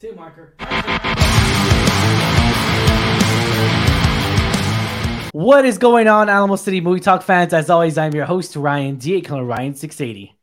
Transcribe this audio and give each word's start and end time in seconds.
Two 0.00 0.14
marker. 0.14 0.54
What 5.32 5.64
is 5.64 5.76
going 5.76 6.06
on, 6.06 6.28
Alamo 6.28 6.54
City 6.54 6.80
Movie 6.80 7.00
Talk 7.00 7.22
fans? 7.22 7.52
As 7.52 7.68
always, 7.68 7.98
I'm 7.98 8.14
your 8.14 8.24
host, 8.24 8.54
Ryan 8.54 8.94
D. 8.94 9.20
Color 9.20 9.42
Ryan 9.42 9.74
680. 9.74 10.36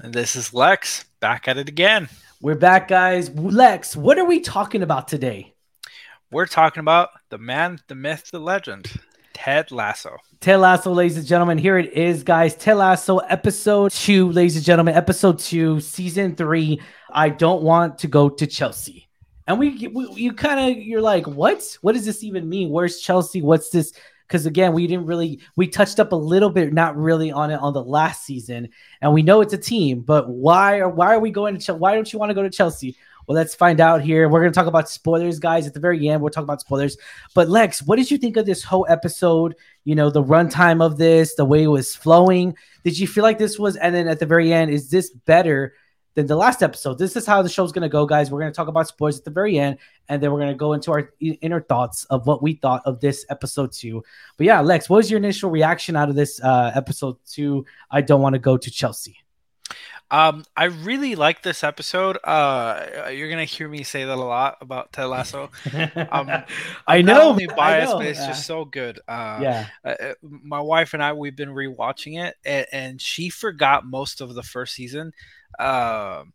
And 0.00 0.14
this 0.14 0.34
is 0.34 0.54
Lex 0.54 1.04
back 1.20 1.46
at 1.46 1.58
it 1.58 1.68
again. 1.68 2.08
We're 2.40 2.54
back, 2.54 2.88
guys. 2.88 3.28
Lex, 3.28 3.94
what 3.94 4.18
are 4.18 4.24
we 4.24 4.40
talking 4.40 4.82
about 4.82 5.08
today? 5.08 5.52
We're 6.30 6.46
talking 6.46 6.80
about 6.80 7.10
the 7.28 7.36
man, 7.36 7.80
the 7.88 7.94
myth, 7.94 8.30
the 8.32 8.40
legend, 8.40 8.92
Ted 9.34 9.70
Lasso. 9.70 10.16
Ted 10.40 10.60
Lasso, 10.60 10.92
ladies 10.92 11.16
and 11.16 11.26
gentlemen. 11.26 11.58
Here 11.58 11.78
it 11.78 11.92
is, 11.92 12.22
guys. 12.22 12.54
Ted 12.54 12.76
Lasso, 12.76 13.18
episode 13.18 13.92
two, 13.92 14.30
ladies 14.32 14.56
and 14.56 14.64
gentlemen. 14.64 14.94
Episode 14.94 15.38
two, 15.38 15.80
season 15.80 16.34
three. 16.34 16.80
I 17.10 17.28
don't 17.28 17.62
want 17.62 17.98
to 17.98 18.08
go 18.08 18.28
to 18.28 18.46
Chelsea. 18.46 19.08
And 19.46 19.58
we, 19.58 19.88
we 19.88 20.08
you 20.14 20.32
kind 20.32 20.70
of, 20.70 20.82
you're 20.82 21.00
like, 21.00 21.26
what? 21.26 21.62
What 21.80 21.92
does 21.92 22.04
this 22.04 22.22
even 22.22 22.48
mean? 22.48 22.70
Where's 22.70 23.00
Chelsea? 23.00 23.42
What's 23.42 23.70
this? 23.70 23.92
Because 24.26 24.46
again, 24.46 24.72
we 24.72 24.86
didn't 24.86 25.06
really, 25.06 25.40
we 25.56 25.66
touched 25.68 26.00
up 26.00 26.12
a 26.12 26.16
little 26.16 26.48
bit, 26.48 26.72
not 26.72 26.96
really 26.96 27.30
on 27.30 27.50
it 27.50 27.56
on 27.56 27.72
the 27.72 27.84
last 27.84 28.24
season. 28.24 28.68
And 29.00 29.12
we 29.12 29.22
know 29.22 29.40
it's 29.40 29.52
a 29.52 29.58
team, 29.58 30.00
but 30.00 30.28
why 30.28 30.78
are 30.78 30.88
why 30.88 31.14
are 31.14 31.20
we 31.20 31.30
going 31.30 31.58
to? 31.58 31.74
Why 31.74 31.94
don't 31.94 32.10
you 32.10 32.18
want 32.18 32.30
to 32.30 32.34
go 32.34 32.42
to 32.42 32.50
Chelsea? 32.50 32.96
Well, 33.26 33.36
let's 33.36 33.54
find 33.54 33.80
out 33.80 34.02
here. 34.02 34.28
We're 34.28 34.40
going 34.40 34.52
to 34.52 34.58
talk 34.58 34.66
about 34.66 34.88
spoilers, 34.88 35.38
guys. 35.38 35.66
At 35.66 35.74
the 35.74 35.80
very 35.80 36.08
end, 36.08 36.20
we'll 36.20 36.30
talk 36.30 36.44
about 36.44 36.60
spoilers. 36.60 36.96
But 37.34 37.48
Lex, 37.48 37.82
what 37.82 37.96
did 37.96 38.10
you 38.10 38.18
think 38.18 38.36
of 38.36 38.46
this 38.46 38.62
whole 38.62 38.86
episode? 38.88 39.54
You 39.84 39.94
know, 39.94 40.10
the 40.10 40.22
runtime 40.22 40.84
of 40.84 40.98
this, 40.98 41.34
the 41.34 41.44
way 41.44 41.64
it 41.64 41.68
was 41.68 41.94
flowing. 41.94 42.56
Did 42.84 42.98
you 42.98 43.06
feel 43.06 43.22
like 43.22 43.38
this 43.38 43.58
was? 43.58 43.76
And 43.76 43.94
then 43.94 44.08
at 44.08 44.18
the 44.18 44.26
very 44.26 44.52
end, 44.52 44.70
is 44.70 44.90
this 44.90 45.10
better 45.10 45.74
than 46.14 46.26
the 46.26 46.36
last 46.36 46.62
episode? 46.62 46.98
This 46.98 47.16
is 47.16 47.24
how 47.24 47.42
the 47.42 47.48
show's 47.48 47.72
going 47.72 47.82
to 47.82 47.88
go, 47.88 48.04
guys. 48.04 48.30
We're 48.30 48.40
going 48.40 48.52
to 48.52 48.56
talk 48.56 48.68
about 48.68 48.88
spoilers 48.88 49.18
at 49.18 49.24
the 49.24 49.30
very 49.30 49.58
end, 49.58 49.78
and 50.08 50.22
then 50.22 50.30
we're 50.30 50.40
going 50.40 50.52
to 50.52 50.56
go 50.56 50.72
into 50.72 50.92
our 50.92 51.12
inner 51.20 51.60
thoughts 51.60 52.04
of 52.06 52.26
what 52.26 52.42
we 52.42 52.54
thought 52.54 52.82
of 52.84 53.00
this 53.00 53.24
episode 53.30 53.72
two. 53.72 54.02
But 54.36 54.46
yeah, 54.46 54.60
Lex, 54.60 54.90
what 54.90 54.98
was 54.98 55.10
your 55.10 55.18
initial 55.18 55.50
reaction 55.50 55.96
out 55.96 56.08
of 56.08 56.14
this 56.14 56.40
uh, 56.42 56.72
episode 56.74 57.16
two? 57.26 57.64
I 57.90 58.02
don't 58.02 58.20
want 58.20 58.34
to 58.34 58.40
go 58.40 58.56
to 58.56 58.70
Chelsea. 58.70 59.21
Um, 60.12 60.44
I 60.56 60.64
really 60.66 61.16
like 61.16 61.42
this 61.42 61.64
episode. 61.64 62.18
Uh, 62.24 63.08
you're 63.12 63.30
gonna 63.30 63.46
hear 63.46 63.68
me 63.68 63.82
say 63.84 64.04
that 64.04 64.14
a 64.18 64.22
lot 64.22 64.58
about 64.60 64.92
Ted 64.92 65.06
Lasso. 65.06 65.50
Um, 66.10 66.44
I 66.86 67.02
know, 67.02 67.22
only 67.22 67.46
biased, 67.48 67.96
know. 67.96 67.98
but 67.98 68.06
it's 68.06 68.24
Yeah. 68.24 68.26
just 68.26 68.46
so 68.46 68.64
good. 68.64 69.00
Uh, 69.08 69.46
yeah, 69.46 69.70
uh, 69.84 69.88
uh, 69.88 70.14
my 70.22 70.60
wife 70.60 70.94
and 70.94 71.02
I 71.02 71.14
we've 71.14 71.36
been 71.36 71.50
rewatching 71.50 72.22
it, 72.22 72.36
and, 72.44 72.66
and 72.72 73.00
she 73.02 73.30
forgot 73.30 73.86
most 73.86 74.20
of 74.20 74.34
the 74.34 74.42
first 74.42 74.74
season. 74.74 75.12
Um, 75.58 76.34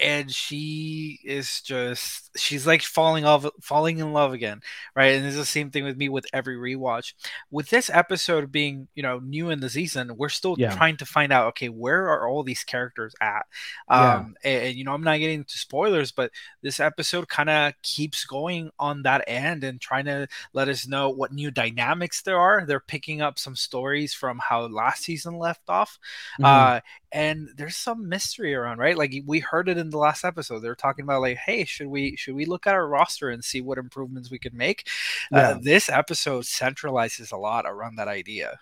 and 0.00 0.30
she 0.30 1.20
is 1.24 1.60
just 1.60 2.30
she's 2.38 2.66
like 2.66 2.82
falling 2.82 3.24
off 3.24 3.44
falling 3.60 3.98
in 3.98 4.12
love 4.12 4.32
again 4.32 4.60
right 4.96 5.14
and 5.14 5.26
it's 5.26 5.36
the 5.36 5.44
same 5.44 5.70
thing 5.70 5.84
with 5.84 5.96
me 5.96 6.08
with 6.08 6.24
every 6.32 6.56
rewatch 6.56 7.12
with 7.50 7.68
this 7.70 7.90
episode 7.90 8.50
being 8.50 8.88
you 8.94 9.02
know 9.02 9.18
new 9.20 9.50
in 9.50 9.60
the 9.60 9.68
season 9.68 10.16
we're 10.16 10.28
still 10.30 10.56
Yeah. 10.58 10.74
trying 10.74 10.96
to 10.96 11.06
find 11.06 11.32
out 11.32 11.48
okay 11.48 11.68
where 11.68 12.08
are 12.08 12.26
all 12.28 12.42
these 12.42 12.64
characters 12.64 13.14
at 13.20 13.46
Yeah. 13.90 14.14
um 14.16 14.34
and, 14.42 14.62
and, 14.68 14.76
you 14.76 14.84
know 14.84 14.92
i'm 14.94 15.02
not 15.02 15.18
getting 15.18 15.40
into 15.40 15.58
spoilers 15.58 16.10
but 16.10 16.30
this 16.62 16.80
episode 16.80 17.28
kind 17.28 17.50
of 17.50 17.74
keeps 17.82 18.24
going 18.24 18.70
on 18.78 19.02
that 19.02 19.24
end 19.26 19.62
and 19.62 19.80
trying 19.80 20.06
to 20.06 20.26
let 20.54 20.68
us 20.68 20.86
know 20.86 21.10
what 21.10 21.32
new 21.32 21.50
dynamics 21.50 22.22
there 22.22 22.38
are 22.38 22.64
they're 22.66 22.80
picking 22.80 23.20
up 23.20 23.38
some 23.38 23.54
stories 23.56 24.14
from 24.14 24.38
how 24.38 24.62
last 24.62 25.02
season 25.04 25.34
left 25.38 25.68
off 25.68 25.98
Mhm. 26.40 26.44
uh 26.46 26.80
and 27.12 27.50
there's 27.56 27.76
some 27.76 28.08
mystery 28.08 28.54
around 28.54 28.78
right? 28.78 28.96
Like 28.96 29.14
we 29.26 29.40
heard 29.40 29.68
it 29.68 29.78
in 29.78 29.90
the 29.90 29.98
last 29.98 30.24
episode. 30.24 30.60
They're 30.60 30.74
talking 30.74 31.04
about 31.04 31.20
like 31.20 31.36
hey 31.36 31.64
should 31.64 31.88
we 31.88 32.16
should 32.16 32.34
we 32.34 32.46
look 32.46 32.66
at 32.66 32.74
our 32.74 32.86
roster 32.86 33.30
and 33.30 33.44
see 33.44 33.60
what 33.60 33.78
improvements 33.78 34.30
we 34.30 34.38
could 34.38 34.54
make? 34.54 34.88
Yeah. 35.30 35.50
uh, 35.50 35.58
this 35.60 35.88
episode 35.88 36.44
centralizes 36.44 37.32
a 37.32 37.36
lot 37.36 37.64
around 37.66 37.96
that 37.96 38.08
idea. 38.08 38.58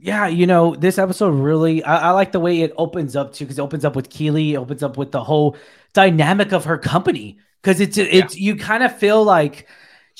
Yeah, 0.00 0.28
you 0.28 0.46
know, 0.46 0.76
this 0.76 0.96
episode 0.96 1.30
really, 1.30 1.82
I, 1.82 2.08
I 2.08 2.10
like 2.10 2.30
the 2.30 2.38
way 2.38 2.60
it 2.60 2.72
opens 2.76 3.16
up 3.16 3.32
too, 3.32 3.44
because 3.44 3.58
it 3.58 3.62
opens 3.62 3.84
up 3.84 3.96
with 3.96 4.10
Keeley, 4.10 4.54
it 4.54 4.56
opens 4.56 4.84
up 4.84 4.96
with 4.96 5.10
the 5.10 5.24
whole 5.24 5.56
dynamic 5.92 6.52
of 6.52 6.66
her 6.66 6.78
company. 6.78 7.38
Because 7.60 7.80
it's, 7.80 7.98
it's, 7.98 8.36
you 8.36 8.54
kind 8.54 8.84
of 8.84 8.96
feel 8.96 9.24
like 9.24 9.68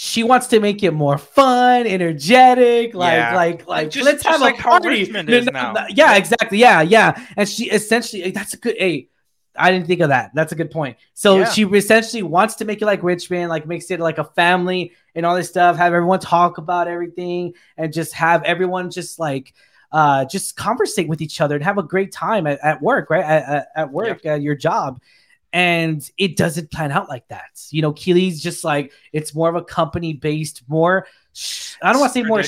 she 0.00 0.22
wants 0.22 0.46
to 0.46 0.60
make 0.60 0.84
it 0.84 0.92
more 0.92 1.18
fun, 1.18 1.84
energetic, 1.84 2.94
like, 2.94 3.14
Yeah. 3.14 3.34
like, 3.34 3.66
like, 3.66 3.90
just- 3.90 4.04
let's 4.04 4.22
just 4.22 4.32
have 4.32 4.40
like 4.40 4.56
a 4.56 4.62
how 4.62 4.70
party. 4.78 4.88
Richmond 4.90 5.28
No, 5.28 5.36
is 5.36 5.46
no, 5.46 5.50
now. 5.50 5.72
no, 5.72 5.86
yeah, 5.88 6.14
exactly. 6.14 6.58
Yeah, 6.58 6.82
yeah. 6.82 7.20
And 7.36 7.48
she 7.48 7.68
essentially, 7.68 8.30
that's 8.30 8.54
a 8.54 8.58
good, 8.58 8.76
hey, 8.78 9.08
I 9.56 9.72
didn't 9.72 9.88
think 9.88 10.00
of 10.00 10.10
that. 10.10 10.30
That's 10.34 10.52
a 10.52 10.54
good 10.54 10.70
point. 10.70 10.98
So 11.14 11.38
Yeah. 11.38 11.48
she 11.50 11.64
essentially 11.64 12.22
wants 12.22 12.54
to 12.56 12.64
make 12.64 12.80
it 12.80 12.86
like 12.86 13.02
Richmond, 13.02 13.48
like 13.48 13.66
makes 13.66 13.90
it 13.90 13.98
like 13.98 14.18
a 14.18 14.24
family 14.24 14.92
and 15.16 15.26
all 15.26 15.34
this 15.34 15.48
stuff, 15.48 15.76
have 15.76 15.92
everyone 15.92 16.20
talk 16.20 16.58
about 16.58 16.86
everything 16.86 17.54
and 17.76 17.92
just 17.92 18.12
have 18.12 18.44
everyone 18.44 18.92
just 18.92 19.18
like, 19.18 19.52
uh, 19.90 20.24
just 20.26 20.54
conversate 20.56 21.08
with 21.08 21.20
each 21.20 21.40
other 21.40 21.56
and 21.56 21.64
have 21.64 21.76
a 21.78 21.82
great 21.82 22.12
time 22.12 22.46
at, 22.46 22.60
at 22.62 22.80
work, 22.80 23.10
right? 23.10 23.24
At, 23.24 23.48
at, 23.48 23.68
at 23.74 23.90
work, 23.92 24.24
at 24.24 24.42
your 24.42 24.54
job. 24.54 25.00
And 25.52 26.08
it 26.18 26.36
doesn't 26.36 26.70
plan 26.70 26.92
out 26.92 27.08
like 27.08 27.26
that. 27.28 27.60
You 27.70 27.82
know, 27.82 27.92
Keeley's 27.92 28.42
just 28.42 28.64
like, 28.64 28.92
it's 29.12 29.34
more 29.34 29.48
of 29.48 29.54
a 29.54 29.64
company 29.64 30.12
based, 30.12 30.62
more, 30.68 31.06
I 31.82 31.92
don't 31.92 32.00
want 32.00 32.12
to 32.12 32.20
say 32.20 32.22
more, 32.24 32.42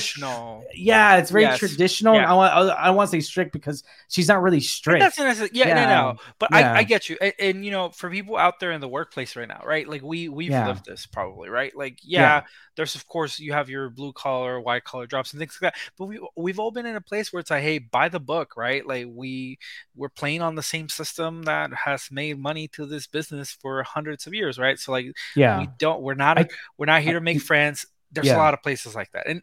yeah, 0.73 1.17
it's 1.17 1.31
very 1.31 1.43
Yes. 1.43 1.59
traditional. 1.59 2.15
Yeah. 2.15 2.29
I 2.29 2.33
want, 2.33 2.53
I, 2.53 2.59
I 2.73 2.89
want 2.91 3.09
to 3.09 3.17
say 3.17 3.21
strict 3.21 3.53
because 3.53 3.83
she's 4.09 4.27
not 4.27 4.41
really 4.41 4.59
strict. 4.59 4.99
That's 4.99 5.17
necessarily, 5.17 5.57
yeah, 5.57 5.67
Yeah. 5.69 5.85
no, 5.85 6.11
no. 6.11 6.17
But 6.39 6.49
Yeah. 6.51 6.73
I, 6.73 6.77
I 6.79 6.83
get 6.83 7.09
you. 7.09 7.17
And, 7.21 7.33
and, 7.39 7.65
you 7.65 7.71
know, 7.71 7.89
for 7.89 8.09
people 8.09 8.35
out 8.37 8.59
there 8.59 8.71
in 8.71 8.81
the 8.81 8.87
workplace 8.89 9.35
right 9.35 9.47
now, 9.47 9.61
right? 9.65 9.87
Like 9.87 10.01
we 10.01 10.27
we've 10.27 10.51
lived 10.51 10.85
this 10.85 11.05
probably, 11.05 11.49
right? 11.49 11.75
Like, 11.75 11.99
yeah, 12.03 12.43
there's 12.75 12.95
of 12.95 13.07
course 13.07 13.39
you 13.39 13.53
have 13.53 13.69
your 13.69 13.89
blue 13.89 14.11
collar, 14.13 14.59
white 14.59 14.83
collar 14.83 15.07
jobs 15.07 15.31
and 15.33 15.39
things 15.39 15.57
like 15.61 15.73
that. 15.73 15.81
But 15.97 16.05
we 16.07 16.19
we've 16.35 16.59
all 16.59 16.71
been 16.71 16.85
in 16.85 16.95
a 16.95 17.01
place 17.01 17.31
where 17.31 17.39
it's 17.39 17.51
like, 17.51 17.63
hey, 17.63 17.79
buy 17.79 18.09
the 18.09 18.19
book, 18.19 18.57
right? 18.57 18.85
Like 18.85 19.07
we 19.09 19.57
we're 19.95 20.09
playing 20.09 20.41
on 20.41 20.55
the 20.55 20.63
same 20.63 20.89
system 20.89 21.43
that 21.43 21.71
has 21.85 22.09
made 22.11 22.37
money 22.39 22.67
to 22.69 22.85
this 22.85 23.07
business 23.07 23.51
for 23.51 23.83
hundreds 23.83 24.27
of 24.27 24.33
years, 24.33 24.57
right? 24.59 24.77
So 24.79 24.91
like 24.91 25.07
yeah. 25.35 25.59
we 25.59 25.69
don't 25.79 26.01
we're 26.01 26.13
not 26.15 26.37
I- 26.39 26.47
we're 26.77 26.85
not 26.87 27.01
here 27.01 27.11
I 27.11 27.19
to 27.19 27.21
make 27.21 27.37
think- 27.37 27.45
friends 27.47 27.85
there's 28.11 28.27
Yeah. 28.27 28.37
a 28.37 28.39
lot 28.39 28.53
of 28.53 28.61
places 28.63 28.95
like 28.95 29.11
that 29.11 29.27
and 29.27 29.41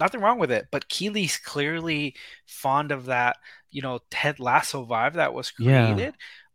nothing 0.00 0.20
wrong 0.20 0.38
with 0.38 0.50
it 0.50 0.68
but 0.70 0.88
keeley's 0.88 1.36
clearly 1.38 2.14
fond 2.46 2.92
of 2.92 3.06
that 3.06 3.36
you 3.70 3.82
know 3.82 4.00
ted 4.10 4.38
lasso 4.40 4.84
vibe 4.86 5.14
that 5.14 5.34
was 5.34 5.52
Yeah. 5.58 5.92
created 5.92 6.14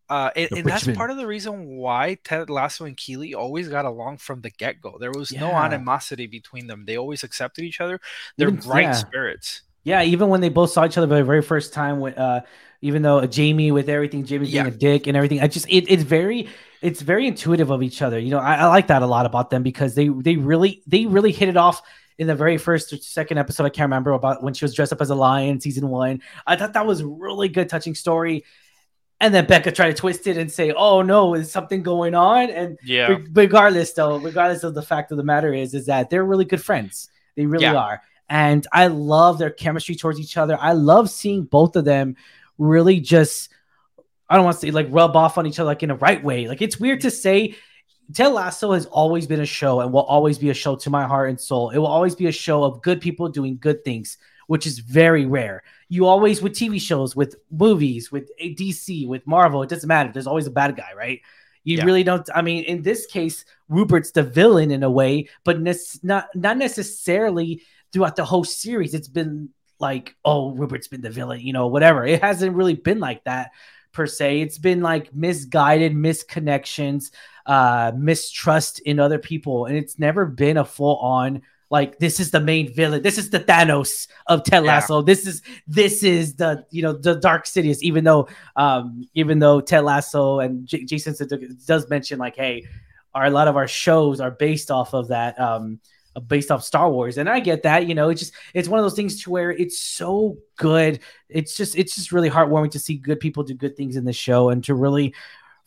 uh, 0.09 0.29
and, 0.35 0.51
and 0.51 0.65
that's 0.67 0.85
part 0.89 1.09
of 1.11 1.17
the 1.17 1.25
reason 1.25 1.65
why 1.77 2.17
Ted 2.23 2.49
Lasso 2.49 2.83
and 2.85 2.95
Keeley 2.95 3.33
always 3.33 3.69
got 3.69 3.85
along 3.85 4.17
from 4.17 4.41
the 4.41 4.51
get 4.51 4.79
go. 4.81 4.97
There 4.99 5.11
was 5.11 5.31
no 5.31 5.51
animosity 5.53 6.27
between 6.27 6.67
them. 6.67 6.83
They 6.85 6.97
always 6.97 7.23
accepted 7.23 7.63
each 7.63 7.79
other. 7.81 7.99
They're 8.37 8.49
Even- 8.49 8.59
bright 8.59 8.81
yeah. 8.83 8.91
spirits. 8.91 9.61
Yeah, 9.85 10.03
even 10.03 10.27
when 10.27 10.41
they 10.41 10.49
both 10.49 10.71
saw 10.71 10.85
each 10.85 10.97
other 10.97 11.07
for 11.07 11.15
the 11.15 11.23
very 11.23 11.41
first 11.41 11.73
time, 11.73 11.99
with 11.99 12.17
uh, 12.17 12.41
even 12.81 13.01
though 13.01 13.19
uh, 13.19 13.27
Jamie 13.27 13.71
with 13.71 13.89
everything, 13.89 14.23
Jamie 14.25 14.51
being 14.51 14.67
a 14.67 14.71
dick 14.71 15.07
and 15.07 15.15
everything, 15.17 15.39
I 15.41 15.47
just 15.47 15.67
it, 15.69 15.85
it's 15.89 16.03
very 16.03 16.47
it's 16.83 17.01
very 17.01 17.25
intuitive 17.27 17.71
of 17.71 17.81
each 17.81 18.01
other. 18.01 18.19
You 18.19 18.31
know, 18.31 18.39
I, 18.39 18.55
I 18.55 18.65
like 18.67 18.87
that 18.87 19.01
a 19.01 19.07
lot 19.07 19.25
about 19.25 19.49
them 19.49 19.63
because 19.63 19.95
they 19.95 20.09
they 20.09 20.35
really 20.35 20.83
they 20.85 21.05
really 21.05 21.31
hit 21.31 21.49
it 21.49 21.57
off 21.57 21.81
in 22.17 22.27
the 22.27 22.35
very 22.35 22.57
first 22.57 22.93
or 22.93 22.97
second 22.97 23.37
episode. 23.39 23.63
I 23.65 23.69
can't 23.69 23.85
remember 23.85 24.11
about 24.11 24.43
when 24.43 24.53
she 24.53 24.65
was 24.65 24.75
dressed 24.75 24.93
up 24.93 25.01
as 25.01 25.09
a 25.09 25.15
lion, 25.15 25.59
season 25.59 25.89
one. 25.89 26.21
I 26.45 26.55
thought 26.55 26.73
that 26.73 26.85
was 26.85 27.01
really 27.03 27.49
good, 27.49 27.69
touching 27.69 27.95
story. 27.95 28.43
And 29.19 29.33
then 29.33 29.45
Becca 29.45 29.71
tried 29.71 29.91
to 29.91 29.93
twist 29.93 30.27
it 30.27 30.37
and 30.37 30.51
say, 30.51 30.71
"Oh 30.73 31.01
no, 31.01 31.33
is 31.33 31.51
something 31.51 31.81
going 31.81 32.13
on?" 32.13 32.49
And 32.49 32.77
Yeah. 32.83 33.07
Re- 33.07 33.27
regardless 33.33 33.93
though 33.93 34.17
regardless 34.17 34.63
of 34.63 34.73
the 34.73 34.81
fact 34.81 35.11
of 35.11 35.17
the 35.17 35.23
matter 35.23 35.53
is 35.53 35.73
is 35.73 35.85
that 35.85 36.09
they're 36.09 36.25
really 36.25 36.45
good 36.45 36.61
friends 36.61 37.09
they 37.35 37.45
really 37.45 37.63
Yeah. 37.63 37.75
are 37.75 38.01
and 38.29 38.65
i 38.71 38.87
love 38.87 39.37
their 39.37 39.49
chemistry 39.49 39.95
towards 39.95 40.17
each 40.19 40.37
other 40.37 40.57
i 40.61 40.71
love 40.71 41.09
seeing 41.09 41.43
both 41.43 41.75
of 41.75 41.83
them 41.83 42.15
really 42.57 42.99
just 43.01 43.49
i 44.29 44.35
don't 44.35 44.45
want 44.45 44.55
to 44.55 44.61
say 44.61 44.71
like 44.71 44.87
rub 44.89 45.15
off 45.15 45.37
on 45.37 45.45
each 45.45 45.59
other 45.59 45.67
like 45.67 45.83
in 45.83 45.91
a 45.91 45.95
right 45.95 46.23
way 46.23 46.47
like 46.47 46.61
it's 46.61 46.79
weird 46.79 47.01
to 47.01 47.11
say 47.11 47.55
Ted 48.13 48.33
Lasso 48.33 48.73
has 48.73 48.85
always 48.87 49.25
been 49.27 49.39
a 49.39 49.45
show 49.45 49.79
and 49.79 49.93
will 49.93 50.01
always 50.03 50.37
be 50.37 50.49
a 50.49 50.53
show 50.53 50.75
to 50.75 50.89
my 50.89 51.05
heart 51.07 51.29
and 51.29 51.39
soul. 51.39 51.69
It 51.69 51.77
will 51.77 51.87
always 51.87 52.15
be 52.15 52.27
a 52.27 52.33
show 52.33 52.65
of 52.65 52.81
good 52.81 52.99
people 52.99 53.29
doing 53.29 53.57
good 53.57 53.85
things, 53.85 54.17
which 54.47 54.67
is 54.67 54.79
very 54.79 55.25
rare. 55.25 55.63
You 55.87 56.05
always 56.05 56.41
with 56.41 56.51
TV 56.51 56.81
shows, 56.81 57.15
with 57.15 57.37
movies, 57.49 58.11
with 58.11 58.29
DC, 58.41 59.07
with 59.07 59.25
Marvel, 59.25 59.63
it 59.63 59.69
doesn't 59.69 59.87
matter. 59.87 60.11
There's 60.11 60.27
always 60.27 60.47
a 60.47 60.51
bad 60.51 60.75
guy, 60.75 60.91
right? 60.97 61.21
You 61.63 61.77
Yeah. 61.77 61.85
really 61.85 62.03
don't. 62.03 62.29
I 62.35 62.41
mean, 62.41 62.65
in 62.65 62.81
this 62.81 63.05
case, 63.05 63.45
Rupert's 63.69 64.11
the 64.11 64.21
villain 64.23 64.69
in 64.69 64.83
a 64.83 64.91
way, 64.91 65.29
but 65.45 65.61
nec- 65.61 66.03
not 66.03 66.27
not 66.35 66.57
necessarily 66.57 67.63
throughout 67.93 68.17
the 68.17 68.25
whole 68.25 68.43
series. 68.43 68.93
It's 68.93 69.07
been 69.07 69.49
like, 69.79 70.15
oh, 70.25 70.51
Rupert's 70.51 70.89
been 70.89 71.01
the 71.01 71.09
villain, 71.09 71.39
you 71.39 71.53
know, 71.53 71.67
whatever. 71.67 72.05
It 72.05 72.21
hasn't 72.21 72.55
really 72.55 72.75
been 72.75 72.99
like 72.99 73.23
that 73.23 73.51
per 73.93 74.07
se. 74.07 74.41
It's 74.41 74.57
been 74.57 74.81
like 74.81 75.13
misguided, 75.15 75.93
misconnections, 75.93 77.11
uh, 77.45 77.91
mistrust 77.95 78.79
in 78.79 78.99
other 78.99 79.19
people, 79.19 79.65
and 79.65 79.77
it's 79.77 79.97
never 79.97 80.25
been 80.25 80.57
a 80.57 80.65
full 80.65 80.97
on 80.97 81.41
like 81.69 81.97
this 81.97 82.19
is 82.19 82.29
the 82.29 82.39
main 82.39 82.71
villain. 82.71 83.01
This 83.01 83.17
is 83.17 83.31
the 83.31 83.39
Thanos 83.39 84.07
of 84.27 84.43
Ted 84.43 84.63
Yeah. 84.63 84.73
Lasso. 84.73 85.01
This 85.01 85.25
is 85.25 85.41
this 85.67 86.03
is 86.03 86.35
the 86.35 86.65
you 86.69 86.83
know 86.83 86.93
the 86.93 87.15
Dark 87.15 87.45
Sidious. 87.45 87.79
Even 87.81 88.03
though 88.03 88.27
um 88.55 89.07
even 89.15 89.39
though 89.39 89.59
Ted 89.59 89.83
Lasso 89.83 90.39
and 90.39 90.67
J- 90.67 90.83
Jason 90.85 91.13
Sudeikis 91.13 91.65
does 91.65 91.89
mention 91.89 92.19
like, 92.19 92.35
hey, 92.35 92.67
our 93.15 93.25
a 93.25 93.29
lot 93.31 93.47
of 93.47 93.55
our 93.55 93.67
shows 93.67 94.19
are 94.19 94.29
based 94.29 94.69
off 94.69 94.93
of 94.93 95.07
that 95.07 95.39
um 95.39 95.79
based 96.27 96.51
off 96.51 96.63
Star 96.63 96.89
Wars. 96.89 97.17
And 97.17 97.29
I 97.29 97.39
get 97.39 97.63
that, 97.63 97.87
you 97.87 97.95
know, 97.95 98.09
it's 98.09 98.21
just 98.21 98.33
it's 98.53 98.69
one 98.69 98.79
of 98.79 98.85
those 98.85 98.95
things 98.95 99.23
to 99.23 99.29
where 99.29 99.51
it's 99.51 99.79
so 99.79 100.37
good. 100.55 100.99
It's 101.29 101.55
just 101.57 101.77
it's 101.77 101.95
just 101.95 102.11
really 102.11 102.29
heartwarming 102.29 102.71
to 102.71 102.79
see 102.79 102.95
good 102.95 103.19
people 103.19 103.43
do 103.43 103.53
good 103.53 103.75
things 103.75 103.95
in 103.95 104.05
the 104.05 104.13
show 104.13 104.49
and 104.49 104.63
to 104.65 104.75
really 104.75 105.13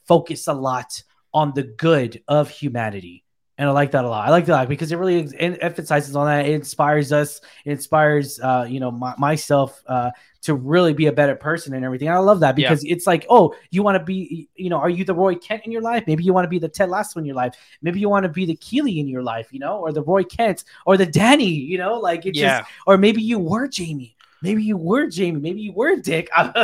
focus 0.07 0.47
a 0.47 0.53
lot 0.53 1.03
on 1.35 1.53
the 1.55 1.65
good 1.65 2.23
of 2.29 2.49
humanity. 2.49 3.26
And 3.59 3.69
I 3.69 3.73
like 3.73 3.93
that 3.93 4.05
a 4.05 4.09
lot. 4.09 4.29
I 4.29 4.31
like 4.31 4.45
that 4.47 4.69
because 4.69 4.93
it 4.93 4.97
really 4.97 5.33
emphasizes 5.39 6.15
on 6.15 6.27
that. 6.27 6.47
It 6.47 6.53
inspires 6.53 7.11
us. 7.11 7.41
It 7.65 7.73
inspires, 7.73 8.39
uh, 8.39 8.67
you 8.69 8.81
know, 8.81 8.91
my, 8.91 9.15
myself 9.17 9.83
uh, 9.87 10.11
to 10.43 10.55
really 10.55 10.93
be 10.93 11.07
a 11.07 11.13
better 11.13 11.35
person 11.35 11.73
and 11.73 11.83
everything. 11.83 12.11
I 12.11 12.19
love 12.19 12.41
that 12.41 12.55
because 12.55 12.85
yeah. 12.85 12.93
it's 12.93 13.07
like, 13.07 13.25
oh, 13.31 13.55
you 13.71 13.83
want 13.83 13.97
to 13.97 14.05
be, 14.05 14.49
you 14.57 14.69
know, 14.69 14.77
are 14.77 14.91
you 14.91 15.05
the 15.05 15.15
Roy 15.15 15.37
Kent 15.37 15.63
in 15.65 15.73
your 15.73 15.81
life? 15.81 16.05
Maybe 16.07 16.23
you 16.23 16.35
want 16.35 16.45
to 16.45 16.51
be 16.51 16.59
the 16.59 16.69
Ted 16.69 16.91
Lasso 16.91 17.19
in 17.19 17.25
your 17.25 17.35
life. 17.35 17.55
Maybe 17.81 17.99
you 17.99 18.11
want 18.11 18.25
to 18.25 18.29
be 18.29 18.45
the 18.45 18.57
Keeley 18.57 19.01
in 19.01 19.09
your 19.09 19.23
life, 19.23 19.49
you 19.53 19.59
know, 19.59 19.79
or 19.79 19.91
the 19.91 20.03
Roy 20.03 20.23
Kent 20.23 20.65
or 20.85 20.99
the 20.99 21.07
Dani, 21.07 21.67
you 21.67 21.79
know, 21.79 21.99
like 21.99 22.27
it's 22.27 22.39
yeah. 22.39 22.59
just, 22.59 22.71
or 22.87 22.99
maybe 22.99 23.23
you 23.23 23.39
were 23.39 23.69
Jamie. 23.69 24.17
Maybe 24.43 24.63
you 24.63 24.77
were 24.77 25.07
Jamie. 25.07 25.41
Maybe 25.41 25.63
you 25.63 25.73
were 25.73 25.97
Dick. 25.97 26.29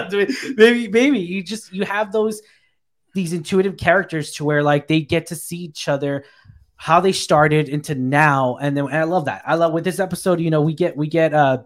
maybe, 0.56 0.88
maybe 0.88 1.18
you 1.18 1.42
just 1.42 1.72
you 1.72 1.84
have 1.84 2.12
those 2.12 2.42
these 3.14 3.32
intuitive 3.32 3.76
characters 3.76 4.32
to 4.32 4.44
where 4.44 4.62
like 4.62 4.88
they 4.88 5.00
get 5.00 5.26
to 5.26 5.34
see 5.34 5.58
each 5.58 5.88
other 5.88 6.24
how 6.82 6.98
they 6.98 7.12
started 7.12 7.68
into 7.68 7.94
now 7.94 8.56
and 8.60 8.76
then 8.76 8.86
and 8.86 8.96
I 8.96 9.04
love 9.04 9.26
that. 9.26 9.42
I 9.46 9.54
love 9.54 9.72
with 9.72 9.84
this 9.84 10.00
episode, 10.00 10.40
you 10.40 10.50
know, 10.50 10.62
we 10.62 10.74
get 10.74 10.96
we 10.96 11.06
get 11.06 11.32
uh 11.32 11.58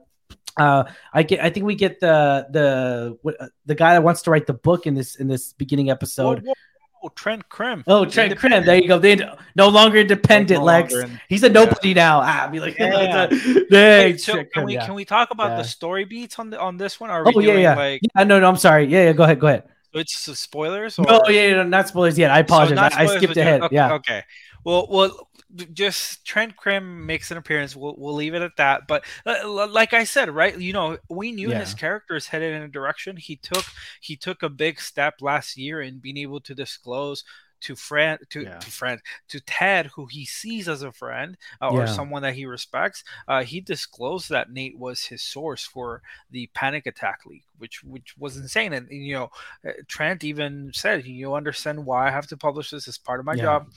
uh 0.59 0.85
I 1.11 1.23
get 1.23 1.41
I 1.43 1.49
think 1.49 1.65
we 1.65 1.75
get 1.75 2.01
the 2.01 2.47
the 2.51 3.49
the 3.65 3.75
guy 3.75 3.95
that 3.95 4.03
wants 4.03 4.21
to 4.23 4.31
write 4.31 4.47
the 4.47 4.53
book 4.53 4.87
in 4.87 4.93
this 4.93 5.17
in 5.17 5.27
this 5.27 5.55
beginning 5.55 5.89
episode. 5.89 6.41
Whoa, 6.43 6.49
whoa, 6.49 7.01
whoa. 7.01 7.09
Trent 7.15 7.49
Crimm. 7.49 7.83
Oh, 7.87 8.05
Trent 8.05 8.37
Crimm. 8.37 8.67
There 8.67 8.77
you 8.77 8.89
go. 8.89 8.99
They 8.99 9.19
no 9.55 9.69
longer 9.69 10.01
independent, 10.01 10.61
no 10.61 10.67
Lex. 10.67 10.93
Longer 10.93 11.07
in, 11.07 11.21
He's 11.31 11.43
a 11.45 11.49
nobody 11.49 11.89
yeah. 11.89 11.95
now. 11.95 12.21
Ah, 12.21 12.49
be 12.53 12.61
like, 12.61 12.77
yeah. 12.79 13.29
hey, 13.71 14.19
so 14.19 14.45
can 14.53 14.67
we 14.67 14.75
yeah. 14.75 14.85
can 14.85 14.95
we 14.95 15.07
talk 15.07 15.31
about 15.31 15.53
yeah. 15.53 15.57
the 15.57 15.65
story 15.65 16.05
beats 16.05 16.39
on 16.39 16.51
the 16.51 16.61
on 16.61 16.77
this 16.77 17.01
one? 17.01 17.09
Are 17.09 17.25
oh 17.27 17.41
yeah, 17.41 17.55
yeah. 17.55 17.75
Like... 17.75 18.03
yeah. 18.03 18.25
No, 18.25 18.39
no, 18.39 18.47
I'm 18.47 18.59
sorry. 18.59 18.85
Yeah, 18.85 19.05
yeah. 19.05 19.13
Go 19.15 19.23
ahead. 19.23 19.41
Go 19.41 19.47
ahead. 19.47 19.63
It's 19.95 20.39
spoilers. 20.39 20.99
Or... 20.99 21.07
No, 21.07 21.23
yeah, 21.29 21.47
yeah, 21.47 21.63
not 21.63 21.89
spoilers 21.89 22.19
yet. 22.19 22.31
I 22.31 22.41
apologize. 22.41 22.93
So 22.93 22.99
I, 22.99 23.03
I, 23.05 23.17
skipped 23.17 23.37
ahead. 23.39 23.63
Okay, 23.63 23.75
yeah. 23.75 23.95
Okay. 23.95 24.23
Well, 24.67 24.89
well, 24.91 25.29
just 25.73 26.27
Trent 26.27 26.57
Crimm 26.57 27.07
makes 27.07 27.31
an 27.31 27.37
appearance. 27.37 27.77
We'll, 27.77 27.95
we'll 27.97 28.15
leave 28.15 28.35
it 28.35 28.43
at 28.43 28.57
that. 28.57 28.89
But 28.89 29.05
uh, 29.25 29.69
like 29.69 29.95
I 29.95 30.03
said, 30.03 30.29
right? 30.29 30.59
You 30.59 30.73
know, 30.73 30.99
we 31.09 31.31
knew 31.31 31.51
yeah. 31.51 31.61
his 31.61 31.73
character 31.73 32.17
is 32.17 32.27
headed 32.27 32.53
in 32.53 32.63
a 32.63 32.69
direction. 32.69 33.17
He 33.17 33.37
took 33.37 33.65
he 34.01 34.17
took 34.17 34.43
a 34.43 34.49
big 34.49 34.81
step 34.81 35.23
last 35.23 35.57
year 35.57 35.81
in 35.81 36.01
being 36.01 36.17
able 36.17 36.41
to 36.41 36.53
disclose 36.53 37.23
to 37.61 37.77
friend 37.77 38.19
to, 38.31 38.43
yeah. 38.43 38.59
to 38.59 38.71
friend 38.71 39.01
to 39.29 39.41
Ted, 39.41 39.87
who 39.87 40.07
he 40.07 40.25
sees 40.25 40.69
as 40.69 40.83
a 40.83 40.93
friend 40.93 41.37
uh, 41.61 41.69
or 41.71 41.81
yeah. 41.81 41.87
someone 41.87 42.23
that 42.23 42.35
he 42.35 42.47
respects. 42.47 43.05
Uh, 43.27 43.45
he 43.45 43.61
disclosed 43.61 44.29
that 44.31 44.51
Nate 44.51 44.79
was 44.79 45.05
his 45.05 45.23
source 45.23 45.65
for 45.65 46.03
the 46.31 46.49
panic 46.55 46.87
attack 46.87 47.21
leak, 47.27 47.45
which 47.59 47.83
which 47.83 48.15
was 48.19 48.37
insane. 48.37 48.73
And 48.73 48.89
you 48.91 49.15
know, 49.15 49.31
uh, 49.67 49.73
Trent 49.89 50.25
even 50.25 50.71
said, 50.75 51.07
"You 51.07 51.35
understand 51.35 51.85
why 51.85 52.09
I 52.09 52.11
have 52.11 52.27
to 52.29 52.37
publish 52.37 52.71
this 52.71 52.89
as 52.89 52.99
part 52.99 53.21
of 53.21 53.27
my 53.27 53.35
yeah. 53.35 53.43
job." 53.43 53.69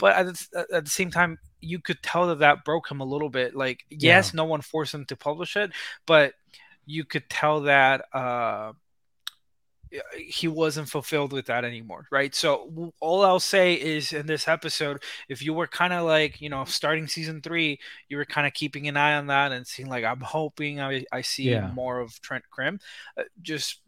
But 0.00 0.16
at 0.16 0.26
the, 0.26 0.66
at 0.72 0.84
the 0.84 0.90
same 0.90 1.10
time 1.10 1.38
you 1.60 1.78
could 1.78 2.02
tell 2.02 2.26
that 2.28 2.40
that 2.40 2.64
broke 2.64 2.90
him 2.90 3.00
a 3.00 3.04
little 3.04 3.28
bit 3.28 3.54
like 3.54 3.84
yes 3.90 4.32
yeah. 4.32 4.36
no 4.36 4.44
one 4.44 4.62
forced 4.62 4.94
him 4.94 5.04
to 5.04 5.14
publish 5.14 5.56
it 5.56 5.70
but 6.06 6.32
you 6.86 7.04
could 7.04 7.28
tell 7.30 7.60
that 7.60 8.04
uh 8.12 8.72
he 10.16 10.48
wasn't 10.48 10.88
fulfilled 10.88 11.32
with 11.32 11.46
that 11.46 11.64
anymore, 11.64 12.06
right? 12.10 12.34
So 12.34 12.92
all 13.00 13.24
I'll 13.24 13.40
say 13.40 13.74
is 13.74 14.12
in 14.12 14.26
this 14.26 14.46
episode, 14.46 15.02
if 15.28 15.42
you 15.42 15.52
were 15.52 15.66
kind 15.66 15.92
of 15.92 16.04
like, 16.04 16.40
you 16.40 16.48
know, 16.48 16.64
starting 16.64 17.06
season 17.06 17.40
three, 17.40 17.78
you 18.08 18.16
were 18.16 18.24
kind 18.24 18.46
of 18.46 18.52
keeping 18.52 18.88
an 18.88 18.96
eye 18.96 19.14
on 19.14 19.26
that 19.26 19.52
and 19.52 19.66
seeing 19.66 19.88
like, 19.88 20.04
I'm 20.04 20.20
hoping 20.20 20.80
I, 20.80 21.04
I 21.12 21.22
see 21.22 21.50
yeah. 21.50 21.70
more 21.74 21.98
of 22.00 22.20
Trent 22.20 22.44
Crimm. 22.50 22.78
Uh, 23.16 23.24
just 23.42 23.80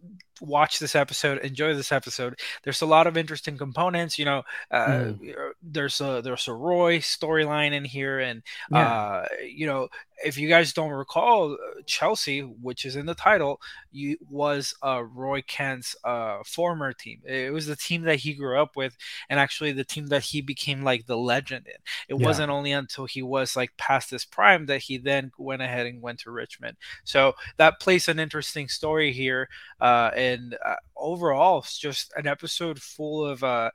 watch 0.42 0.78
this 0.78 0.96
episode, 0.96 1.38
enjoy 1.38 1.74
this 1.74 1.92
episode. 1.92 2.38
There's 2.64 2.82
a 2.82 2.86
lot 2.86 3.06
of 3.06 3.16
interesting 3.16 3.56
components. 3.56 4.18
You 4.18 4.24
know, 4.24 4.42
uh, 4.70 4.86
mm. 4.86 5.34
there's 5.62 6.00
a 6.00 6.20
there's 6.22 6.48
a 6.48 6.52
Roy 6.52 6.98
storyline 6.98 7.72
in 7.72 7.84
here, 7.84 8.18
and 8.18 8.42
yeah. 8.70 8.78
uh, 8.78 9.26
you 9.46 9.66
know, 9.66 9.88
if 10.24 10.38
you 10.38 10.48
guys 10.48 10.72
don't 10.72 10.90
recall, 10.90 11.52
uh, 11.52 11.82
Chelsea, 11.86 12.40
which 12.40 12.84
is 12.84 12.96
in 12.96 13.06
the 13.06 13.14
title, 13.14 13.60
you, 13.92 14.16
was 14.28 14.74
uh, 14.82 15.02
Roy 15.04 15.42
Kent's 15.42 15.91
uh, 16.04 16.38
former 16.44 16.92
team. 16.92 17.20
It 17.24 17.52
was 17.52 17.66
the 17.66 17.76
team 17.76 18.02
that 18.02 18.16
he 18.16 18.34
grew 18.34 18.60
up 18.60 18.76
with, 18.76 18.96
and 19.28 19.38
actually 19.38 19.72
the 19.72 19.84
team 19.84 20.08
that 20.08 20.22
he 20.22 20.40
became 20.40 20.82
like 20.82 21.06
the 21.06 21.16
legend 21.16 21.66
in. 21.66 21.80
It 22.08 22.20
yeah. 22.20 22.26
wasn't 22.26 22.50
only 22.50 22.72
until 22.72 23.06
he 23.06 23.22
was 23.22 23.56
like 23.56 23.76
past 23.76 24.10
his 24.10 24.24
prime 24.24 24.66
that 24.66 24.82
he 24.82 24.98
then 24.98 25.32
went 25.38 25.62
ahead 25.62 25.86
and 25.86 26.02
went 26.02 26.20
to 26.20 26.30
Richmond. 26.30 26.76
So 27.04 27.34
that 27.56 27.80
plays 27.80 28.08
an 28.08 28.18
interesting 28.18 28.68
story 28.68 29.12
here, 29.12 29.48
uh, 29.80 30.10
and 30.16 30.56
uh, 30.64 30.76
overall, 30.96 31.58
it's 31.60 31.78
just 31.78 32.12
an 32.16 32.26
episode 32.26 32.80
full 32.80 33.24
of 33.24 33.42
uh, 33.44 33.70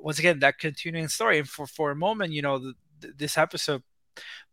once 0.00 0.18
again 0.18 0.40
that 0.40 0.58
continuing 0.58 1.08
story. 1.08 1.38
And 1.38 1.48
for 1.48 1.66
for 1.66 1.90
a 1.90 1.96
moment, 1.96 2.32
you 2.32 2.42
know, 2.42 2.58
the, 2.58 2.74
this 3.16 3.38
episode 3.38 3.82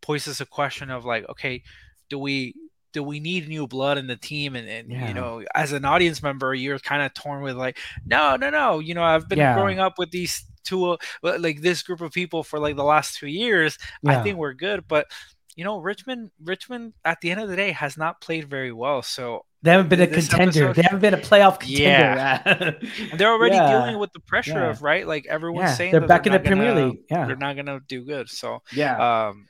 poses 0.02 0.42
a 0.42 0.46
question 0.46 0.90
of 0.90 1.06
like, 1.06 1.28
okay, 1.30 1.64
do 2.10 2.20
we 2.20 2.56
do 2.94 3.04
we 3.04 3.20
need 3.20 3.48
new 3.48 3.68
blood 3.68 3.98
in 3.98 4.08
the 4.08 4.16
team? 4.16 4.56
And, 4.56 4.70
and 4.70 4.92
yeah. 4.92 5.08
you 5.08 5.14
know, 5.14 5.44
as 5.54 5.74
an 5.74 5.84
audience 5.84 6.24
member, 6.24 6.54
you're 6.54 6.80
kind 6.80 7.02
of 7.02 7.14
torn 7.14 7.44
with 7.44 7.58
like, 7.58 7.78
no, 8.06 8.36
no, 8.38 8.50
no. 8.50 8.80
You 8.80 8.94
know, 8.94 9.04
I've 9.04 9.28
been 9.28 9.40
yeah. 9.40 9.56
growing 9.56 9.80
up 9.80 9.98
with 9.98 10.12
these 10.12 10.46
two, 10.64 10.86
uh, 10.86 10.98
like 11.22 11.62
this 11.62 11.84
group 11.84 12.02
of 12.02 12.12
people 12.12 12.44
for 12.44 12.60
like 12.60 12.76
the 12.76 12.84
last 12.84 13.18
two 13.18 13.28
years. 13.28 13.78
Yeah. 14.02 14.20
I 14.20 14.24
think 14.24 14.38
we're 14.38 14.54
good, 14.54 14.88
but 14.88 15.08
you 15.56 15.64
know, 15.64 15.80
Richmond, 15.80 16.32
Richmond, 16.44 16.94
at 17.06 17.22
the 17.22 17.32
end 17.32 17.42
of 17.42 17.50
the 17.50 17.56
day, 17.56 17.72
has 17.72 17.98
not 17.98 18.22
played 18.22 18.50
very 18.50 18.72
well. 18.72 19.02
So 19.02 19.46
they 19.62 19.72
haven't 19.72 19.90
been 19.90 20.02
a 20.02 20.08
contender. 20.08 20.70
Episode, 20.70 20.76
they 20.76 20.82
haven't 20.82 21.00
been 21.00 21.14
a 21.14 21.18
playoff 21.18 21.60
contender. 21.60 21.82
Yeah. 21.86 22.72
they're 23.16 23.32
already 23.32 23.56
yeah. 23.56 23.72
dealing 23.72 24.00
with 24.00 24.12
the 24.14 24.20
pressure 24.20 24.54
yeah. 24.54 24.70
of 24.70 24.82
right, 24.82 25.08
like 25.08 25.26
everyone's 25.28 25.70
yeah. 25.70 25.76
saying 25.76 25.92
they're 25.92 26.02
back 26.02 26.24
they're 26.24 26.36
in 26.36 26.42
the 26.42 26.48
Premier 26.48 26.74
gonna, 26.74 26.88
League. 26.88 27.00
Yeah, 27.10 27.26
they're 27.26 27.36
not 27.36 27.56
gonna 27.56 27.80
do 27.88 28.04
good. 28.04 28.30
So 28.30 28.62
yeah, 28.74 29.28
um, 29.28 29.48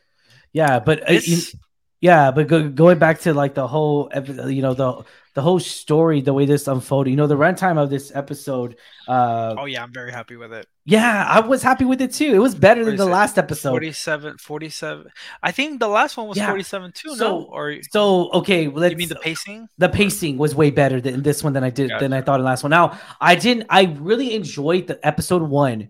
yeah, 0.52 0.80
but 0.80 1.10
uh, 1.10 1.20
yeah, 2.04 2.32
but 2.32 2.50
go, 2.50 2.68
going 2.68 3.00
back 3.00 3.22
to 3.22 3.34
like 3.34 3.54
the 3.54 3.66
whole, 3.66 4.12
you 4.46 4.62
know, 4.62 4.74
the 4.74 5.06
the 5.36 5.42
whole 5.42 5.58
story, 5.58 6.20
the 6.20 6.34
way 6.34 6.46
this 6.46 6.68
unfolded, 6.68 7.10
you 7.10 7.16
know, 7.16 7.28
the 7.28 7.38
runtime 7.38 7.82
of 7.82 7.90
this 7.90 8.14
episode. 8.14 8.76
Uh, 9.08 9.56
oh 9.58 9.64
yeah, 9.64 9.82
I'm 9.82 9.94
very 9.94 10.12
happy 10.12 10.36
with 10.36 10.52
it. 10.52 10.68
Yeah, 10.84 11.26
I 11.26 11.40
was 11.40 11.64
happy 11.64 11.86
with 11.86 12.02
it 12.02 12.12
too. 12.12 12.34
It 12.34 12.40
was 12.40 12.56
better 12.56 12.84
than 12.84 12.98
the 12.98 13.06
last 13.06 13.38
episode. 13.38 13.70
47, 13.70 14.38
47. 14.38 15.06
I 15.42 15.52
think 15.54 15.80
the 15.80 15.88
last 15.88 16.18
one 16.18 16.28
was 16.28 16.38
yeah. 16.38 16.48
47 16.48 16.92
too. 16.92 17.16
So, 17.16 17.40
no, 17.40 17.44
or 17.46 17.78
so 17.90 18.30
okay. 18.34 18.68
Let's, 18.68 18.92
you 18.92 18.98
mean 18.98 19.08
the 19.08 19.16
pacing? 19.16 19.70
The 19.78 19.88
pacing 19.88 20.38
was 20.38 20.54
way 20.54 20.72
better 20.72 21.00
than 21.00 21.24
this 21.24 21.42
one 21.42 21.54
than 21.54 21.64
I 21.64 21.70
did 21.70 21.90
gotcha. 21.90 22.04
than 22.04 22.12
I 22.12 22.20
thought 22.20 22.42
in 22.42 22.42
the 22.42 22.48
last 22.48 22.64
one. 22.64 22.72
Now 22.72 23.00
I 23.22 23.36
didn't. 23.36 23.68
I 23.70 23.96
really 24.02 24.36
enjoyed 24.36 24.88
the 24.88 25.00
episode 25.08 25.44
one, 25.44 25.88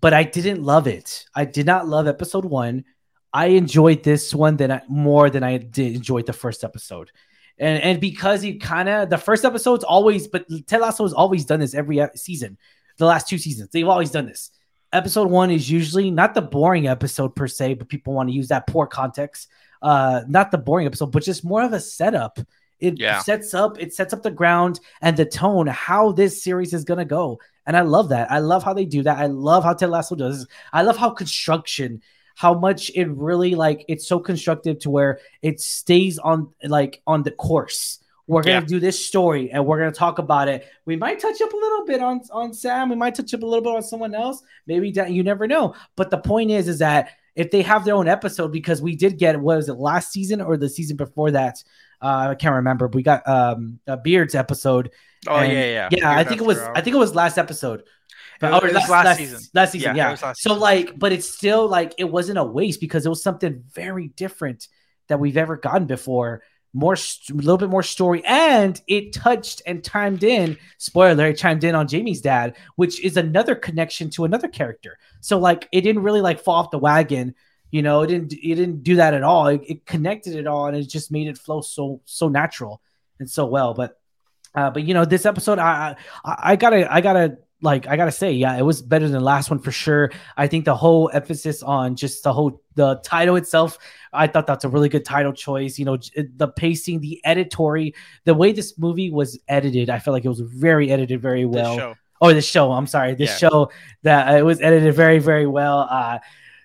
but 0.00 0.14
I 0.14 0.22
didn't 0.22 0.62
love 0.62 0.86
it. 0.86 1.26
I 1.34 1.46
did 1.46 1.66
not 1.66 1.88
love 1.88 2.06
episode 2.06 2.44
one. 2.44 2.84
I 3.32 3.46
enjoyed 3.46 4.02
this 4.02 4.34
one 4.34 4.56
than 4.56 4.70
I, 4.70 4.82
more 4.88 5.30
than 5.30 5.42
I 5.42 5.56
did 5.58 5.94
enjoyed 5.94 6.26
the 6.26 6.32
first 6.32 6.64
episode. 6.64 7.10
And 7.58 7.82
and 7.82 8.00
because 8.00 8.42
he 8.42 8.58
kind 8.58 8.88
of 8.88 9.10
the 9.10 9.18
first 9.18 9.44
episode's 9.44 9.84
always, 9.84 10.26
but 10.28 10.46
Ted 10.66 10.80
Lasso 10.80 11.04
has 11.04 11.12
always 11.12 11.44
done 11.44 11.60
this 11.60 11.74
every 11.74 12.00
season. 12.14 12.58
The 12.98 13.06
last 13.06 13.28
two 13.28 13.38
seasons, 13.38 13.70
they've 13.70 13.88
always 13.88 14.10
done 14.10 14.26
this. 14.26 14.50
Episode 14.92 15.30
one 15.30 15.50
is 15.50 15.70
usually 15.70 16.10
not 16.10 16.34
the 16.34 16.42
boring 16.42 16.86
episode 16.86 17.34
per 17.34 17.48
se, 17.48 17.74
but 17.74 17.88
people 17.88 18.12
want 18.12 18.28
to 18.28 18.34
use 18.34 18.48
that 18.48 18.66
poor 18.66 18.86
context. 18.86 19.48
Uh, 19.80 20.22
not 20.28 20.50
the 20.50 20.58
boring 20.58 20.86
episode, 20.86 21.10
but 21.12 21.22
just 21.22 21.44
more 21.44 21.62
of 21.62 21.72
a 21.72 21.80
setup. 21.80 22.38
It 22.78 22.98
yeah. 22.98 23.20
sets 23.20 23.54
up, 23.54 23.80
it 23.80 23.94
sets 23.94 24.12
up 24.12 24.22
the 24.22 24.30
ground 24.30 24.80
and 25.00 25.16
the 25.16 25.24
tone, 25.24 25.66
how 25.68 26.12
this 26.12 26.42
series 26.42 26.74
is 26.74 26.84
gonna 26.84 27.04
go. 27.04 27.38
And 27.64 27.76
I 27.76 27.82
love 27.82 28.10
that. 28.10 28.30
I 28.30 28.40
love 28.40 28.62
how 28.64 28.74
they 28.74 28.84
do 28.84 29.02
that. 29.04 29.18
I 29.18 29.26
love 29.26 29.64
how 29.64 29.72
Ted 29.72 29.90
Lasso 29.90 30.16
does. 30.16 30.46
I 30.72 30.82
love 30.82 30.96
how 30.96 31.10
construction 31.10 32.02
how 32.34 32.54
much 32.54 32.90
it 32.94 33.08
really 33.10 33.54
like 33.54 33.84
it's 33.88 34.06
so 34.06 34.18
constructive 34.18 34.78
to 34.80 34.90
where 34.90 35.20
it 35.42 35.60
stays 35.60 36.18
on 36.18 36.52
like 36.64 37.02
on 37.06 37.22
the 37.22 37.30
course. 37.30 37.98
We're 38.26 38.42
gonna 38.42 38.60
yeah. 38.60 38.66
do 38.66 38.80
this 38.80 39.04
story 39.04 39.50
and 39.50 39.66
we're 39.66 39.78
gonna 39.78 39.92
talk 39.92 40.18
about 40.18 40.48
it. 40.48 40.66
We 40.86 40.96
might 40.96 41.18
touch 41.18 41.40
up 41.42 41.52
a 41.52 41.56
little 41.56 41.84
bit 41.84 42.00
on 42.00 42.20
on 42.30 42.54
Sam. 42.54 42.88
We 42.88 42.96
might 42.96 43.14
touch 43.14 43.34
up 43.34 43.42
a 43.42 43.46
little 43.46 43.62
bit 43.62 43.74
on 43.74 43.82
someone 43.82 44.14
else. 44.14 44.42
Maybe 44.66 44.90
you 44.90 45.22
never 45.22 45.46
know. 45.46 45.74
But 45.96 46.10
the 46.10 46.18
point 46.18 46.50
is, 46.50 46.68
is 46.68 46.78
that 46.78 47.10
if 47.34 47.50
they 47.50 47.62
have 47.62 47.84
their 47.84 47.94
own 47.94 48.08
episode, 48.08 48.52
because 48.52 48.80
we 48.80 48.94
did 48.94 49.18
get 49.18 49.40
what 49.40 49.56
was 49.56 49.68
it 49.68 49.74
last 49.74 50.12
season 50.12 50.40
or 50.40 50.56
the 50.56 50.68
season 50.68 50.96
before 50.96 51.32
that? 51.32 51.62
Uh, 52.00 52.28
I 52.30 52.34
can't 52.34 52.54
remember. 52.54 52.88
We 52.88 53.02
got 53.02 53.28
um 53.28 53.80
a 53.86 53.96
Beards 53.96 54.34
episode. 54.34 54.90
Oh 55.26 55.40
yeah, 55.40 55.64
yeah, 55.64 55.88
yeah. 55.90 56.16
I 56.16 56.24
think 56.24 56.40
it 56.40 56.46
was. 56.46 56.58
I 56.58 56.80
think 56.80 56.94
it 56.94 56.98
was 56.98 57.14
last 57.14 57.38
episode 57.38 57.84
but, 58.50 58.62
last, 58.74 58.90
last, 58.90 59.04
last, 59.04 59.16
season. 59.18 59.40
Last 59.54 59.72
season, 59.72 59.96
yeah. 59.96 60.10
yeah. 60.10 60.10
Last 60.10 60.42
so 60.42 60.50
season. 60.50 60.60
like, 60.60 60.98
but 60.98 61.12
it's 61.12 61.28
still 61.28 61.68
like 61.68 61.94
it 61.98 62.04
wasn't 62.04 62.38
a 62.38 62.44
waste 62.44 62.80
because 62.80 63.06
it 63.06 63.08
was 63.08 63.22
something 63.22 63.64
very 63.72 64.08
different 64.08 64.68
that 65.08 65.20
we've 65.20 65.36
ever 65.36 65.56
gotten 65.56 65.86
before. 65.86 66.42
more 66.72 66.94
a 66.94 67.34
little 67.34 67.58
bit 67.58 67.68
more 67.68 67.82
story 67.82 68.22
and 68.24 68.80
it 68.86 69.12
touched 69.12 69.60
and 69.66 69.84
timed 69.84 70.24
in 70.24 70.56
spoiler 70.78 71.26
it 71.26 71.36
chimed 71.36 71.64
in 71.64 71.74
on 71.74 71.86
jamie's 71.86 72.22
dad 72.22 72.56
which 72.76 72.98
is 73.04 73.18
another 73.18 73.54
connection 73.54 74.08
to 74.08 74.24
another 74.24 74.48
character 74.48 74.98
so 75.20 75.38
like 75.38 75.68
it 75.70 75.82
didn't 75.82 76.02
really 76.02 76.22
like 76.22 76.40
fall 76.40 76.54
off 76.54 76.70
the 76.70 76.78
wagon 76.78 77.34
you 77.70 77.82
know 77.82 78.02
it 78.02 78.06
didn't 78.06 78.32
it 78.32 78.54
didn't 78.54 78.82
do 78.82 78.96
that 78.96 79.12
at 79.12 79.22
all 79.22 79.48
it, 79.48 79.60
it 79.66 79.86
connected 79.86 80.34
it 80.34 80.46
all 80.46 80.66
and 80.66 80.76
it 80.76 80.88
just 80.88 81.12
made 81.12 81.26
it 81.26 81.36
flow 81.36 81.60
so 81.60 82.00
so 82.04 82.28
natural 82.28 82.80
and 83.18 83.28
so 83.28 83.44
well 83.44 83.74
but 83.74 84.00
uh 84.54 84.70
but 84.70 84.82
you 84.84 84.94
know 84.94 85.04
this 85.04 85.26
episode 85.26 85.58
i 85.58 85.96
i, 86.24 86.36
I 86.52 86.56
gotta 86.56 86.90
i 86.92 87.02
gotta 87.02 87.38
like 87.62 87.86
I 87.86 87.96
gotta 87.96 88.12
say, 88.12 88.32
yeah, 88.32 88.56
it 88.56 88.62
was 88.62 88.82
better 88.82 89.06
than 89.06 89.12
the 89.12 89.20
last 89.20 89.48
one 89.48 89.60
for 89.60 89.72
sure. 89.72 90.10
I 90.36 90.48
think 90.48 90.64
the 90.64 90.74
whole 90.74 91.10
emphasis 91.14 91.62
on 91.62 91.96
just 91.96 92.24
the 92.24 92.32
whole 92.32 92.60
the 92.74 92.96
title 93.04 93.36
itself, 93.36 93.78
I 94.12 94.26
thought 94.26 94.46
that's 94.46 94.64
a 94.64 94.68
really 94.68 94.88
good 94.88 95.04
title 95.04 95.32
choice. 95.32 95.78
You 95.78 95.84
know, 95.84 95.98
the 96.36 96.48
pacing, 96.48 97.00
the 97.00 97.20
editory, 97.24 97.94
the 98.24 98.34
way 98.34 98.52
this 98.52 98.76
movie 98.78 99.10
was 99.10 99.38
edited, 99.48 99.90
I 99.90 100.00
felt 100.00 100.12
like 100.12 100.24
it 100.24 100.28
was 100.28 100.40
very 100.40 100.90
edited 100.90 101.22
very 101.22 101.46
well. 101.46 101.96
Oh, 102.20 102.32
the 102.32 102.42
show. 102.42 102.70
I'm 102.70 102.86
sorry, 102.86 103.14
this 103.14 103.30
yeah. 103.30 103.48
show 103.48 103.70
that 104.02 104.28
uh, 104.28 104.38
it 104.38 104.42
was 104.42 104.60
edited 104.60 104.94
very 104.94 105.18
very 105.18 105.46
well. 105.46 105.88
Uh, 105.90 106.18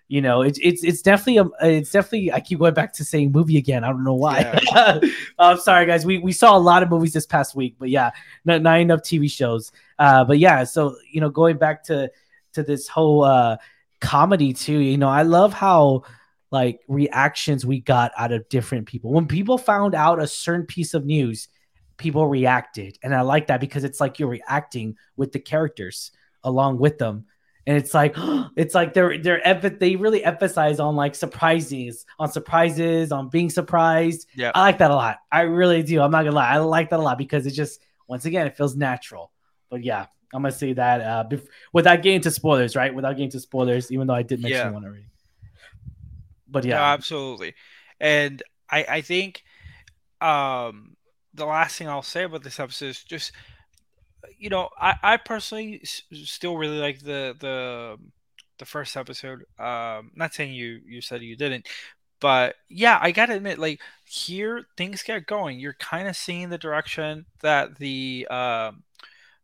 you 0.08 0.22
know, 0.22 0.42
it's 0.42 0.58
it's 0.62 0.84
it's 0.84 1.02
definitely 1.02 1.38
a 1.38 1.68
it's 1.68 1.92
definitely 1.92 2.32
I 2.32 2.40
keep 2.40 2.60
going 2.60 2.74
back 2.74 2.94
to 2.94 3.04
saying 3.04 3.34
movie 3.34 3.58
again. 3.58 3.84
I 3.84 3.90
don't 3.90 4.06
know 4.06 4.14
why. 4.14 4.62
Yeah. 4.72 5.00
I'm 5.40 5.60
sorry, 5.60 5.86
guys. 5.86 6.06
We 6.06 6.18
we 6.18 6.32
saw 6.32 6.56
a 6.56 6.60
lot 6.60 6.82
of 6.82 6.90
movies 6.90 7.12
this 7.12 7.26
past 7.26 7.56
week, 7.56 7.76
but 7.78 7.90
yeah, 7.90 8.12
not, 8.46 8.62
not 8.62 8.80
enough 8.80 9.02
TV 9.02 9.30
shows. 9.30 9.72
Uh, 10.00 10.24
but 10.24 10.40
yeah, 10.40 10.64
so 10.64 10.96
you 11.12 11.20
know, 11.20 11.30
going 11.30 11.58
back 11.58 11.84
to 11.86 12.10
to 12.54 12.64
this 12.64 12.88
whole 12.88 13.24
uh 13.24 13.58
comedy 14.00 14.54
too, 14.54 14.80
you 14.80 14.98
know, 14.98 15.10
I 15.10 15.24
love 15.24 15.54
how 15.54 16.04
like 16.52 16.80
reactions 16.88 17.66
we 17.66 17.82
got 17.82 18.12
out 18.18 18.32
of 18.32 18.48
different 18.48 18.88
people. 18.88 19.12
When 19.12 19.28
people 19.28 19.58
found 19.58 19.94
out 19.94 20.22
a 20.22 20.28
certain 20.28 20.66
piece 20.66 20.94
of 20.94 21.06
news, 21.06 21.50
people 21.98 22.28
reacted. 22.28 22.98
And 23.04 23.14
I 23.14 23.22
like 23.22 23.48
that 23.48 23.60
because 23.60 23.84
it's 23.84 24.00
like 24.00 24.20
you're 24.20 24.30
reacting 24.30 24.96
with 25.18 25.34
the 25.34 25.40
characters 25.40 26.12
along 26.44 26.78
with 26.78 26.98
them 26.98 27.26
and 27.68 27.78
it's 27.78 27.94
like 27.94 28.16
it's 28.56 28.74
like 28.74 28.94
they're 28.94 29.20
they're 29.20 29.42
they 29.70 29.96
really 29.96 30.24
emphasize 30.24 30.80
on 30.80 30.96
like 30.96 31.14
surprises 31.14 32.06
on 32.18 32.32
surprises 32.32 33.12
on 33.12 33.28
being 33.30 33.52
surprised. 33.52 34.28
Yeah. 34.34 34.52
I 34.56 34.62
like 34.62 34.80
that 34.80 34.90
a 34.90 34.96
lot. 34.96 35.20
I 35.32 35.42
really 35.42 35.84
do. 35.84 36.02
I'm 36.02 36.10
not 36.10 36.24
gonna 36.24 36.36
lie. 36.36 36.50
I 36.50 36.58
like 36.58 36.90
that 36.90 37.00
a 37.00 37.04
lot 37.04 37.20
because 37.20 37.46
it 37.46 37.52
just 37.52 37.82
once 38.08 38.26
again 38.26 38.48
it 38.48 38.58
feels 38.58 38.76
natural. 38.76 39.32
But 39.70 39.84
yeah 39.84 40.08
i'm 40.34 40.42
gonna 40.42 40.52
say 40.52 40.74
that 40.74 41.00
uh 41.00 41.24
bef- 41.30 41.48
without 41.72 42.02
getting 42.02 42.22
to 42.22 42.32
spoilers 42.32 42.76
right? 42.76 42.94
Without 42.94 43.14
getting 43.14 43.30
to 43.32 43.40
spoilers 43.40 43.92
even 43.92 44.08
though 44.08 44.14
i 44.14 44.24
did 44.24 44.42
mention 44.42 44.60
yeah. 44.60 44.70
one 44.72 44.84
already. 44.84 45.06
But 46.50 46.66
yeah. 46.66 46.76
no, 46.76 46.82
absolutely. 46.82 47.54
And 48.00 48.42
i 48.70 48.86
i 48.90 49.02
think 49.02 49.44
um 50.20 50.96
the 51.34 51.46
last 51.46 51.78
thing 51.78 51.88
i'll 51.88 52.02
say 52.02 52.24
about 52.24 52.44
this 52.44 52.60
episode 52.60 52.88
is 52.88 53.04
just 53.04 53.32
you 54.38 54.50
know, 54.50 54.70
I, 54.80 54.96
I 55.04 55.18
personally 55.18 55.82
s- 55.84 56.04
still 56.26 56.58
really 56.58 56.80
like 56.80 57.00
the 57.00 57.36
the 57.40 57.98
the 58.60 58.66
first 58.66 58.98
episode. 58.98 59.46
Um, 59.60 60.12
not 60.16 60.34
saying 60.34 60.54
you 60.54 60.82
you 60.86 61.02
said 61.02 61.22
you 61.22 61.36
didn't, 61.36 61.68
but 62.20 62.56
yeah, 62.70 63.00
I 63.02 63.12
gotta 63.12 63.36
admit, 63.36 63.60
like 63.60 63.82
here 64.06 64.66
things 64.78 65.04
get 65.04 65.28
going. 65.28 65.60
You're 65.60 65.74
kind 65.76 66.08
of 66.08 66.16
seeing 66.16 66.50
the 66.50 66.58
direction 66.58 67.26
that 67.42 67.78
the 67.78 68.28
um 68.30 68.84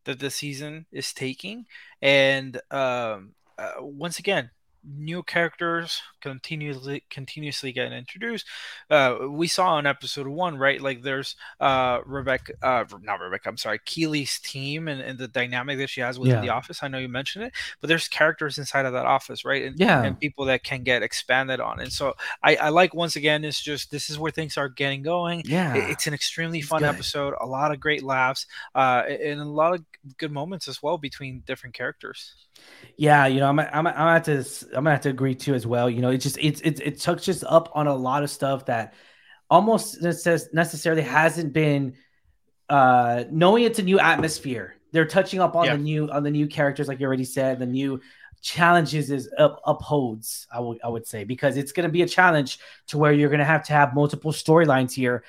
that 0.06 0.20
the 0.20 0.30
season 0.30 0.86
is 0.92 1.14
taking, 1.14 1.66
and 2.02 2.58
um, 2.72 3.34
uh, 3.58 3.74
once 3.80 4.20
again, 4.20 4.50
new 4.86 5.24
characters 5.24 6.02
continuously 6.22 7.04
continuously 7.10 7.72
getting 7.72 7.94
introduced. 7.94 8.46
Uh, 8.90 9.18
we 9.30 9.48
saw 9.48 9.78
in 9.80 9.86
episode 9.86 10.28
one, 10.28 10.58
right? 10.58 10.82
Like 10.82 11.02
there's 11.02 11.36
uh, 11.60 12.00
Rebecca, 12.06 12.54
uh, 12.62 12.86
not 13.02 13.20
Rebecca. 13.20 13.50
I'm 13.50 13.58
sorry, 13.58 13.80
Keeley's 13.86 14.40
team 14.40 14.88
and, 14.88 15.02
and 15.02 15.18
the 15.20 15.28
dynamic 15.28 15.78
that 15.80 15.90
she 15.90 16.02
has 16.02 16.20
within 16.20 16.36
yeah. 16.36 16.42
the 16.42 16.50
office. 16.50 16.82
I 16.82 16.88
know 16.88 16.98
you 16.98 17.10
mentioned 17.10 17.46
it, 17.46 17.54
but 17.82 17.88
there's 17.88 18.08
characters 18.08 18.58
inside 18.58 18.86
of 18.86 18.94
that 18.94 19.06
office, 19.06 19.46
right? 19.46 19.64
And 19.64 19.80
yeah, 19.80 20.04
and 20.04 20.20
people 20.20 20.46
that 20.46 20.64
can 20.64 20.84
get 20.84 21.04
expanded 21.04 21.60
on. 21.60 21.80
And 21.80 21.92
so 21.92 22.14
I, 22.42 22.56
I 22.56 22.70
like 22.70 22.94
once 22.94 23.16
again, 23.16 23.44
it's 23.44 23.62
just 23.62 23.92
this 23.92 24.10
is 24.10 24.18
where 24.18 24.32
things 24.32 24.58
are 24.58 24.70
getting 24.70 25.02
going. 25.02 25.44
Yeah, 25.46 25.76
it, 25.76 25.92
it's 25.92 26.08
an 26.08 26.14
extremely 26.14 26.62
fun 26.62 26.82
good. 26.82 26.90
episode. 26.90 27.34
A 27.40 27.46
lot 27.46 27.72
of 27.72 27.80
great 27.80 28.04
laughs, 28.04 28.46
uh, 28.76 29.04
and 29.08 29.40
a 29.40 29.46
lot 29.46 29.74
of 29.74 29.84
good 30.18 30.32
moments 30.32 30.68
as 30.68 30.82
well 30.82 30.98
between 30.98 31.44
different 31.46 31.76
characters. 31.76 32.34
Yeah, 32.98 33.26
you 33.26 33.40
know, 33.40 33.50
I'm 33.50 33.60
I'm 33.60 33.88
I'm 33.88 33.94
gonna 33.94 34.14
have 34.14 34.24
to 34.26 34.68
I'm 34.68 34.84
gonna 34.84 34.92
have 34.92 35.02
to 35.02 35.10
agree 35.10 35.36
too 35.36 35.56
as 35.56 35.66
well. 35.66 35.90
You 35.90 36.02
know, 36.02 36.12
it 36.12 36.20
just 36.20 36.38
it's 36.40 36.62
it 36.62 36.80
it 36.80 37.00
touches 37.00 37.44
up 37.44 37.72
on 37.74 37.88
a 37.88 37.96
lot 37.96 38.24
of 38.24 38.30
stuff 38.30 38.66
that 38.66 38.94
almost 39.50 40.02
necessarily 40.02 41.02
hasn't 41.02 41.54
been 41.54 41.96
uh 42.70 43.26
knowing 43.32 43.64
it's 43.64 43.80
a 43.80 43.84
new 43.84 44.00
atmosphere. 44.00 44.76
They're 44.92 45.06
touching 45.08 45.40
up 45.40 45.56
on 45.56 45.66
yeah. 45.66 45.76
the 45.76 45.82
new 45.82 46.10
on 46.12 46.24
the 46.24 46.32
new 46.32 46.48
characters, 46.48 46.88
like 46.88 47.00
you 47.00 47.08
already 47.08 47.26
said, 47.26 47.60
the 47.60 47.66
new 47.66 48.00
challenges 48.44 49.10
is 49.10 49.30
up, 49.40 49.60
upholds. 49.66 50.46
I 50.54 50.60
would 50.60 50.80
I 50.84 50.90
would 50.90 51.08
say 51.08 51.24
because 51.24 51.58
it's 51.58 51.72
going 51.72 51.88
to 51.88 51.92
be 51.92 52.04
a 52.04 52.08
challenge 52.08 52.60
to 52.88 53.00
where 53.00 53.12
you're 53.12 53.30
going 53.30 53.40
to 53.40 53.46
have 53.46 53.64
to 53.66 53.74
have 53.74 53.96
multiple 53.96 54.32
storylines 54.32 54.94
here. 54.94 55.24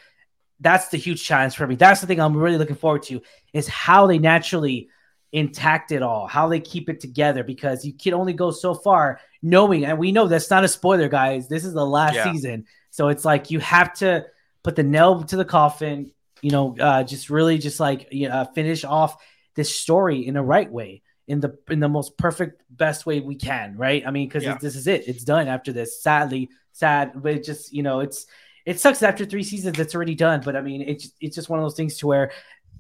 That's 0.61 0.89
the 0.89 0.99
huge 0.99 1.25
challenge 1.25 1.57
for 1.57 1.67
me. 1.67 1.77
That's 1.77 2.01
the 2.01 2.07
thing 2.07 2.21
I'm 2.21 2.37
really 2.37 2.59
looking 2.59 2.77
forward 2.77 3.05
to 3.05 3.23
is 3.53 3.67
how 3.69 4.07
they 4.07 4.19
naturally 4.19 4.89
intact 5.35 5.91
it 5.91 6.01
all, 6.01 6.29
how 6.29 6.49
they 6.49 6.61
keep 6.61 6.89
it 6.89 7.01
together, 7.01 7.43
because 7.43 7.85
you 7.85 7.93
can 7.93 8.15
only 8.15 8.33
go 8.33 8.53
so 8.53 8.73
far 8.73 9.21
knowing, 9.43 9.85
and 9.85 9.99
we 9.99 10.13
know 10.13 10.29
that's 10.29 10.49
not 10.49 10.63
a 10.63 10.69
spoiler, 10.69 11.09
guys. 11.09 11.49
This 11.49 11.65
is 11.65 11.75
the 11.75 11.85
last 11.85 12.15
yeah. 12.15 12.33
season. 12.33 12.67
So 12.91 13.09
it's 13.09 13.25
like 13.25 13.51
you 13.51 13.59
have 13.59 13.93
to 13.95 14.27
put 14.63 14.77
the 14.77 14.85
nail 14.85 15.25
to 15.25 15.37
the 15.37 15.45
coffin, 15.45 16.13
you 16.41 16.53
know, 16.53 16.77
uh, 16.79 17.03
just 17.03 17.31
really 17.31 17.59
just 17.59 17.81
like 17.81 18.09
you 18.13 18.29
know, 18.29 18.49
finish 18.55 18.85
off 18.85 19.21
this 19.57 19.77
story 19.77 20.25
in 20.25 20.35
the 20.35 20.43
right 20.43 20.71
way, 20.71 21.03
in 21.27 21.41
the 21.41 21.59
in 21.69 21.81
the 21.81 21.89
most 21.89 22.17
perfect, 22.17 22.63
best 22.71 23.05
way 23.05 23.19
we 23.19 23.35
can, 23.35 23.77
right? 23.77 24.07
I 24.07 24.13
mean, 24.13 24.29
because 24.29 24.45
yeah. 24.45 24.57
this 24.61 24.77
is 24.77 24.87
it. 24.87 25.09
It's 25.09 25.25
done 25.25 25.49
after 25.49 25.73
this. 25.73 26.01
Sadly, 26.01 26.49
sad, 26.73 27.11
but 27.17 27.33
it 27.33 27.45
just, 27.45 27.73
you 27.73 27.83
know, 27.83 28.01
it's 28.01 28.27
it 28.65 28.81
sucks 28.81 29.03
after 29.03 29.25
three 29.25 29.43
seasons 29.43 29.79
it's 29.79 29.95
already 29.95 30.15
done 30.15 30.41
but 30.45 30.57
i 30.57 30.61
mean 30.61 30.83
it's 30.83 31.11
it's 31.21 31.37
just 31.37 31.49
one 31.49 31.59
of 31.59 31.65
those 31.65 31.77
things 31.77 31.99
to 31.99 32.07
where 32.07 32.33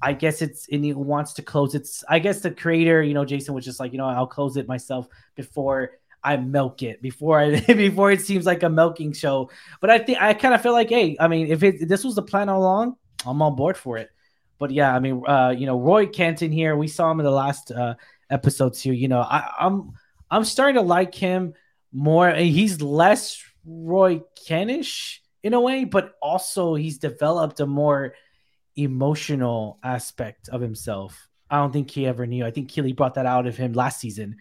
I 0.02 0.12
guess 0.12 0.42
it's 0.42 0.68
and 0.68 0.84
it 0.84 0.96
wants 0.96 1.34
to 1.34 1.42
close 1.42 1.74
its. 1.74 2.04
I 2.08 2.18
guess 2.18 2.40
the 2.40 2.50
creator, 2.50 3.02
you 3.02 3.14
know, 3.14 3.24
Jason 3.24 3.54
was 3.54 3.64
just 3.64 3.80
like, 3.80 3.92
you 3.92 3.98
know, 3.98 4.06
I'll 4.06 4.26
close 4.26 4.56
it 4.56 4.68
myself 4.68 5.08
before 5.34 5.92
I 6.22 6.36
milk 6.36 6.82
it 6.82 7.02
before 7.02 7.38
I 7.38 7.60
before 7.66 8.10
it 8.10 8.22
seems 8.22 8.46
like 8.46 8.62
a 8.62 8.68
milking 8.70 9.12
show. 9.12 9.50
But 9.80 9.90
I 9.90 9.98
think 9.98 10.20
I 10.20 10.34
kind 10.34 10.54
of 10.54 10.62
feel 10.62 10.72
like, 10.72 10.88
hey, 10.88 11.16
I 11.20 11.28
mean, 11.28 11.48
if 11.48 11.62
it 11.62 11.88
this 11.88 12.04
was 12.04 12.14
the 12.14 12.22
plan 12.22 12.48
all 12.48 12.60
along, 12.60 12.96
I'm 13.26 13.40
on 13.42 13.54
board 13.54 13.76
for 13.76 13.98
it. 13.98 14.10
But 14.58 14.70
yeah, 14.70 14.94
I 14.94 15.00
mean, 15.00 15.22
uh, 15.26 15.54
you 15.56 15.66
know, 15.66 15.78
Roy 15.78 16.06
Kenton 16.06 16.50
here, 16.50 16.76
we 16.76 16.88
saw 16.88 17.10
him 17.10 17.20
in 17.20 17.24
the 17.24 17.30
last 17.30 17.70
uh, 17.70 17.94
episodes 18.30 18.80
here. 18.80 18.94
You 18.94 19.08
know, 19.08 19.20
I, 19.20 19.50
I'm 19.58 19.92
I'm 20.30 20.44
starting 20.44 20.76
to 20.76 20.82
like 20.82 21.14
him 21.14 21.54
more. 21.92 22.32
He's 22.32 22.80
less 22.80 23.42
Roy 23.66 24.22
Kenish 24.48 25.18
in 25.42 25.52
a 25.52 25.60
way, 25.60 25.84
but 25.84 26.14
also 26.22 26.74
he's 26.74 26.98
developed 26.98 27.60
a 27.60 27.66
more 27.66 28.14
emotional 28.76 29.78
aspect 29.82 30.48
of 30.48 30.60
himself. 30.60 31.28
I 31.50 31.58
don't 31.58 31.72
think 31.72 31.90
he 31.90 32.06
ever 32.06 32.26
knew. 32.26 32.44
I 32.44 32.50
think 32.50 32.68
Keeley 32.68 32.92
brought 32.92 33.14
that 33.14 33.26
out 33.26 33.46
of 33.46 33.56
him 33.56 33.72
last 33.72 34.00
season. 34.00 34.36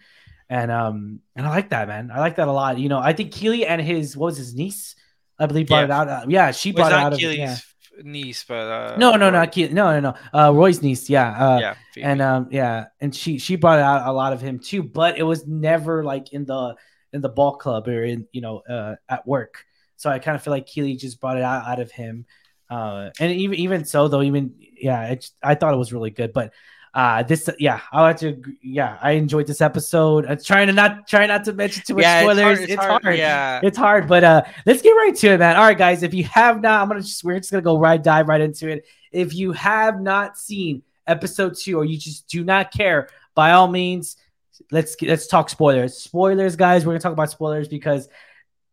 And 0.48 0.70
um 0.70 1.20
and 1.34 1.46
I 1.46 1.50
like 1.50 1.70
that, 1.70 1.88
man. 1.88 2.10
I 2.12 2.20
like 2.20 2.36
that 2.36 2.48
a 2.48 2.52
lot. 2.52 2.78
You 2.78 2.88
know, 2.88 2.98
I 2.98 3.12
think 3.12 3.32
Keeley 3.32 3.66
and 3.66 3.80
his 3.80 4.16
what 4.16 4.26
was 4.26 4.36
his 4.36 4.54
niece, 4.54 4.94
I 5.38 5.46
believe 5.46 5.68
brought 5.68 5.80
yeah. 5.80 5.84
it 5.84 5.90
out. 5.90 6.08
Uh, 6.08 6.26
yeah, 6.28 6.50
she 6.50 6.72
brought 6.72 6.92
it 6.92 6.98
out 6.98 7.12
Keeley's 7.14 7.34
of 7.34 7.64
yeah. 7.96 8.02
niece, 8.02 8.44
but 8.44 8.54
uh, 8.54 8.96
no, 8.98 9.16
no, 9.16 9.30
no, 9.30 9.46
Keeley, 9.46 9.72
no, 9.72 9.98
no, 9.98 10.12
no. 10.12 10.38
Uh, 10.38 10.52
Roy's 10.52 10.82
niece, 10.82 11.08
yeah, 11.08 11.30
uh, 11.30 11.58
yeah, 11.58 11.74
Phoebe. 11.94 12.04
and 12.04 12.20
um, 12.20 12.48
yeah, 12.50 12.86
and 13.00 13.14
she 13.14 13.38
she 13.38 13.56
brought 13.56 13.78
out 13.78 14.06
a 14.06 14.12
lot 14.12 14.32
of 14.32 14.40
him 14.40 14.58
too, 14.58 14.82
but 14.82 15.18
it 15.18 15.22
was 15.22 15.46
never 15.46 16.04
like 16.04 16.32
in 16.32 16.44
the 16.44 16.76
in 17.12 17.20
the 17.20 17.28
ball 17.28 17.56
club 17.56 17.88
or 17.88 18.04
in 18.04 18.26
you 18.32 18.42
know 18.42 18.58
uh, 18.58 18.96
at 19.08 19.26
work. 19.26 19.64
So 19.96 20.10
I 20.10 20.18
kind 20.18 20.34
of 20.34 20.42
feel 20.42 20.52
like 20.52 20.66
Keeley 20.66 20.96
just 20.96 21.20
brought 21.20 21.38
it 21.38 21.42
out, 21.42 21.66
out 21.66 21.80
of 21.80 21.90
him. 21.90 22.26
Uh, 22.74 23.10
and 23.20 23.30
even 23.30 23.56
even 23.56 23.84
so, 23.84 24.08
though, 24.08 24.22
even 24.22 24.52
yeah, 24.58 25.06
it, 25.12 25.30
I 25.40 25.54
thought 25.54 25.72
it 25.72 25.76
was 25.76 25.92
really 25.92 26.10
good. 26.10 26.32
But 26.32 26.52
uh, 26.92 27.22
this 27.22 27.48
yeah, 27.60 27.80
I'll 27.92 28.06
have 28.06 28.18
to 28.20 28.42
yeah, 28.62 28.98
I 29.00 29.12
enjoyed 29.12 29.46
this 29.46 29.60
episode. 29.60 30.26
I'm 30.26 30.42
trying 30.42 30.66
to 30.66 30.72
not 30.72 31.06
try 31.06 31.24
not 31.26 31.44
to 31.44 31.52
mention 31.52 31.84
too 31.86 31.94
much 31.94 32.02
yeah, 32.02 32.22
spoilers. 32.22 32.38
It's, 32.38 32.46
hard, 32.48 32.62
it's, 32.62 32.72
it's 32.72 32.84
hard, 32.84 33.02
hard, 33.04 33.18
Yeah, 33.18 33.60
it's 33.62 33.78
hard. 33.78 34.08
But 34.08 34.24
uh, 34.24 34.42
let's 34.66 34.82
get 34.82 34.90
right 34.90 35.14
to 35.14 35.28
it, 35.28 35.38
man. 35.38 35.54
All 35.54 35.62
right, 35.62 35.78
guys, 35.78 36.02
if 36.02 36.12
you 36.14 36.24
have 36.24 36.60
not, 36.60 36.82
I'm 36.82 36.88
gonna 36.88 37.02
just 37.02 37.22
we're 37.22 37.38
just 37.38 37.52
gonna 37.52 37.62
go 37.62 37.78
right 37.78 38.02
dive 38.02 38.26
right 38.26 38.40
into 38.40 38.68
it. 38.68 38.86
If 39.12 39.34
you 39.34 39.52
have 39.52 40.00
not 40.00 40.36
seen 40.36 40.82
episode 41.06 41.54
two, 41.56 41.78
or 41.78 41.84
you 41.84 41.96
just 41.96 42.26
do 42.26 42.42
not 42.42 42.72
care, 42.72 43.08
by 43.36 43.52
all 43.52 43.68
means, 43.68 44.16
let's 44.72 45.00
let's 45.00 45.28
talk 45.28 45.48
spoilers. 45.48 45.96
Spoilers, 45.96 46.56
guys. 46.56 46.84
We're 46.84 46.94
gonna 46.94 47.00
talk 47.00 47.12
about 47.12 47.30
spoilers 47.30 47.68
because 47.68 48.08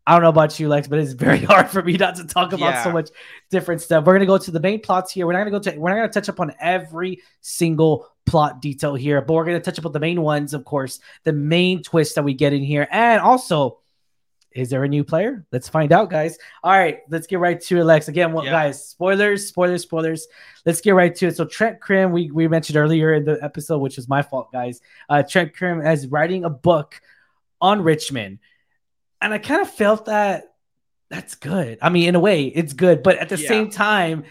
I 0.07 0.13
don't 0.13 0.23
know 0.23 0.29
about 0.29 0.59
you, 0.59 0.67
Lex, 0.67 0.87
but 0.87 0.99
it's 0.99 1.13
very 1.13 1.39
hard 1.43 1.69
for 1.69 1.81
me 1.83 1.93
not 1.93 2.15
to 2.15 2.25
talk 2.25 2.53
about 2.53 2.73
yeah. 2.73 2.83
so 2.83 2.91
much 2.91 3.09
different 3.49 3.81
stuff. 3.81 4.03
We're 4.05 4.13
gonna 4.13 4.25
go 4.25 4.37
to 4.37 4.51
the 4.51 4.59
main 4.59 4.81
plots 4.81 5.11
here. 5.11 5.27
We're 5.27 5.33
not 5.33 5.39
gonna 5.39 5.51
go 5.51 5.59
to 5.59 5.77
we're 5.77 5.89
not 5.89 5.95
gonna 5.97 6.09
touch 6.09 6.27
upon 6.27 6.53
every 6.59 7.21
single 7.41 8.07
plot 8.25 8.61
detail 8.61 8.95
here, 8.95 9.21
but 9.21 9.33
we're 9.33 9.45
gonna 9.45 9.59
touch 9.59 9.77
upon 9.77 9.91
the 9.91 9.99
main 9.99 10.21
ones, 10.21 10.53
of 10.53 10.65
course, 10.65 10.99
the 11.23 11.33
main 11.33 11.83
twist 11.83 12.15
that 12.15 12.23
we 12.23 12.33
get 12.33 12.53
in 12.53 12.63
here, 12.63 12.87
and 12.91 13.21
also 13.21 13.77
Is 14.53 14.69
there 14.69 14.83
a 14.83 14.87
new 14.87 15.05
player? 15.05 15.45
Let's 15.53 15.69
find 15.69 15.93
out, 15.93 16.09
guys. 16.09 16.37
All 16.61 16.73
right, 16.73 16.99
let's 17.09 17.25
get 17.25 17.39
right 17.39 17.61
to 17.61 17.77
it, 17.77 17.85
Lex. 17.85 18.09
Again, 18.09 18.35
Yeah. 18.35 18.51
guys, 18.51 18.85
spoilers, 18.85 19.47
spoilers, 19.47 19.83
spoilers. 19.83 20.27
Let's 20.65 20.81
get 20.81 20.91
right 20.93 21.15
to 21.15 21.27
it. 21.27 21.37
So 21.37 21.45
Trent 21.45 21.79
Crimm, 21.79 22.11
we, 22.11 22.31
we 22.31 22.49
mentioned 22.49 22.75
earlier 22.75 23.13
in 23.13 23.23
the 23.23 23.39
episode, 23.41 23.77
which 23.77 23.95
was 23.95 24.09
my 24.09 24.21
fault, 24.21 24.51
guys. 24.51 24.81
Uh, 25.07 25.23
Trent 25.23 25.55
Crimm 25.55 25.79
is 25.79 26.07
writing 26.07 26.43
a 26.43 26.49
book 26.49 26.99
on 27.61 27.81
Richmond. 27.81 28.39
And 29.21 29.33
I 29.33 29.37
kind 29.37 29.61
of 29.61 29.69
felt 29.69 30.05
that 30.05 30.45
that's 31.09 31.35
good. 31.35 31.77
I 31.81 31.89
mean, 31.89 32.07
in 32.09 32.15
a 32.15 32.19
way, 32.19 32.45
it's 32.45 32.73
good, 32.73 33.03
but 33.03 33.17
at 33.17 33.29
the 33.29 33.37
Yeah. 33.37 33.47
same 33.47 33.69
time, 33.69 34.23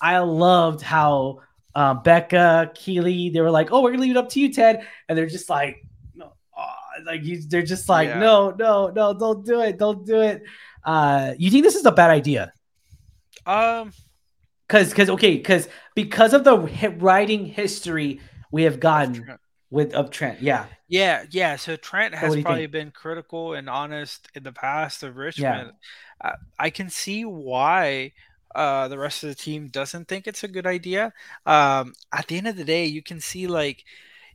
I 0.00 0.18
loved 0.18 0.82
how 0.82 1.40
um, 1.76 2.02
Becca, 2.04 2.70
Keeley, 2.76 3.30
they 3.30 3.40
were 3.40 3.50
like, 3.50 3.72
"Oh, 3.72 3.82
we're 3.82 3.90
gonna 3.90 4.02
leave 4.02 4.12
it 4.12 4.16
up 4.16 4.28
to 4.30 4.40
you, 4.40 4.52
Ted," 4.52 4.86
and 5.08 5.18
they're 5.18 5.26
just 5.26 5.50
like, 5.50 5.82
"No, 6.14 6.32
uh, 6.56 6.72
like 7.04 7.24
you, 7.24 7.42
they're 7.48 7.62
just 7.62 7.88
like, 7.88 8.10
Yeah. 8.10 8.20
no, 8.20 8.50
no, 8.50 8.88
no, 8.88 9.12
don't 9.12 9.44
do 9.44 9.60
it, 9.60 9.76
don't 9.76 10.06
do 10.06 10.20
it." 10.20 10.42
Uh, 10.84 11.34
you 11.36 11.50
think 11.50 11.64
this 11.64 11.74
is 11.74 11.84
a 11.84 11.90
bad 11.90 12.10
idea? 12.10 12.52
Um, 13.44 13.92
Because, 14.68 14.90
because, 14.90 15.10
okay, 15.10 15.36
because 15.36 15.68
because 15.96 16.32
of 16.32 16.44
the 16.44 16.56
writing 16.98 17.44
history 17.46 18.20
we 18.52 18.62
have 18.62 18.78
gotten 18.78 19.38
with 19.70 19.94
of 19.94 20.10
Trent, 20.10 20.42
yeah, 20.42 20.66
Yeah, 20.94 21.24
yeah. 21.30 21.56
So 21.56 21.76
Trent 21.76 22.14
has 22.14 22.36
you 22.36 22.44
probably 22.44 22.66
think? 22.66 22.68
been 22.68 22.90
critical 22.92 23.54
and 23.54 23.68
honest 23.68 24.28
in 24.34 24.42
the 24.44 24.52
past 24.52 25.02
of 25.02 25.16
Richmond. 25.16 25.72
Uh, 26.22 26.32
I 26.58 26.70
can 26.70 26.88
see 26.90 27.24
why 27.24 28.12
uh, 28.54 28.88
the 28.88 28.98
rest 28.98 29.22
of 29.24 29.28
the 29.30 29.34
team 29.34 29.68
doesn't 29.68 30.06
think 30.08 30.26
it's 30.26 30.44
a 30.44 30.48
good 30.48 30.66
idea. 30.66 31.12
Um, 31.46 31.94
at 32.12 32.28
the 32.28 32.38
end 32.38 32.46
of 32.48 32.56
the 32.56 32.64
day, 32.64 32.84
you 32.86 33.02
can 33.02 33.20
see 33.20 33.46
like 33.48 33.84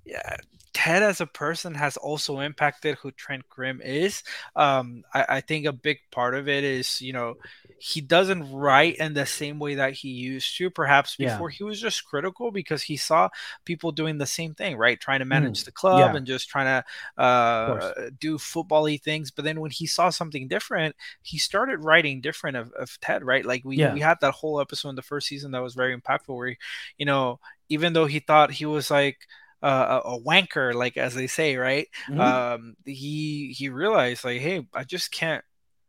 yeah, 0.10 0.38
Ted 0.74 1.04
as 1.04 1.20
a 1.22 1.26
person 1.26 1.74
has 1.76 1.98
also 1.98 2.40
impacted 2.40 2.96
who 2.98 3.12
Trent 3.12 3.48
Crimm 3.50 3.82
is. 3.84 4.24
Um, 4.56 5.04
I, 5.14 5.26
I 5.38 5.42
think 5.42 5.66
a 5.66 5.74
big 5.74 5.98
part 6.12 6.36
of 6.36 6.48
it 6.48 6.64
is, 6.64 7.02
you 7.02 7.12
know, 7.12 7.36
he 7.80 8.02
doesn't 8.02 8.52
write 8.52 8.98
in 8.98 9.14
the 9.14 9.26
same 9.26 9.58
way 9.60 9.76
that 9.76 9.94
he 9.94 10.10
used 10.10 10.58
to. 10.58 10.70
Perhaps 10.70 11.16
Yeah. 11.18 11.34
before 11.34 11.50
he 11.50 11.64
was 11.64 11.80
just 11.82 12.06
critical 12.06 12.52
because 12.52 12.84
he 12.84 12.98
saw 12.98 13.30
people 13.66 13.92
doing 13.92 14.18
the 14.18 14.26
same 14.26 14.54
thing, 14.54 14.78
right? 14.78 15.00
Trying 15.00 15.20
to 15.20 15.26
manage 15.26 15.64
the 15.64 15.72
club 15.72 16.12
Mm. 16.12 16.14
yeah. 16.14 16.18
and 16.18 16.28
just 16.28 16.50
trying 16.50 16.84
to 16.84 17.22
uh, 17.24 17.94
do 18.20 18.38
football-y 18.38 18.98
things. 18.98 19.32
But 19.32 19.46
then 19.46 19.60
when 19.60 19.72
he 19.72 19.88
saw 19.88 20.10
something 20.10 20.48
different, 20.48 20.96
he 21.22 21.38
started 21.38 21.84
writing 21.84 22.22
different 22.22 22.58
of, 22.58 22.72
of 22.74 23.00
Ted, 23.02 23.24
right? 23.24 23.46
Like 23.46 23.64
we, 23.66 23.78
Yeah. 23.78 23.94
we 23.94 24.02
had 24.02 24.18
that 24.22 24.34
whole 24.34 24.62
episode 24.62 24.90
in 24.90 24.96
the 24.96 25.02
first 25.02 25.28
season 25.28 25.52
that 25.52 25.64
was 25.64 25.74
very 25.76 25.96
impactful 26.00 26.36
where, 26.36 26.56
you 26.98 27.06
know, 27.06 27.40
even 27.70 27.94
though 27.94 28.06
he 28.08 28.20
thought 28.20 28.52
he 28.52 28.66
was 28.66 28.90
like 28.92 29.18
uh, 29.64 30.02
a, 30.06 30.10
a 30.16 30.22
wanker, 30.22 30.74
like 30.74 30.98
as 30.98 31.14
they 31.16 31.28
say, 31.28 31.56
right? 31.58 31.88
Mhm. 32.10 32.20
Um, 32.20 32.76
he 32.86 33.54
he 33.58 33.70
realized 33.70 34.24
like, 34.26 34.42
hey, 34.42 34.66
I 34.74 34.84
just 34.84 35.12
can't 35.12 35.44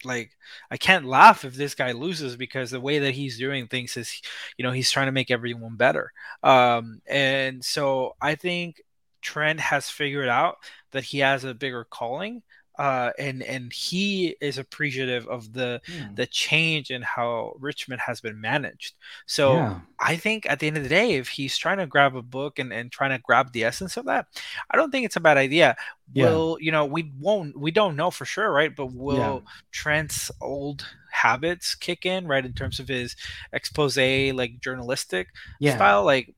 like 0.04 0.30
I 0.70 0.76
can't 0.78 1.04
laugh 1.04 1.44
if 1.44 1.54
this 1.54 1.74
guy 1.74 1.92
loses 1.92 2.36
because 2.36 2.70
the 2.70 2.80
way 2.80 3.00
that 3.00 3.12
he's 3.14 3.38
doing 3.38 3.66
things 3.68 3.96
is, 3.96 4.20
you 4.56 4.62
know, 4.64 4.72
he's 4.72 4.90
trying 4.90 5.06
to 5.06 5.12
make 5.12 5.30
everyone 5.30 5.76
better. 5.76 6.10
Um, 6.42 7.02
and 7.06 7.64
so 7.64 8.16
I 8.20 8.34
think 8.34 8.80
Trent 9.22 9.60
has 9.60 9.90
figured 9.90 10.28
out 10.28 10.56
that 10.92 11.04
he 11.04 11.18
has 11.18 11.44
a 11.44 11.54
bigger 11.54 11.84
calling. 11.84 12.42
Uh, 12.80 13.12
and 13.18 13.42
and 13.42 13.70
he 13.74 14.34
is 14.40 14.56
appreciative 14.56 15.28
of 15.28 15.52
the 15.52 15.82
Hmm. 15.86 16.14
the 16.14 16.26
change 16.26 16.90
in 16.90 17.02
how 17.02 17.52
Richmond 17.60 18.00
has 18.06 18.22
been 18.22 18.40
managed. 18.40 18.94
So 19.26 19.52
yeah, 19.54 19.80
I 19.98 20.16
think 20.16 20.48
at 20.48 20.60
the 20.60 20.66
end 20.66 20.78
of 20.78 20.82
the 20.82 20.88
day, 20.88 21.16
if 21.16 21.28
he's 21.28 21.58
trying 21.58 21.76
to 21.76 21.86
grab 21.86 22.16
a 22.16 22.22
book 22.22 22.58
and, 22.58 22.72
and 22.72 22.90
trying 22.90 23.10
to 23.10 23.18
grab 23.18 23.52
the 23.52 23.64
essence 23.64 23.98
of 23.98 24.06
that, 24.06 24.28
I 24.70 24.78
don't 24.78 24.90
think 24.90 25.04
it's 25.04 25.16
a 25.16 25.20
bad 25.20 25.36
idea. 25.36 25.76
Yeah. 26.14 26.24
Will 26.24 26.56
you 26.58 26.72
know 26.72 26.86
we 26.86 27.12
won't 27.20 27.58
we 27.58 27.70
don't 27.70 27.96
know 27.96 28.10
for 28.10 28.24
sure, 28.24 28.50
right? 28.50 28.74
But 28.74 28.94
will 28.94 29.44
Trent's 29.72 30.30
old 30.40 30.86
habits 31.12 31.74
kick 31.74 32.06
in, 32.06 32.26
right? 32.26 32.46
In 32.46 32.54
terms 32.54 32.80
of 32.80 32.88
his 32.88 33.14
expose, 33.52 33.98
like 33.98 34.60
journalistic 34.60 35.28
yeah. 35.60 35.76
style, 35.76 36.04
like 36.04 36.34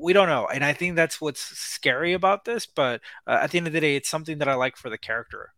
we 0.00 0.12
don't 0.12 0.28
know. 0.28 0.46
And 0.52 0.64
I 0.64 0.72
think 0.74 0.96
that's 0.96 1.20
what's 1.20 1.40
scary 1.40 2.12
about 2.12 2.44
this. 2.44 2.66
But 2.66 3.00
uh, 3.26 3.38
at 3.42 3.50
the 3.52 3.58
end 3.58 3.66
of 3.66 3.72
the 3.72 3.80
day, 3.80 3.96
it's 3.96 4.08
something 4.08 4.38
that 4.38 4.48
I 4.48 4.54
like 4.54 4.76
for 4.76 4.90
the 4.90 4.98
character. 4.98 5.52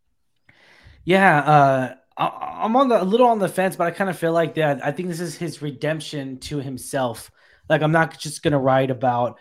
Yeah, 1.04 1.38
uh, 1.38 1.94
I, 2.16 2.62
I'm 2.64 2.76
on 2.76 2.88
the 2.88 3.02
a 3.02 3.04
little 3.04 3.26
on 3.28 3.38
the 3.38 3.48
fence, 3.48 3.76
but 3.76 3.86
I 3.86 3.90
kind 3.90 4.10
of 4.10 4.18
feel 4.18 4.32
like 4.32 4.54
that. 4.54 4.84
I 4.84 4.92
think 4.92 5.08
this 5.08 5.20
is 5.20 5.34
his 5.36 5.62
redemption 5.62 6.38
to 6.40 6.58
himself. 6.60 7.30
Like 7.68 7.82
I'm 7.82 7.92
not 7.92 8.18
just 8.18 8.42
gonna 8.42 8.58
write 8.58 8.90
about 8.90 9.38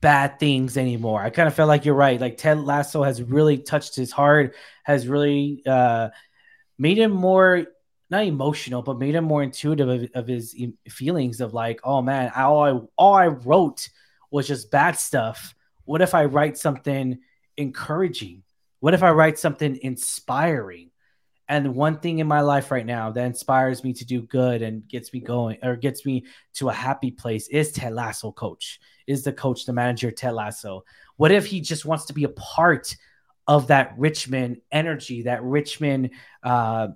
bad 0.00 0.38
things 0.40 0.76
anymore. 0.76 1.22
I 1.22 1.30
kind 1.30 1.48
of 1.48 1.54
feel 1.54 1.66
like 1.66 1.84
you're 1.84 1.94
right. 1.94 2.20
Like 2.20 2.36
Ted 2.36 2.58
Lasso 2.60 3.02
has 3.02 3.22
really 3.22 3.58
touched 3.58 3.94
his 3.96 4.12
heart, 4.12 4.54
has 4.84 5.06
really 5.08 5.62
uh, 5.66 6.10
made 6.78 6.98
him 6.98 7.12
more 7.12 7.66
not 8.10 8.24
emotional, 8.26 8.82
but 8.82 8.98
made 8.98 9.16
him 9.16 9.24
more 9.24 9.42
intuitive 9.42 9.88
of, 9.88 10.10
of 10.14 10.28
his 10.28 10.56
e- 10.56 10.74
feelings 10.88 11.40
of 11.42 11.54
like, 11.54 11.80
oh 11.84 12.02
man, 12.02 12.32
all 12.36 12.64
I 12.64 12.80
all 12.96 13.14
I 13.14 13.28
wrote 13.28 13.90
was 14.30 14.48
just 14.48 14.70
bad 14.72 14.98
stuff. 14.98 15.54
What 15.86 16.02
if 16.02 16.14
I 16.14 16.26
write 16.26 16.58
something 16.58 17.20
encouraging? 17.58 18.44
What 18.80 18.94
if 18.94 19.02
I 19.02 19.12
write 19.12 19.38
something 19.40 19.78
inspiring? 19.82 20.91
And 21.52 21.74
one 21.74 21.98
thing 21.98 22.18
in 22.18 22.26
my 22.26 22.40
life 22.40 22.70
right 22.70 22.86
now 22.86 23.10
that 23.10 23.26
inspires 23.26 23.84
me 23.84 23.92
to 23.92 24.06
do 24.06 24.22
good 24.22 24.62
and 24.62 24.88
gets 24.88 25.12
me 25.12 25.20
going 25.20 25.58
or 25.62 25.76
gets 25.76 26.06
me 26.06 26.24
to 26.54 26.70
a 26.70 26.72
happy 26.72 27.10
place 27.10 27.46
is 27.48 27.72
Ted 27.72 27.92
Lasso 27.92 28.32
coach, 28.32 28.80
is 29.06 29.22
the 29.22 29.34
coach, 29.34 29.66
the 29.66 29.74
manager, 29.74 30.10
Ted 30.10 30.32
Lasso. 30.32 30.82
What 31.18 31.30
if 31.30 31.44
he 31.44 31.60
just 31.60 31.84
wants 31.84 32.06
to 32.06 32.14
be 32.14 32.24
a 32.24 32.30
part 32.30 32.96
of 33.46 33.66
that 33.66 33.92
Richmond 33.98 34.62
energy, 34.72 35.24
that 35.24 35.42
Richmond 35.42 36.12
uh, 36.42 36.88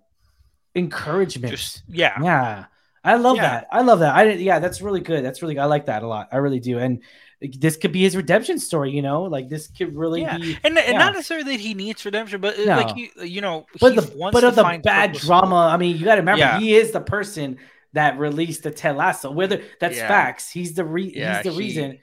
encouragement? 0.74 1.50
Just 1.50 1.82
yeah, 1.86 2.16
yeah. 2.22 2.64
I 3.04 3.16
love 3.16 3.36
Yeah. 3.36 3.42
that. 3.42 3.66
I 3.70 3.82
love 3.82 3.98
that. 4.00 4.14
I 4.14 4.24
didn't, 4.24 4.40
yeah, 4.40 4.58
that's 4.58 4.80
really 4.80 5.00
good. 5.00 5.22
That's 5.22 5.42
really 5.42 5.54
good. 5.54 5.60
I 5.60 5.66
like 5.66 5.84
that 5.86 6.02
a 6.02 6.08
lot. 6.08 6.28
I 6.32 6.38
really 6.38 6.60
do. 6.60 6.78
And 6.78 7.02
this 7.40 7.76
could 7.76 7.92
be 7.92 8.00
his 8.02 8.16
redemption 8.16 8.58
story, 8.58 8.90
you 8.92 9.02
know, 9.02 9.24
like 9.24 9.48
this 9.48 9.68
could 9.68 9.94
really 9.94 10.22
Yeah. 10.22 10.38
be 10.38 10.58
and, 10.64 10.78
and 10.78 10.92
Yeah. 10.92 10.98
not 10.98 11.12
necessarily 11.12 11.52
that 11.56 11.60
he 11.60 11.74
needs 11.74 12.04
redemption, 12.04 12.40
but 12.40 12.58
uh, 12.58 12.64
No. 12.64 12.76
like 12.76 12.96
you, 12.96 13.08
you 13.22 13.40
know, 13.42 13.66
but 13.80 13.92
he 13.92 14.00
the 14.00 14.30
but 14.32 14.42
of 14.44 14.54
the 14.56 14.80
bad 14.82 15.12
drama. 15.12 15.68
I 15.72 15.76
mean, 15.76 15.96
you 15.98 16.04
got 16.04 16.14
to 16.14 16.20
remember 16.22 16.40
Yeah. 16.40 16.58
he 16.58 16.74
is 16.74 16.92
the 16.92 17.00
person 17.00 17.58
that 17.92 18.18
released 18.18 18.62
the 18.62 18.70
Ted 18.70 18.96
Lasso. 18.96 19.30
Whether 19.30 19.62
that's 19.80 19.98
facts, 19.98 20.50
he's 20.50 20.74
the 20.74 20.84
re- 20.84 21.10
he's 21.12 21.42
the 21.42 21.50
he- 21.52 21.58
reason. 21.58 21.98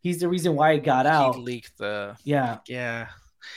He's 0.00 0.20
the 0.20 0.28
reason 0.28 0.54
why 0.54 0.72
it 0.72 0.84
got 0.84 1.06
out. 1.06 1.38
leaked 1.38 1.76
the 1.78 2.16
Yeah, 2.24 2.58
yeah. 2.66 3.08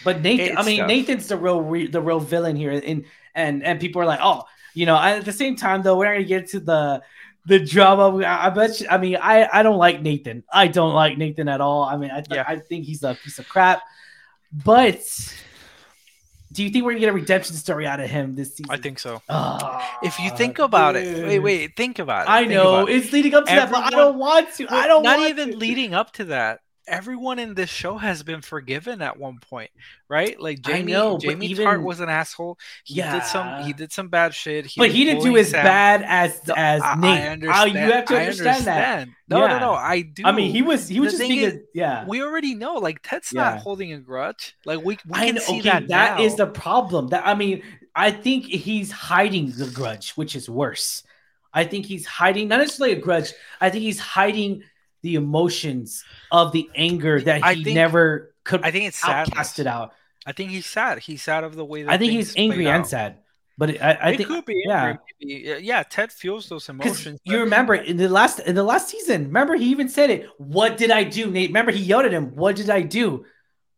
but 0.03 0.21
Nathan. 0.21 0.57
I 0.57 0.63
mean, 0.63 0.79
tough. 0.79 0.87
Nathan's 0.87 1.27
the 1.27 1.37
real 1.37 1.61
re- 1.61 1.87
the 1.87 2.01
real 2.01 2.19
villain 2.19 2.55
here, 2.55 2.71
and 2.71 3.05
and 3.35 3.63
and 3.63 3.79
people 3.79 4.01
are 4.01 4.05
like, 4.05 4.19
oh, 4.21 4.43
you 4.73 4.85
know. 4.85 4.97
At 4.97 5.23
the 5.23 5.31
same 5.31 5.55
time, 5.55 5.81
though, 5.81 5.97
we're 5.97 6.05
not 6.05 6.13
gonna 6.13 6.23
get 6.25 6.47
to 6.49 6.59
the 6.59 7.01
the 7.45 7.59
drama. 7.59 8.17
I 8.25 8.49
bet. 8.49 8.79
You, 8.81 8.87
I 8.89 8.97
mean, 8.97 9.17
I 9.21 9.47
I 9.51 9.63
don't 9.63 9.77
like 9.77 10.01
Nathan. 10.01 10.43
I 10.51 10.67
don't 10.67 10.93
like 10.93 11.17
Nathan 11.17 11.47
at 11.47 11.61
all. 11.61 11.83
I 11.83 11.97
mean, 11.97 12.11
I 12.11 12.21
th- 12.21 12.27
Yeah. 12.31 12.45
I 12.47 12.57
think 12.57 12.85
he's 12.85 13.03
a 13.03 13.15
piece 13.15 13.39
of 13.39 13.47
crap. 13.49 13.81
But 14.53 14.99
do 16.51 16.63
you 16.63 16.69
think 16.69 16.83
we're 16.83 16.91
gonna 16.91 16.99
get 16.99 17.09
a 17.09 17.13
redemption 17.13 17.55
story 17.55 17.87
out 17.87 17.99
of 18.01 18.09
him 18.09 18.35
this 18.35 18.55
season? 18.57 18.65
I 18.69 18.77
think 18.77 18.99
so. 18.99 19.21
Ah, 19.29 19.99
If 20.03 20.19
you 20.19 20.29
think 20.31 20.59
about 20.59 20.95
it, 20.97 21.25
wait, 21.25 21.39
wait, 21.39 21.75
think 21.77 21.99
about 21.99 22.27
it. 22.27 22.29
I 22.29 22.43
know 22.45 22.85
it. 22.85 22.95
it's 22.95 23.13
leading 23.13 23.33
up 23.33 23.45
to 23.45 23.51
that, 23.55 23.71
but 23.71 23.83
I 23.85 23.89
don't 23.89 24.17
want 24.17 24.53
to. 24.55 24.67
I 24.69 24.87
don't 24.87 25.03
not 25.03 25.19
want 25.19 25.29
even 25.29 25.51
to. 25.51 25.57
leading 25.57 25.93
up 25.93 26.11
to 26.13 26.25
that. 26.25 26.59
Everyone 26.87 27.37
in 27.39 27.53
this 27.53 27.69
show 27.69 27.97
has 27.97 28.23
been 28.23 28.41
forgiven 28.41 29.01
at 29.01 29.17
one 29.17 29.37
point, 29.39 29.69
right? 30.09 30.39
Like 30.41 30.59
I 30.65 30.71
Jamie, 30.79 30.91
know, 30.93 31.17
Jamie 31.17 31.45
even- 31.47 31.65
Tartt 31.67 31.83
was 31.83 31.99
an 31.99 32.09
asshole. 32.09 32.57
He 32.83 32.95
did 33.01 33.23
some, 33.23 33.63
he 33.63 33.71
did 33.73 33.91
some 33.91 34.09
bad 34.09 34.33
shit. 34.33 34.65
He 34.65 34.81
but 34.81 34.89
he 34.89 35.05
didn't 35.05 35.23
do 35.23 35.37
as 35.37 35.51
Sam. 35.51 35.63
bad 35.63 36.03
as 36.05 36.41
as 36.55 36.81
I, 36.83 36.95
Nate. 36.95 37.19
I 37.19 37.27
Oh, 37.27 37.31
understand. 37.31 37.73
you 37.73 37.93
have 37.93 38.05
to 38.05 38.15
I 38.15 38.19
understand, 38.21 38.65
that. 38.65 38.77
understand. 38.99 39.11
No, 39.29 39.39
Yeah. 39.41 39.47
no, 39.47 39.59
no. 39.59 39.73
I 39.73 40.01
do. 40.01 40.23
I 40.25 40.31
mean, 40.31 40.51
he 40.51 40.61
was 40.63 40.87
he 40.87 40.99
was 40.99 41.13
The 41.13 41.17
just 41.19 41.29
being 41.29 41.43
is, 41.43 41.53
a, 41.53 41.59
yeah. 41.75 42.05
We 42.07 42.21
already 42.23 42.55
know, 42.55 42.73
like 42.73 43.01
Ted's 43.03 43.31
Yeah. 43.31 43.43
not 43.51 43.59
holding 43.59 43.93
a 43.93 43.99
grudge. 43.99 44.55
Like 44.65 44.79
we, 44.79 44.97
we 45.07 45.19
I 45.19 45.25
can 45.27 45.35
know, 45.35 45.41
see 45.41 45.59
okay, 45.59 45.69
that. 45.69 45.87
that 45.89 46.17
now. 46.17 46.23
is 46.23 46.35
the 46.35 46.47
problem. 46.47 47.09
That 47.09 47.25
I 47.25 47.35
mean, 47.35 47.61
I 47.95 48.11
think 48.11 48.45
he's 48.45 48.91
hiding 48.91 49.51
the 49.51 49.67
grudge, 49.67 50.11
which 50.13 50.35
is 50.35 50.49
worse. 50.49 51.03
I 51.53 51.65
think 51.65 51.85
he's 51.85 52.05
hiding 52.05 52.47
not 52.47 52.59
necessarily 52.59 52.95
a 52.97 53.01
grudge. 53.01 53.33
I 53.59 53.69
think 53.69 53.83
he's 53.83 53.99
hiding 53.99 54.63
the 55.01 55.15
emotions 55.15 56.03
of 56.31 56.51
the 56.51 56.69
anger 56.75 57.19
that 57.21 57.43
he 57.55 57.63
think- 57.63 57.75
never 57.75 58.33
could 58.43 58.61
I 58.63 58.71
think 58.71 58.85
it's 58.85 58.97
sad. 58.97 59.29
outcast 59.29 59.59
it 59.59 59.67
out. 59.67 59.93
I 60.25 60.31
think 60.33 60.51
he's 60.51 60.65
sad. 60.65 60.99
He's 60.99 61.21
sad 61.23 61.43
of 61.43 61.55
the 61.55 61.65
way 61.65 61.83
that 61.83 61.91
I 61.91 61.97
think 61.97 62.11
he's 62.11 62.35
angry 62.37 62.67
and 62.67 62.81
out. 62.81 62.87
sad. 62.87 63.17
But 63.57 63.71
it, 63.71 63.81
I, 63.81 63.91
I 63.91 64.09
it 64.11 64.17
think 64.17 64.29
could 64.29 64.45
be 64.45 64.63
yeah. 64.65 64.83
angry. 64.85 65.03
Yeah, 65.19 65.57
yeah, 65.57 65.83
Ted 65.83 66.11
feels 66.11 66.49
those 66.49 66.67
emotions. 66.69 67.19
you 67.25 67.39
remember 67.39 67.75
in 67.75 67.97
the 67.97 68.09
last 68.09 68.39
in 68.39 68.55
the 68.55 68.63
last 68.63 68.89
season, 68.89 69.25
remember 69.25 69.55
he 69.55 69.65
even 69.65 69.89
said 69.89 70.09
it. 70.09 70.27
What 70.37 70.77
did 70.77 70.89
I 70.89 71.03
do, 71.03 71.29
Nate? 71.29 71.49
Remember 71.49 71.71
he 71.71 71.83
yelled 71.83 72.05
at 72.05 72.11
him. 72.13 72.35
What 72.35 72.55
did 72.55 72.69
I 72.69 72.81
do? 72.81 73.25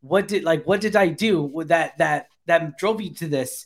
What 0.02 0.28
did 0.28 0.44
like 0.44 0.66
what 0.66 0.80
did 0.82 0.96
I 0.96 1.08
do 1.08 1.42
with 1.42 1.70
that 1.70 1.98
that 1.98 2.28
that 2.46 2.78
drove 2.78 3.02
you 3.02 3.14
to 3.16 3.28
this? 3.28 3.66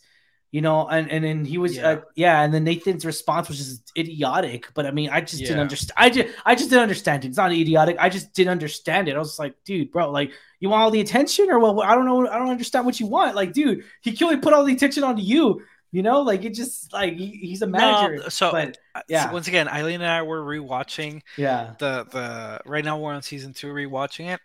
You 0.52 0.62
know, 0.62 0.88
and 0.88 1.12
and 1.12 1.24
then 1.26 1.44
he 1.46 1.58
was 1.58 1.76
yeah, 1.76 1.82
Yeah. 1.82 1.90
uh, 1.90 2.02
yeah 2.16 2.42
and 2.42 2.54
then 2.54 2.64
Nathan's 2.64 3.06
response 3.06 3.50
was 3.50 3.58
just 3.58 3.92
idiotic. 3.98 4.74
But 4.74 4.86
I 4.86 4.92
mean, 4.92 5.10
I 5.10 5.20
just 5.22 5.46
didn't 5.46 5.60
understand. 5.60 5.94
I 5.98 6.10
just 6.10 6.30
I 6.46 6.56
just 6.56 6.70
didn't 6.70 6.84
understand 6.84 7.26
it. 7.26 7.30
It's 7.30 7.38
not 7.38 7.52
idiotic. 7.52 7.98
I 8.00 8.10
just 8.10 8.34
didn't 8.34 8.52
understand 8.52 9.10
it. 9.10 9.16
I 9.16 9.20
was 9.20 9.38
like, 9.40 9.56
dude, 9.66 9.92
bro, 9.92 10.10
like 10.10 10.32
you 10.60 10.70
want 10.70 10.84
all 10.84 10.92
the 10.92 11.02
attention 11.02 11.50
or 11.52 11.60
what? 11.60 11.86
I 11.86 11.96
don't 11.96 12.06
know. 12.06 12.28
I 12.28 12.38
don't 12.38 12.50
understand 12.50 12.86
what 12.86 13.00
you 13.00 13.08
want. 13.08 13.36
Like, 13.36 13.54
dude, 13.54 13.84
he 14.02 14.18
only 14.24 14.38
put 14.38 14.54
all 14.54 14.64
the 14.64 14.74
attention 14.74 15.04
onto 15.04 15.22
you 15.22 15.62
You 15.92 16.02
know, 16.04 16.22
like 16.22 16.44
it 16.44 16.54
just 16.54 16.92
like 16.94 17.14
he, 17.14 17.28
he's 17.32 17.62
a 17.62 17.68
manager. 17.68 18.18
No, 18.18 18.30
so, 18.30 18.52
but 18.52 18.78
uh, 18.96 19.00
so 19.00 19.04
yeah. 19.08 19.32
once 19.32 19.48
again, 19.48 19.68
Eileen 19.70 20.02
and 20.02 20.12
I 20.12 20.22
were 20.24 20.42
rewatching 20.44 21.22
yeah, 21.38 21.74
the 21.80 22.06
the 22.12 22.62
right 22.66 22.84
now 22.84 22.98
we're 23.00 23.14
on 23.14 23.22
season 23.22 23.54
two 23.54 23.68
rewatching 23.68 24.34
it. 24.34 24.42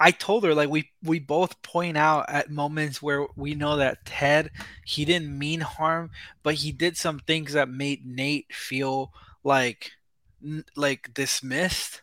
I 0.00 0.12
told 0.12 0.44
her 0.44 0.54
like 0.54 0.70
we 0.70 0.90
we 1.02 1.18
both 1.18 1.60
point 1.62 1.96
out 1.98 2.24
at 2.30 2.50
moments 2.50 3.02
where 3.02 3.26
we 3.36 3.54
know 3.54 3.76
that 3.76 4.06
Ted 4.06 4.50
he 4.84 5.04
didn't 5.04 5.38
mean 5.38 5.60
harm, 5.60 6.10
but 6.42 6.54
he 6.54 6.72
did 6.72 6.96
some 6.96 7.18
things 7.20 7.52
that 7.52 7.68
made 7.68 8.06
Nate 8.06 8.52
feel 8.52 9.12
like 9.44 9.92
like 10.74 11.12
dismissed. 11.14 12.02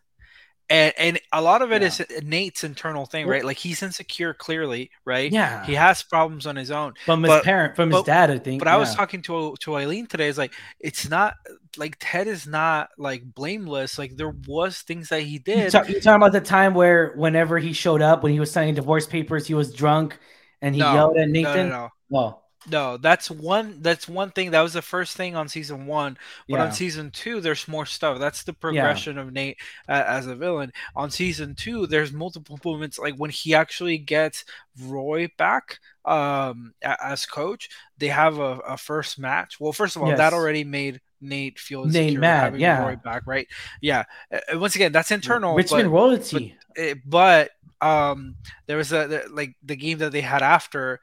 And 0.70 0.94
and 0.98 1.20
a 1.32 1.42
lot 1.42 1.62
of 1.62 1.72
it 1.72 1.82
Yeah. 1.82 1.88
is 1.88 2.02
Nate's 2.24 2.64
internal 2.66 3.06
thing, 3.06 3.26
right? 3.26 3.46
Like 3.46 3.56
he's 3.58 3.82
insecure 3.82 4.34
clearly, 4.34 4.92
right? 5.06 5.32
yeah. 5.32 5.66
He 5.66 5.76
has 5.76 6.04
problems 6.04 6.46
on 6.46 6.58
his 6.58 6.72
own. 6.72 6.94
from 7.06 7.24
his 7.24 7.30
but- 7.30 7.44
parent, 7.46 7.76
from 7.78 7.90
his 7.92 8.04
dad, 8.04 8.30
I 8.32 8.38
think. 8.38 8.60
But 8.60 8.68
I 8.68 8.76
was 8.76 8.94
talking 8.94 9.22
to 9.24 9.56
to 9.62 9.78
Eileen 9.78 10.08
today. 10.08 10.28
Is 10.28 10.38
like 10.38 10.54
it's 10.80 11.10
not 11.10 11.36
like 11.78 11.96
Ted 12.02 12.28
is 12.28 12.46
not 12.48 12.90
like 12.98 13.24
blameless. 13.34 13.98
Like 13.98 14.18
there 14.18 14.34
was 14.46 14.80
things 14.80 15.08
that 15.10 15.22
he 15.22 15.40
did. 15.40 15.72
talk, 15.72 15.88
you 15.88 16.02
talking 16.02 16.22
about 16.22 16.34
the 16.34 16.42
time 16.42 16.74
where 16.74 17.14
whenever 17.16 17.60
he 17.60 17.72
showed 17.72 18.02
up 18.02 18.22
when 18.24 18.34
he 18.34 18.40
was 18.40 18.52
signing 18.52 18.76
divorce 18.76 19.06
papers, 19.08 19.48
he 19.48 19.54
was 19.54 19.72
drunk 19.74 20.20
and 20.62 20.76
he 20.76 20.82
No, 20.82 20.94
yelled 20.94 21.18
at 21.18 21.28
no, 21.30 21.32
Nathan. 21.32 21.70
no, 21.70 21.76
no, 21.76 21.90
Well, 22.10 22.44
no. 22.70 22.98
That's 22.98 23.30
one. 23.32 23.82
That's 23.82 24.08
one 24.08 24.32
thing. 24.32 24.52
That 24.52 24.62
was 24.62 24.74
the 24.74 24.82
first 24.82 25.16
thing 25.18 25.36
on 25.36 25.48
season 25.48 25.86
one. 25.86 26.18
But 26.48 26.56
yeah. 26.58 26.64
on 26.66 26.72
season 26.72 27.12
two, 27.12 27.42
there's 27.42 27.68
more 27.68 27.86
stuff. 27.86 28.20
That's 28.20 28.44
the 28.44 28.54
progression 28.54 29.18
of 29.18 29.32
Nate 29.34 29.58
uh, 29.88 30.04
as 30.06 30.28
a 30.28 30.36
villain. 30.36 30.72
On 30.96 31.10
season 31.12 31.56
two, 31.56 31.88
there's 31.88 32.12
multiple 32.12 32.60
moments 32.64 33.00
like 33.00 33.16
when 33.16 33.30
he 33.30 33.54
actually 33.56 33.98
gets 33.98 34.46
Roy 34.82 35.30
back 35.38 35.80
um, 36.06 36.74
as 36.82 37.26
coach. 37.26 37.70
They 37.98 38.08
have 38.08 38.38
a, 38.40 38.60
a 38.60 38.78
first 38.78 39.20
match. 39.20 39.60
Well, 39.60 39.74
first 39.74 39.96
of 39.96 40.02
all, 40.02 40.10
Yes. 40.10 40.18
that 40.20 40.34
already 40.34 40.64
made 40.64 41.02
Nate 41.20 41.58
feel 41.60 41.86
Nate 41.86 42.20
mad, 42.20 42.44
having 42.44 42.62
yeah. 42.62 42.86
Roy 42.86 42.96
back, 42.96 43.24
right? 43.26 43.48
Yeah. 43.82 44.04
Uh, 44.32 44.60
once 44.60 44.76
again, 44.76 44.92
that's 44.92 45.12
internal. 45.12 45.56
Richmond 45.56 45.90
but, 45.92 45.98
royalty. 45.98 46.56
eh, 46.76 46.94
but 47.06 47.52
um, 47.82 48.36
there 48.68 48.78
was 48.78 48.92
a 48.92 49.08
the- 49.08 49.26
like 49.32 49.56
the 49.64 49.76
game 49.76 49.98
that 50.00 50.12
they 50.12 50.22
had 50.22 50.42
after 50.42 51.00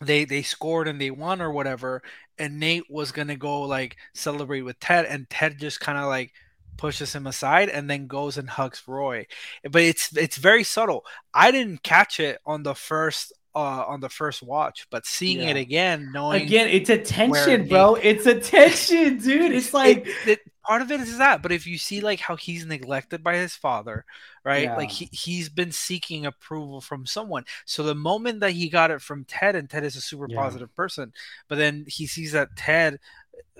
they 0.00 0.24
they 0.24 0.42
scored 0.42 0.88
and 0.88 1.00
they 1.00 1.10
won 1.10 1.40
or 1.40 1.50
whatever 1.50 2.02
and 2.38 2.58
Nate 2.58 2.90
was 2.90 3.12
gonna 3.12 3.36
go 3.36 3.62
like 3.62 3.96
celebrate 4.14 4.62
with 4.62 4.78
Ted 4.80 5.06
and 5.06 5.28
Ted 5.30 5.58
just 5.58 5.80
kind 5.80 5.98
of 5.98 6.06
like 6.06 6.32
pushes 6.76 7.14
him 7.14 7.26
aside 7.26 7.68
and 7.68 7.88
then 7.88 8.06
goes 8.06 8.36
and 8.36 8.48
hugs 8.50 8.82
Roy. 8.86 9.26
But 9.70 9.82
it's 9.82 10.16
it's 10.16 10.36
very 10.36 10.64
subtle. 10.64 11.04
I 11.32 11.50
didn't 11.50 11.82
catch 11.82 12.20
it 12.20 12.38
on 12.46 12.62
the 12.62 12.74
first 12.74 13.32
uh 13.54 13.84
on 13.86 14.00
the 14.00 14.08
first 14.08 14.42
watch 14.42 14.86
but 14.90 15.06
seeing 15.06 15.40
it 15.48 15.56
again 15.56 16.10
knowing 16.12 16.42
Again, 16.42 16.68
it's 16.68 16.90
attention, 16.90 17.62
Nate- 17.62 17.70
bro. 17.70 17.94
It's 17.94 18.26
attention, 18.26 19.18
dude. 19.22 19.52
It's 19.52 19.72
like 19.72 20.06
it, 20.06 20.28
it- 20.28 20.40
part 20.66 20.80
of 20.80 20.90
it 20.90 20.98
is 21.00 21.18
that 21.18 21.42
but 21.42 21.52
if 21.52 21.66
you 21.66 21.76
see 21.76 22.00
like 22.00 22.18
how 22.20 22.36
he's 22.36 22.64
neglected 22.64 23.22
by 23.22 23.36
his 23.36 23.54
father 23.54 24.02
right 24.46 24.68
like 24.78 24.90
he, 24.90 25.06
he's 25.12 25.50
been 25.50 25.70
seeking 25.70 26.24
approval 26.24 26.80
from 26.80 27.04
someone 27.04 27.44
so 27.66 27.82
the 27.82 27.94
moment 27.94 28.40
that 28.40 28.52
he 28.52 28.70
got 28.70 28.90
it 28.90 29.02
from 29.02 29.26
ted 29.26 29.54
and 29.56 29.68
ted 29.68 29.84
is 29.84 29.94
a 29.94 30.00
super 30.00 30.26
Yeah. 30.26 30.40
positive 30.40 30.74
person 30.74 31.12
but 31.48 31.56
then 31.58 31.84
he 31.86 32.06
sees 32.06 32.32
that 32.32 32.56
ted 32.56 32.98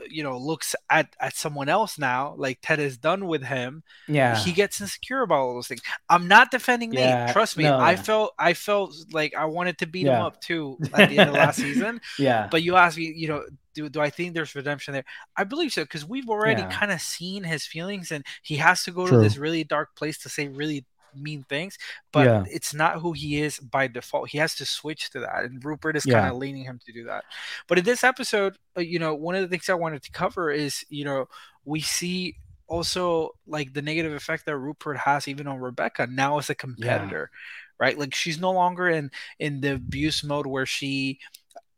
you 0.08 0.22
know 0.22 0.36
looks 0.36 0.74
at 0.90 1.14
at 1.20 1.34
someone 1.34 1.68
else 1.68 1.98
now 1.98 2.34
like 2.36 2.58
ted 2.60 2.78
is 2.78 2.98
done 2.98 3.26
with 3.26 3.42
him 3.42 3.82
yeah. 4.08 4.36
he 4.36 4.52
gets 4.52 4.80
insecure 4.80 5.22
about 5.22 5.38
all 5.38 5.54
those 5.54 5.68
things 5.68 5.80
i'm 6.10 6.28
not 6.28 6.50
defending 6.50 6.92
Yeah, 6.92 7.26
nate 7.26 7.32
trust 7.32 7.56
me 7.56 7.64
no, 7.64 7.78
i 7.78 7.96
felt 7.96 8.34
i 8.38 8.52
felt 8.54 8.94
like 9.12 9.34
i 9.34 9.44
wanted 9.46 9.78
to 9.78 9.86
beat 9.86 10.06
him 10.06 10.20
up 10.20 10.40
too 10.40 10.78
at 10.92 11.08
the 11.08 11.18
end 11.18 11.30
of 11.30 11.34
last 11.36 11.56
season 11.66 12.00
yeah. 12.18 12.48
but 12.50 12.62
you 12.62 12.76
asked 12.76 12.98
me, 12.98 13.12
you 13.16 13.28
know, 13.28 13.44
do, 13.74 13.88
do 13.88 14.00
I 14.00 14.08
think 14.10 14.34
there's 14.34 14.54
redemption 14.54 14.94
there? 14.94 15.04
I 15.36 15.42
believe 15.42 15.72
so 15.72 15.82
because 15.82 16.04
we've 16.04 16.28
already 16.28 16.62
Yeah. 16.62 16.70
kind 16.70 16.92
of 16.92 17.00
seen 17.00 17.42
his 17.42 17.66
feelings, 17.66 18.12
and 18.12 18.24
he 18.42 18.56
has 18.58 18.84
to 18.84 18.92
go 18.92 19.06
True. 19.06 19.16
to 19.18 19.22
this 19.24 19.36
really 19.36 19.64
dark 19.64 19.96
place 19.96 20.16
to 20.18 20.28
say 20.28 20.46
really 20.46 20.84
mean 21.16 21.44
things. 21.44 21.78
But 22.12 22.26
Yeah. 22.26 22.44
it's 22.50 22.74
not 22.74 23.00
who 23.00 23.12
he 23.12 23.40
is 23.40 23.58
by 23.58 23.86
default. 23.88 24.30
He 24.30 24.38
has 24.38 24.54
to 24.56 24.66
switch 24.66 25.10
to 25.10 25.20
that, 25.20 25.44
and 25.44 25.64
Rupert 25.64 25.96
is 25.96 26.06
Yeah. 26.06 26.20
kind 26.20 26.30
of 26.32 26.38
leaning 26.38 26.64
him 26.64 26.80
to 26.86 26.92
do 26.92 27.04
that. 27.04 27.24
But 27.68 27.78
in 27.78 27.84
this 27.84 28.04
episode, 28.04 28.56
uh, 28.76 28.80
you 28.80 28.98
know, 28.98 29.14
one 29.14 29.34
of 29.34 29.42
the 29.42 29.48
things 29.48 29.68
I 29.68 29.74
wanted 29.74 30.02
to 30.04 30.10
cover 30.12 30.50
is, 30.50 30.84
you 30.88 31.04
know, 31.04 31.28
we 31.64 31.80
see 31.80 32.36
also 32.66 33.30
like 33.46 33.72
the 33.74 33.82
negative 33.82 34.12
effect 34.14 34.46
that 34.46 34.56
Rupert 34.56 34.96
has 34.98 35.28
even 35.28 35.46
on 35.46 35.58
Rebecca 35.60 36.06
now 36.06 36.38
as 36.38 36.48
a 36.50 36.54
competitor, 36.54 37.30
right? 37.78 37.98
Like 37.98 38.14
she's 38.14 38.40
no 38.40 38.52
longer 38.52 38.88
in 38.88 39.10
in 39.38 39.60
the 39.60 39.74
abuse 39.74 40.24
mode 40.24 40.46
where 40.46 40.66
she 40.66 41.20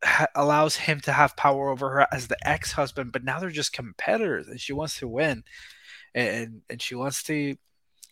ha- 0.04 0.26
allows 0.36 0.76
him 0.76 1.00
to 1.00 1.12
have 1.12 1.36
power 1.36 1.70
over 1.70 1.90
her 1.90 2.06
as 2.12 2.28
the 2.28 2.36
ex-husband 2.48 3.10
but 3.12 3.24
now 3.24 3.40
they're 3.40 3.50
just 3.50 3.72
competitors 3.72 4.46
and 4.46 4.60
she 4.60 4.72
wants 4.72 4.98
to 4.98 5.08
win 5.08 5.42
and 6.14 6.62
and 6.70 6.80
she 6.82 6.94
wants 6.94 7.22
to 7.24 7.56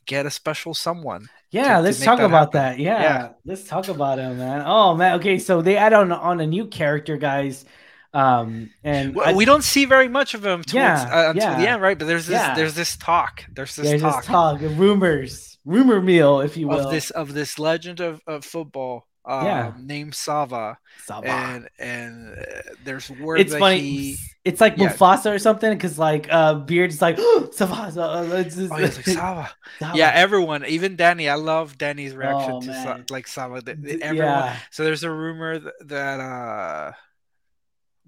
get 0.07 0.27
a 0.27 0.31
special 0.31 0.75
someone 0.75 1.29
Yeah, 1.51 1.77
to 1.77 1.83
let's 1.83 2.01
make 2.01 2.07
talk 2.07 2.19
that 2.19 2.25
about 2.27 2.55
happen. 2.55 2.77
that. 2.77 2.79
Yeah, 2.79 3.03
Yeah. 3.03 3.29
let's 3.45 3.65
talk 3.65 3.89
about 3.89 4.19
him, 4.19 4.39
man. 4.39 4.63
Oh 4.67 4.95
man, 4.97 5.17
okay, 5.21 5.39
so 5.39 5.63
they 5.63 5.77
add 5.77 5.93
on 5.93 6.13
on 6.13 6.41
a 6.41 6.47
new 6.47 6.67
character, 6.67 7.17
guys. 7.17 7.65
Um, 8.13 8.71
and 8.85 9.15
well, 9.15 9.29
I- 9.29 9.33
we 9.35 9.45
don't 9.45 9.65
see 9.65 9.87
very 9.87 10.07
much 10.09 10.35
of 10.35 10.45
him 10.47 10.63
towards, 10.63 10.73
Yeah, 10.75 11.03
uh, 11.13 11.31
until 11.31 11.57
the 11.57 11.69
end 11.69 11.83
right 11.83 11.99
but 11.99 12.07
there's 12.07 12.27
this 12.29 12.39
Yeah. 12.41 12.55
there's 12.55 12.75
this 12.75 12.97
talk 12.97 13.45
there's 13.53 13.75
this 13.75 13.89
there's 13.89 14.03
talk, 14.03 14.17
this 14.23 14.27
talk, 14.27 14.61
rumors, 14.61 15.59
rumor 15.65 16.01
meal, 16.01 16.41
if 16.41 16.57
you 16.57 16.69
will. 16.69 16.79
of 16.87 16.91
this 16.93 17.11
of 17.11 17.35
this 17.35 17.59
legend 17.59 17.99
of, 18.01 18.21
of 18.29 18.45
football 18.45 19.09
um, 19.27 19.45
Yeah. 19.47 19.73
named 19.81 20.15
Zava 20.15 20.79
Zava. 21.07 21.27
and 21.29 21.69
and 21.79 22.39
uh, 22.39 22.45
there's 22.85 23.11
words. 23.11 23.41
it's 23.43 23.53
that 23.53 23.59
funny. 23.59 23.81
he 23.81 24.17
It's 24.45 24.61
like 24.61 24.77
Yeah. 24.77 24.93
Mufasa 24.93 25.35
or 25.35 25.39
something, 25.39 25.71
because 25.73 25.99
like 25.99 26.27
uh, 26.31 26.55
Beard's 26.55 27.01
like 27.01 27.17
Zava. 27.55 27.91
Zava," 27.91 28.37
it's 28.41 28.57
just- 28.57 28.71
oh 28.73 28.77
like 28.77 28.93
Zava 28.93 29.51
Zava. 29.81 29.97
yeah 29.97 30.11
everyone 30.15 30.65
even 30.67 30.97
Dani 30.97 31.31
I 31.31 31.35
love 31.37 31.79
Dani's 31.79 32.15
reaction 32.15 32.53
Oh, 32.53 32.61
to 32.61 32.75
Sa- 32.75 32.99
like 33.11 33.27
Zava 33.29 33.61
the- 33.63 33.75
the- 33.75 34.03
everyone 34.03 34.27
yeah. 34.29 34.57
So 34.71 34.85
there's 34.85 35.03
a 35.05 35.11
rumor 35.11 35.59
that, 35.59 35.75
that 35.89 36.21
uh 36.21 36.93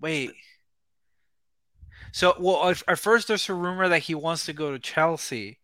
wait. 0.00 0.32
So 2.12 2.34
well 2.38 2.70
at, 2.70 2.82
at 2.88 2.98
first 2.98 3.28
there's 3.28 3.48
a 3.48 3.54
rumor 3.54 3.88
that 3.88 4.00
he 4.02 4.14
wants 4.14 4.46
to 4.46 4.52
go 4.52 4.72
to 4.72 4.78
Chelsea. 4.78 5.58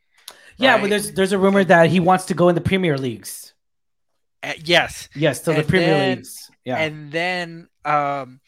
Yeah, 0.59 0.73
right? 0.73 0.81
but 0.83 0.91
there's 0.91 1.13
there's 1.13 1.33
a 1.33 1.39
rumor 1.39 1.65
that 1.65 1.89
he 1.91 1.99
wants 2.01 2.27
to 2.27 2.35
go 2.35 2.49
in 2.49 2.55
the 2.55 2.61
Premier 2.61 2.99
Leagues. 2.99 3.52
Uh, 4.43 4.53
yes. 4.65 5.09
Yes, 5.15 5.41
to 5.41 5.53
the 5.55 5.63
Premier 5.63 5.87
then- 5.89 6.17
Leagues. 6.19 6.51
Yeah. 6.65 6.77
And 6.79 7.11
then 7.11 7.69
um 7.85 8.41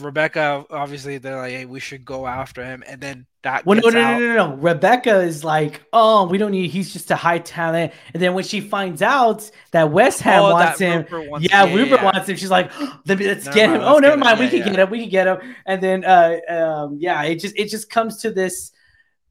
Rebecca 0.00 0.64
obviously 0.70 1.18
they're 1.18 1.36
like 1.36 1.52
hey 1.52 1.64
we 1.64 1.78
should 1.78 2.04
go 2.04 2.26
after 2.26 2.64
him 2.64 2.82
and 2.86 3.00
then 3.00 3.26
that 3.42 3.64
Well, 3.64 3.78
no, 3.80 3.88
no, 3.90 4.00
out. 4.02 4.18
no, 4.20 4.26
no, 4.34 4.34
no. 4.50 4.56
Rebecca 4.56 5.20
is 5.20 5.44
like, 5.44 5.80
oh, 5.92 6.26
we 6.26 6.38
don't 6.38 6.50
need. 6.50 6.70
He's 6.72 6.92
just 6.92 7.08
a 7.12 7.16
high 7.16 7.38
talent. 7.38 7.92
And 8.12 8.20
then 8.20 8.34
when 8.34 8.42
she 8.42 8.60
finds 8.60 9.00
out 9.00 9.48
that 9.70 9.92
West 9.92 10.20
Ham 10.22 10.42
Oh, 10.42 10.52
wants 10.52 10.80
him, 10.80 11.06
wants- 11.12 11.48
yeah, 11.48 11.62
yeah, 11.64 11.72
Rupert 11.74 12.00
yeah. 12.00 12.04
wants 12.04 12.28
him. 12.28 12.34
She's 12.36 12.50
like, 12.50 12.72
me 12.80 12.90
let's 13.06 13.06
Never 13.06 13.24
get 13.54 13.70
mind, 13.70 13.76
him. 13.76 13.82
let's 13.82 13.84
Oh, 13.84 13.98
never 14.00 14.14
him. 14.14 14.20
mind. 14.20 14.38
we 14.40 14.44
Yeah, 14.46 14.50
can 14.50 14.60
get 14.72 14.78
him. 14.80 14.90
We 14.90 14.98
can 15.02 15.08
get 15.08 15.26
him. 15.28 15.54
And 15.66 15.80
then, 15.80 16.04
uh, 16.04 16.36
um, 16.48 16.96
yeah, 17.00 17.22
it 17.22 17.36
just 17.38 17.56
it 17.56 17.68
just 17.68 17.88
comes 17.88 18.16
to 18.22 18.32
this 18.32 18.72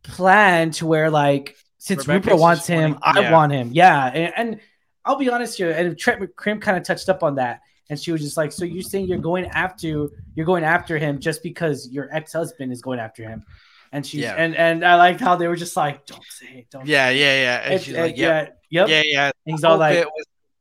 plan 0.03 0.71
to 0.71 0.85
where 0.87 1.09
like 1.09 1.57
since 1.77 2.07
Rebecca's 2.07 2.27
Rupert 2.27 2.39
wants 2.39 2.67
him, 2.67 2.91
wanting- 2.93 2.99
I 3.03 3.19
yeah. 3.19 3.31
want 3.33 3.51
him. 3.51 3.69
Yeah, 3.73 4.05
and, 4.05 4.33
and 4.37 4.59
I'll 5.07 5.15
be 5.15 5.29
honest 5.29 5.57
here. 5.57 5.71
And 5.71 5.97
Trent 5.97 6.21
McCrim 6.21 6.61
kind 6.61 6.77
of 6.77 6.83
touched 6.83 7.09
up 7.09 7.23
on 7.23 7.35
that. 7.35 7.61
And 7.89 7.97
she 7.97 8.11
was 8.11 8.21
just 8.21 8.35
like, 8.35 8.51
"So 8.51 8.65
you're 8.65 8.83
saying 8.83 9.07
you're 9.07 9.17
going 9.17 9.45
after 9.45 9.87
you're 10.35 10.45
going 10.45 10.65
after 10.65 10.97
him 10.97 11.19
just 11.19 11.41
because 11.41 11.87
your 11.89 12.09
ex 12.13 12.33
husband 12.33 12.71
is 12.73 12.81
going 12.81 12.99
after 12.99 13.23
him?" 13.23 13.45
And 13.93 14.05
she's 14.05 14.21
Yeah. 14.21 14.35
and 14.35 14.53
and 14.55 14.83
I 14.83 14.95
liked 14.95 15.21
how 15.21 15.37
they 15.37 15.47
were 15.47 15.55
just 15.55 15.77
like, 15.77 16.05
"Don't 16.05 16.21
say 16.29 16.47
it, 16.47 16.69
don't." 16.69 16.85
Yeah, 16.85 17.07
say 17.07 17.15
it." 17.15 17.19
yeah, 17.21 17.41
yeah. 17.41 17.71
And 17.71 17.81
she's 17.81 17.95
uh, 17.95 18.01
like, 18.01 18.17
yep, 18.17 18.57
yeah, 18.69 18.81
yep. 18.81 18.89
yeah, 18.89 19.01
yeah. 19.05 19.31
And 19.45 19.55
he's 19.55 19.63
all 19.63 19.77
like, 19.77 20.05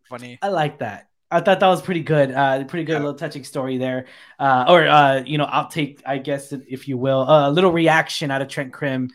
funny. 0.08 0.38
I 0.40 0.48
like 0.50 0.78
that. 0.78 1.08
I 1.28 1.40
thought 1.40 1.58
that 1.58 1.66
was 1.66 1.82
pretty 1.82 2.02
good. 2.04 2.30
Uh, 2.30 2.62
pretty 2.62 2.84
good 2.84 2.92
Yeah. 2.92 2.98
little 2.98 3.14
touching 3.14 3.42
story 3.42 3.78
there. 3.78 4.06
Uh, 4.38 4.66
or 4.68 4.86
uh, 4.86 5.22
you 5.26 5.38
know, 5.38 5.46
I'll 5.46 5.66
take, 5.66 6.00
I 6.06 6.18
guess, 6.18 6.52
if 6.52 6.86
you 6.86 6.96
will, 6.96 7.22
a 7.22 7.50
little 7.50 7.72
reaction 7.72 8.30
out 8.30 8.40
of 8.42 8.46
Trent 8.46 8.72
Crimm. 8.72 9.10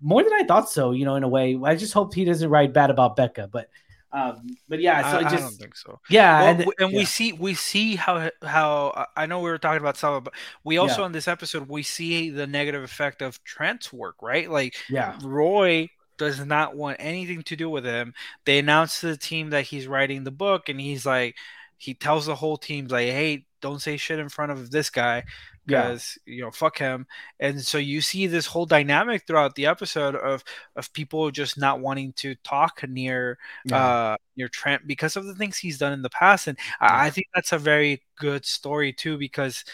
More 0.00 0.22
than 0.22 0.32
I 0.34 0.44
thought 0.44 0.70
so. 0.70 0.92
You 0.92 1.04
know, 1.04 1.16
in 1.16 1.24
a 1.24 1.28
way. 1.28 1.58
I 1.64 1.74
just 1.74 1.92
hope 1.92 2.14
he 2.14 2.24
doesn't 2.24 2.48
write 2.48 2.72
bad 2.72 2.90
about 2.90 3.16
Becca. 3.16 3.48
But, 3.50 3.68
um, 4.16 4.58
but 4.68 4.80
yeah. 4.80 5.02
So 5.02 5.18
I, 5.18 5.20
it 5.20 5.26
I 5.26 5.30
just 5.30 5.44
don't 5.44 5.56
think 5.58 5.76
so. 5.76 6.00
yeah, 6.08 6.42
Well, 6.42 6.48
and, 6.50 6.58
w- 6.60 6.72
and 6.78 6.92
yeah. 6.92 6.98
we 6.98 7.04
see 7.04 7.32
we 7.32 7.54
see 7.54 7.96
how 7.96 8.30
how 8.42 9.06
I 9.16 9.26
know 9.26 9.40
we 9.40 9.50
were 9.50 9.58
talking 9.58 9.80
about 9.80 9.96
Zava, 9.98 10.20
but 10.22 10.34
we 10.64 10.78
also 10.78 11.02
Yeah. 11.02 11.06
in 11.06 11.12
this 11.12 11.28
episode 11.28 11.68
we 11.68 11.82
see 11.82 12.30
the 12.30 12.46
negative 12.46 12.82
effect 12.82 13.22
of 13.22 13.42
Trent's 13.44 13.92
work, 13.92 14.16
right? 14.22 14.50
Like 14.50 14.74
yeah, 14.88 15.18
Roy 15.22 15.88
does 16.18 16.44
not 16.44 16.76
want 16.76 16.96
anything 17.00 17.42
to 17.42 17.56
do 17.56 17.68
with 17.68 17.84
him. 17.84 18.14
They 18.46 18.58
announce 18.58 19.00
to 19.00 19.08
the 19.08 19.16
team 19.18 19.50
that 19.50 19.66
he's 19.66 19.86
writing 19.86 20.24
the 20.24 20.30
book, 20.30 20.68
and 20.70 20.80
he's 20.80 21.04
like, 21.04 21.36
he 21.76 21.94
tells 21.94 22.26
the 22.26 22.34
whole 22.36 22.56
team 22.56 22.86
like, 22.88 23.08
"Hey, 23.08 23.44
don't 23.60 23.82
say 23.82 23.96
shit 23.98 24.18
in 24.18 24.28
front 24.30 24.52
of 24.52 24.70
this 24.70 24.88
guy 24.90 25.24
Yeah. 25.66 25.82
because 25.82 26.18
you 26.26 26.42
know 26.42 26.50
fuck 26.50 26.78
him 26.78 27.06
and 27.40 27.60
so 27.60 27.78
you 27.78 28.00
see 28.00 28.26
this 28.26 28.46
whole 28.46 28.66
dynamic 28.66 29.26
throughout 29.26 29.56
the 29.56 29.66
episode 29.66 30.14
of 30.14 30.44
of 30.76 30.92
people 30.92 31.30
just 31.30 31.58
not 31.58 31.80
wanting 31.80 32.12
to 32.14 32.36
talk 32.36 32.82
near 32.88 33.38
uh 33.72 34.16
near 34.36 34.48
Trent 34.48 34.86
because 34.86 35.16
of 35.16 35.26
the 35.26 35.34
things 35.34 35.58
he's 35.58 35.78
done 35.78 35.92
in 35.92 36.02
the 36.02 36.10
past 36.10 36.46
and 36.46 36.56
I, 36.80 37.06
I 37.06 37.10
think 37.10 37.26
that's 37.34 37.52
a 37.52 37.58
very 37.58 38.02
good 38.16 38.46
story 38.46 38.92
too 38.92 39.18
because 39.18 39.64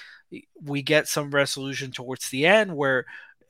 we 0.62 0.82
get 0.82 1.08
some 1.08 1.30
resolution 1.30 1.90
towards 1.90 2.30
the 2.30 2.46
end 2.46 2.74
where 2.74 3.04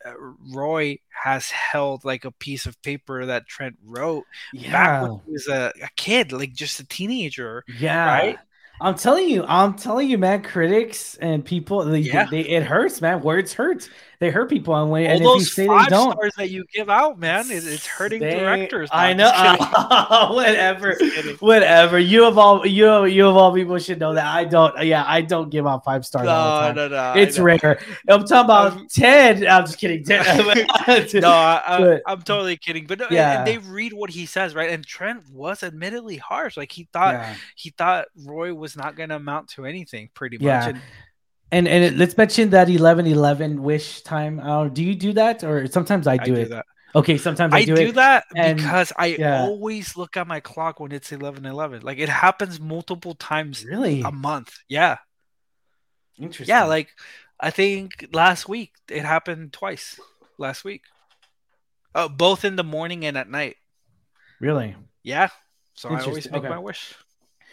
uh, 0.05 0.15
Roy 0.53 0.99
has 1.11 1.51
held 1.51 2.05
like 2.05 2.25
a 2.25 2.33
piece 2.33 2.67
of 2.67 2.81
paper 2.83 3.27
that 3.27 3.47
Trent 3.47 3.77
wrote 3.85 4.25
yeah. 4.53 4.73
back 4.73 5.03
when 5.03 5.21
he 5.25 5.33
was 5.33 5.47
a, 5.49 5.73
a 5.83 5.89
kid, 5.97 6.33
like 6.33 6.53
just 6.53 6.81
a 6.81 6.87
teenager. 6.87 7.65
Yeah. 7.79 8.07
Right? 8.07 8.39
I'm 8.83 8.97
telling 8.97 9.29
you, 9.29 9.45
I'm 9.47 9.75
telling 9.77 10.11
you, 10.11 10.19
man. 10.19 10.43
Critics 10.43 11.15
and 11.17 11.45
people, 11.45 11.85
they, 11.85 12.01
Yeah. 12.01 12.27
they, 12.31 12.41
it 12.41 12.65
hurts, 12.65 13.01
man. 13.01 13.23
Words 13.23 13.53
hurt. 13.55 13.89
They 14.23 14.31
hurt 14.31 14.49
people, 14.49 14.77
and 14.77 14.89
when 14.89 15.05
All 15.05 15.11
and 15.11 15.21
if 15.21 15.21
you 15.21 15.27
those 15.27 15.51
five 15.67 15.87
stars 15.89 16.33
that 16.37 16.49
you 16.51 16.65
give 16.73 16.89
out, 16.89 17.19
man, 17.19 17.51
it, 17.51 17.67
it's 17.67 17.85
hurting 17.85 18.21
they- 18.21 18.39
directors. 18.39 18.89
No, 18.93 18.97
I 18.99 19.13
know. 19.15 20.31
whatever, 20.33 20.97
whatever. 21.41 21.99
You 21.99 22.25
of 22.27 22.39
all, 22.39 22.65
you 22.65 23.05
you 23.07 23.27
of 23.27 23.37
all 23.37 23.53
people 23.53 23.77
should 23.79 23.99
know 23.99 24.15
that 24.15 24.25
I 24.25 24.45
don't. 24.45 24.81
Yeah, 24.85 25.05
I 25.05 25.23
don't 25.23 25.51
give 25.51 25.67
out 25.67 25.85
five 25.85 26.07
stars. 26.07 26.29
all 26.29 26.61
the 26.61 26.73
No, 26.73 26.89
time. 26.89 26.91
no, 26.93 27.15
no. 27.15 27.21
It's 27.21 27.37
rare. 27.41 27.81
I'm 28.09 28.25
talking 28.25 28.45
about 28.45 28.73
Um, 28.75 28.87
Ted. 28.89 29.45
I'm 29.45 29.67
just 29.67 29.79
kidding. 29.79 30.05
Ted. 30.05 31.13
no, 31.15 31.29
I, 31.29 32.01
I'm 32.07 32.23
totally 32.23 32.57
kidding. 32.57 32.87
But 32.87 33.01
no, 33.01 33.07
and- 33.07 33.15
Yeah. 33.15 33.39
and 33.39 33.47
they 33.47 33.59
read 33.59 33.93
what 33.93 34.11
he 34.11 34.25
says, 34.27 34.55
right? 34.55 34.71
And 34.71 34.87
Trent 34.87 35.29
was 35.31 35.65
admittedly 35.65 36.19
harsh. 36.19 36.57
Like 36.57 36.71
he 36.71 36.89
thought 36.93 37.15
Yeah. 37.15 37.35
he 37.57 37.71
thought 37.71 38.07
Roy 38.25 38.55
was 38.55 38.77
not 38.77 38.95
going 38.95 39.09
to 39.09 39.17
amount 39.17 39.49
to 39.51 39.65
anything, 39.67 40.11
pretty 40.15 40.39
much. 40.39 40.45
Yeah. 40.45 40.69
And 40.69 40.81
And 41.53 41.69
and 41.69 41.85
it, 41.85 41.97
let's 41.99 42.17
mention 42.17 42.51
that 42.51 42.71
11 42.71 43.07
11 43.07 43.63
wish 43.63 44.01
time. 44.01 44.41
Uh, 44.41 44.69
do 44.69 44.83
you 44.83 44.95
do 44.95 45.13
that 45.13 45.45
or 45.45 45.67
sometimes 45.67 46.07
I 46.07 46.15
I 46.15 46.17
do, 46.17 46.35
do 46.35 46.41
it? 46.41 46.49
that. 46.49 46.65
Okay, 46.95 47.17
sometimes 47.19 47.55
I, 47.55 47.59
I 47.59 47.65
do, 47.65 47.77
do, 47.77 47.93
that 47.93 48.25
and- 48.35 48.59
because 48.59 48.93
I 48.97 49.07
yeah. 49.19 49.43
always 49.43 49.97
look 49.97 50.17
at 50.17 50.27
my 50.27 50.41
clock 50.41 50.81
when 50.81 50.93
it's 50.93 51.13
11 51.13 51.47
11. 51.47 51.83
Like 51.83 51.99
it 51.99 52.09
happens 52.09 52.59
multiple 52.59 53.15
times 53.15 53.65
Really 53.65 54.01
a 54.01 54.11
month. 54.11 54.59
Yeah. 54.69 54.97
interesting. 56.19 56.53
Yeah. 56.53 56.65
Like 56.65 56.89
I 57.39 57.51
think 57.51 58.09
last 58.13 58.49
week 58.49 58.73
it 58.91 59.05
happened 59.05 59.53
twice. 59.53 60.01
Last 60.39 60.65
week. 60.65 60.83
Uh, 61.95 62.09
both 62.09 62.47
in 62.47 62.57
the 62.57 62.65
morning 62.65 63.05
and 63.05 63.19
at 63.19 63.29
night. 63.29 63.57
really. 64.41 64.75
Yeah. 65.03 65.29
So 65.75 65.91
I 65.91 66.01
always 66.01 66.31
make 66.31 66.41
okay. 66.41 66.49
my 66.49 66.59
wish. 66.59 66.95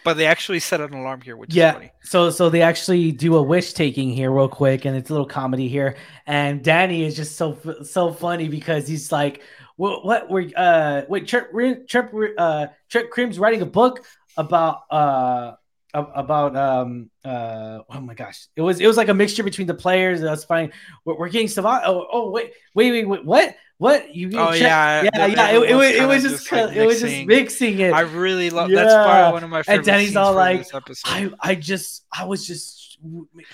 But 0.03 0.15
they 0.17 0.25
actually 0.25 0.59
set 0.59 0.81
an 0.81 0.93
alarm 0.93 1.21
here, 1.21 1.35
which 1.35 1.49
is 1.51 1.55
Yeah. 1.55 1.73
funny. 1.73 1.91
So 2.03 2.29
so 2.29 2.49
they 2.49 2.61
actually 2.61 3.11
do 3.11 3.35
a 3.35 3.41
wish 3.43 3.73
taking 3.73 4.09
here 4.09 4.31
real 4.31 4.47
quick, 4.47 4.85
and 4.85 4.95
it's 4.95 5.09
a 5.09 5.13
little 5.13 5.25
comedy 5.27 5.67
here. 5.67 5.95
And 6.25 6.63
Dani 6.63 7.01
is 7.01 7.15
just 7.15 7.35
so 7.35 7.57
so 7.83 8.11
funny 8.13 8.47
because 8.47 8.87
he's 8.87 9.11
like, 9.11 9.41
"What? 9.75 10.05
What? 10.05 10.29
We're 10.29 10.49
uh 10.55 11.01
wait, 11.09 11.27
Trip 11.27 11.51
Trip 11.87 12.11
uh 12.37 12.67
Trip 12.89 13.09
Crimm's 13.11 13.39
writing 13.39 13.61
a 13.61 13.65
book 13.67 14.05
about 14.37 14.81
uh." 14.89 15.53
About 15.91 16.55
um 16.55 17.09
uh 17.25 17.79
oh 17.89 17.99
my 17.99 18.13
gosh 18.13 18.45
it 18.55 18.61
was 18.61 18.79
it 18.79 18.85
was 18.85 18.95
like 18.95 19.07
a 19.07 19.13
mixture 19.15 19.41
between 19.41 19.65
the 19.65 19.73
players 19.73 20.21
that's 20.21 20.43
fine 20.43 20.71
we're, 21.03 21.17
we're 21.17 21.29
getting 21.29 21.49
out 21.65 21.81
oh 21.83 22.05
oh 22.11 22.29
wait 22.29 22.51
wait 22.75 22.91
wait 22.91 23.07
wait 23.07 23.25
what 23.25 23.55
what 23.79 24.13
you 24.13 24.29
Oh, 24.35 24.51
check- 24.51 24.61
yeah, 24.61 25.03
yeah 25.15 25.25
yeah 25.25 25.49
it, 25.51 25.73
was, 25.75 25.87
it 25.95 26.05
was 26.07 26.21
just, 26.23 26.51
like, 26.51 26.75
it 26.75 26.85
was 26.85 26.99
just 27.01 27.25
mixing. 27.25 27.79
it 27.79 27.91
I 27.93 28.01
really 28.01 28.49
love 28.51 28.69
that's 28.69 28.91
Yeah. 28.93 29.03
probably 29.05 29.33
one 29.33 29.43
of 29.45 29.49
my 29.49 29.63
favorite 29.63 29.85
Dani's 29.85 30.07
scenes 30.09 30.17
all 30.17 30.33
like. 30.33 30.67
I 31.05 31.31
I 31.41 31.55
just 31.55 32.05
I 32.15 32.25
was 32.25 32.45
just 32.45 32.99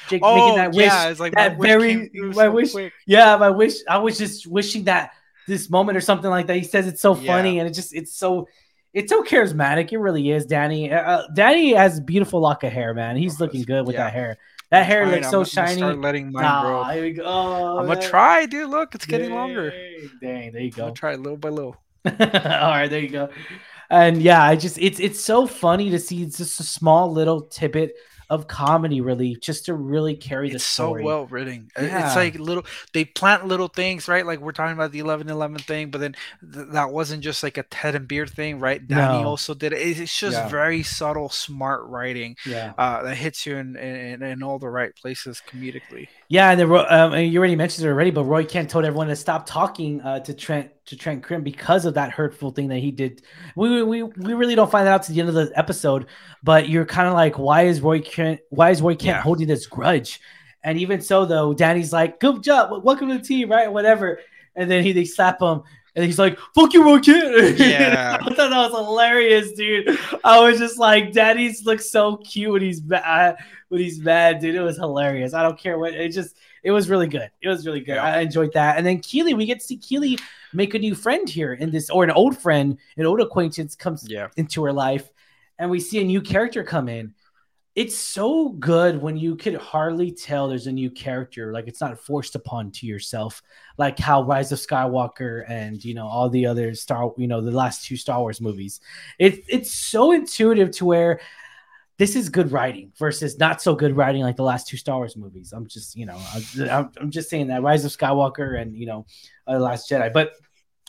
Jake, 0.09 0.21
oh, 0.23 0.35
making 0.35 0.57
that 0.57 0.71
wish. 0.73 0.85
yeah, 0.87 1.09
it's 1.09 1.19
like 1.19 1.33
that 1.35 1.57
my 1.59 1.65
very- 1.67 2.09
my 2.13 2.33
so 2.45 2.51
wish- 2.51 2.71
quick. 2.71 2.93
Yeah, 3.05 3.37
my 3.37 3.51
wish. 3.51 3.75
I 3.87 3.99
was 3.99 4.17
just 4.17 4.47
wishing 4.47 4.85
that 4.85 5.11
this 5.47 5.69
moment 5.69 5.95
or 5.97 6.01
something 6.01 6.29
like 6.31 6.47
that. 6.47 6.57
He 6.57 6.63
says 6.63 6.87
it's 6.87 6.99
so 7.01 7.15
Yeah. 7.15 7.31
funny 7.35 7.59
and 7.59 7.69
it 7.69 7.73
just 7.73 7.93
it's 7.95 8.17
so 8.17 8.47
it's 8.93 9.11
so 9.11 9.21
charismatic. 9.23 9.91
It 9.91 9.99
really 9.99 10.31
is. 10.31 10.47
Dani. 10.47 10.91
Uh, 10.91 10.95
Uh, 10.95 11.27
Dani 11.35 11.75
has 11.77 11.99
beautiful 11.99 12.39
lock 12.39 12.63
of 12.63 12.71
hair, 12.71 12.93
man. 12.95 13.15
He's 13.17 13.39
looking 13.39 13.61
good 13.61 13.85
with 13.85 13.93
Yeah. 13.95 14.05
that 14.05 14.13
hair. 14.13 14.37
That 14.71 14.85
hair 14.85 15.05
Fine, 15.05 15.11
looks 15.11 15.25
I'm 15.27 15.31
so 15.31 15.37
gonna 15.37 15.45
shiny. 15.45 15.77
Start 15.77 15.97
letting 15.99 16.31
mine 16.31 16.43
Nah, 16.43 16.61
grow. 16.61 16.83
here 16.85 17.03
we 17.03 17.11
go. 17.13 17.23
Oh, 17.25 17.77
I'm 17.79 17.85
gonna 17.87 18.01
try, 18.01 18.45
dude. 18.45 18.69
Look, 18.69 18.95
it's 18.95 19.05
getting 19.05 19.31
longer. 19.31 19.71
Dang, 19.71 20.09
Dang, 20.21 20.51
there 20.51 20.61
you 20.61 20.67
I'm 20.67 20.71
go. 20.71 20.81
gonna 20.83 20.93
try 20.93 21.15
little 21.15 21.37
by 21.37 21.49
little. 21.49 21.77
All 22.05 22.11
right, 22.13 22.87
there 22.87 22.99
you 22.99 23.09
go. 23.09 23.29
And 23.89 24.21
yeah, 24.21 24.43
I 24.43 24.55
just 24.55 24.77
it's 24.79 24.99
it's 24.99 25.19
so 25.21 25.45
funny 25.47 25.89
to 25.91 25.99
see 25.99 26.23
it's 26.23 26.37
just 26.37 26.59
a 26.59 26.63
small 26.63 27.11
little 27.11 27.41
tidbit 27.41 27.93
of 28.29 28.47
comedy 28.47 29.01
relief 29.01 29.39
just 29.39 29.65
to 29.65 29.73
really 29.73 30.15
carry 30.15 30.49
the 30.49 30.55
It's 30.55 30.63
so 30.63 30.91
well 31.01 31.25
written. 31.27 31.69
Uh, 31.77 31.83
Yeah. 31.83 32.07
It's 32.07 32.15
like 32.15 32.35
little. 32.39 32.65
They 32.93 33.05
plant 33.05 33.47
little 33.47 33.67
things, 33.67 34.07
right? 34.07 34.25
Like 34.25 34.39
we're 34.39 34.51
talking 34.51 34.73
about 34.73 34.91
the 34.91 34.99
11-11 34.99 35.61
thing, 35.61 35.91
but 35.91 35.99
then 36.01 36.15
th- 36.53 36.67
that 36.71 36.91
wasn't 36.91 37.23
just 37.23 37.43
like 37.43 37.57
a 37.57 37.63
Ted 37.63 37.95
and 37.95 38.07
Beard 38.07 38.29
thing, 38.29 38.59
right? 38.59 38.85
Dani 38.85 39.21
No. 39.21 39.27
also 39.27 39.53
did 39.53 39.73
it. 39.73 39.77
It's 39.77 40.17
just 40.17 40.37
Yeah. 40.37 40.47
very 40.49 40.83
subtle, 40.83 41.29
smart 41.29 41.83
writing 41.85 42.35
Yeah. 42.45 42.73
uh, 42.77 43.03
that 43.03 43.15
hits 43.15 43.45
you 43.45 43.57
in, 43.57 43.75
in 43.75 44.23
in 44.23 44.43
all 44.43 44.59
the 44.59 44.69
right 44.69 44.95
places 44.95 45.41
comedically. 45.47 46.07
Yeah, 46.27 46.49
and, 46.51 46.59
the, 46.59 46.65
um, 46.67 47.13
and 47.13 47.31
you 47.31 47.37
already 47.39 47.55
mentioned 47.55 47.85
it 47.85 47.89
already, 47.89 48.11
but 48.11 48.23
Roy 48.23 48.45
Kent 48.45 48.69
told 48.71 48.85
everyone 48.85 49.07
to 49.07 49.15
stop 49.15 49.45
talking 49.45 50.01
uh, 50.01 50.19
to 50.21 50.33
Trent 50.33 50.71
to 50.87 50.95
Trent 50.95 51.23
Crimm 51.23 51.43
because 51.43 51.85
of 51.85 51.95
that 51.95 52.11
hurtful 52.11 52.51
thing 52.51 52.67
that 52.69 52.77
he 52.79 52.91
did. 52.91 53.21
We 53.55 53.81
we 53.83 54.03
we 54.03 54.33
really 54.33 54.55
don't 54.55 54.69
find 54.69 54.85
that 54.87 54.93
out 54.93 55.03
to 55.03 55.13
the 55.13 55.19
end 55.19 55.29
of 55.29 55.35
the 55.35 55.51
episode, 55.55 56.05
but 56.43 56.69
you're 56.69 56.85
kind 56.85 57.07
of 57.07 57.13
like, 57.13 57.37
why 57.39 57.63
is 57.63 57.81
Roy 57.81 58.01
Kent? 58.01 58.41
Why 58.49 58.69
is 58.69 58.81
Roy 58.81 58.95
Kent 58.95 59.17
Yeah. 59.17 59.21
holding 59.21 59.47
this 59.47 59.65
grudge? 59.65 60.19
And 60.63 60.79
even 60.79 61.01
so, 61.01 61.25
though, 61.25 61.53
Dani's 61.53 61.93
like, 61.93 62.19
"Good 62.19 62.43
job, 62.43 62.83
welcome 62.83 63.09
to 63.09 63.17
the 63.17 63.23
team, 63.23 63.49
right? 63.49 63.71
Whatever." 63.71 64.19
And 64.55 64.69
then 64.69 64.83
he 64.83 64.93
they 64.93 65.05
slap 65.05 65.41
him, 65.41 65.61
and 65.95 66.05
he's 66.05 66.19
like, 66.19 66.37
"Fuck 66.53 66.73
you, 66.73 66.83
Kent." 67.01 67.59
Yeah. 67.59 68.17
I 68.21 68.23
thought 68.25 68.49
that 68.49 68.71
was 68.71 68.71
hilarious, 68.87 69.53
dude. 69.53 69.97
I 70.23 70.39
was 70.39 70.59
just 70.59 70.77
like, 70.77 71.11
"Daddy's 71.13 71.65
looks 71.65 71.89
so 71.89 72.17
cute 72.17 72.51
when 72.51 72.61
he's 72.61 72.83
mad. 72.83 73.03
Uh, 73.05 73.41
when 73.69 73.81
he's 73.81 73.99
mad, 73.99 74.39
dude, 74.39 74.55
it 74.55 74.61
was 74.61 74.77
hilarious. 74.77 75.33
I 75.33 75.41
don't 75.41 75.57
care 75.57 75.77
what 75.79 75.93
it 75.93 76.11
just. 76.11 76.37
It 76.63 76.71
was 76.71 76.89
really 76.89 77.07
good. 77.07 77.29
It 77.41 77.47
was 77.49 77.65
really 77.65 77.79
good. 77.79 77.95
Yeah. 77.95 78.03
I 78.03 78.19
enjoyed 78.21 78.51
that. 78.53 78.77
And 78.77 78.85
then 78.85 78.99
Keeley, 78.99 79.33
we 79.35 79.45
get 79.45 79.59
to 79.59 79.65
see 79.65 79.77
Keeley 79.77 80.17
make 80.53 80.73
a 80.73 80.79
new 80.79 80.95
friend 80.95 81.29
here 81.29 81.53
in 81.53 81.69
this, 81.69 81.89
or 81.89 82.03
an 82.03 82.11
old 82.11 82.37
friend, 82.37 82.77
an 82.97 83.05
old 83.05 83.21
acquaintance 83.21 83.75
comes 83.75 84.07
Yeah. 84.09 84.29
into 84.35 84.63
her 84.63 84.73
life, 84.73 85.09
and 85.59 85.69
we 85.69 85.79
see 85.79 85.99
a 86.01 86.03
new 86.03 86.21
character 86.21 86.63
come 86.63 86.89
in. 86.89 87.13
It's 87.75 87.97
so 87.97 88.49
good 88.49 89.01
when 89.01 89.17
you 89.17 89.35
could 89.35 89.55
hardly 89.55 90.09
tell 90.09 90.47
there's 90.47 90.67
a 90.67 90.71
new 90.71 90.89
character, 90.89 91.51
like 91.51 91.67
it's 91.67 91.81
not 91.81 91.99
forced 91.99 92.35
upon 92.35 92.71
to 92.71 92.85
yourself, 92.85 93.43
like 93.77 93.99
how 93.99 94.23
Rise 94.23 94.53
of 94.53 94.59
Skywalker 94.59 95.43
and 95.49 95.83
you 95.83 95.93
know 95.93 96.07
all 96.07 96.29
the 96.29 96.45
other 96.45 96.73
Star, 96.73 97.13
you 97.17 97.27
know 97.27 97.41
the 97.41 97.51
last 97.51 97.83
two 97.83 97.97
Star 97.97 98.21
Wars 98.21 98.39
movies. 98.39 98.79
It 99.19 99.43
it's 99.49 99.71
so 99.71 100.13
intuitive 100.13 100.71
to 100.71 100.85
where 100.85 101.19
this 101.97 102.15
is 102.15 102.29
good 102.29 102.51
writing 102.51 102.91
versus 102.97 103.37
not 103.39 103.61
so 103.61 103.75
good 103.75 103.95
writing 103.95 104.21
like 104.21 104.35
the 104.35 104.43
last 104.43 104.67
two 104.67 104.77
Star 104.77 104.97
Wars 104.97 105.15
movies. 105.15 105.53
I'm 105.53 105.67
just 105.67 105.95
you 105.95 106.05
know 106.05 106.19
I'm, 106.71 106.91
I'm 106.99 107.11
just 107.11 107.29
saying 107.29 107.47
that 107.47 107.61
Rise 107.61 107.85
of 107.85 107.91
Skywalker 107.91 108.59
and 108.59 108.75
you 108.75 108.85
know 108.85 109.05
uh, 109.47 109.53
The 109.53 109.59
Last 109.59 109.89
Jedi, 109.89 110.11
but 110.11 110.33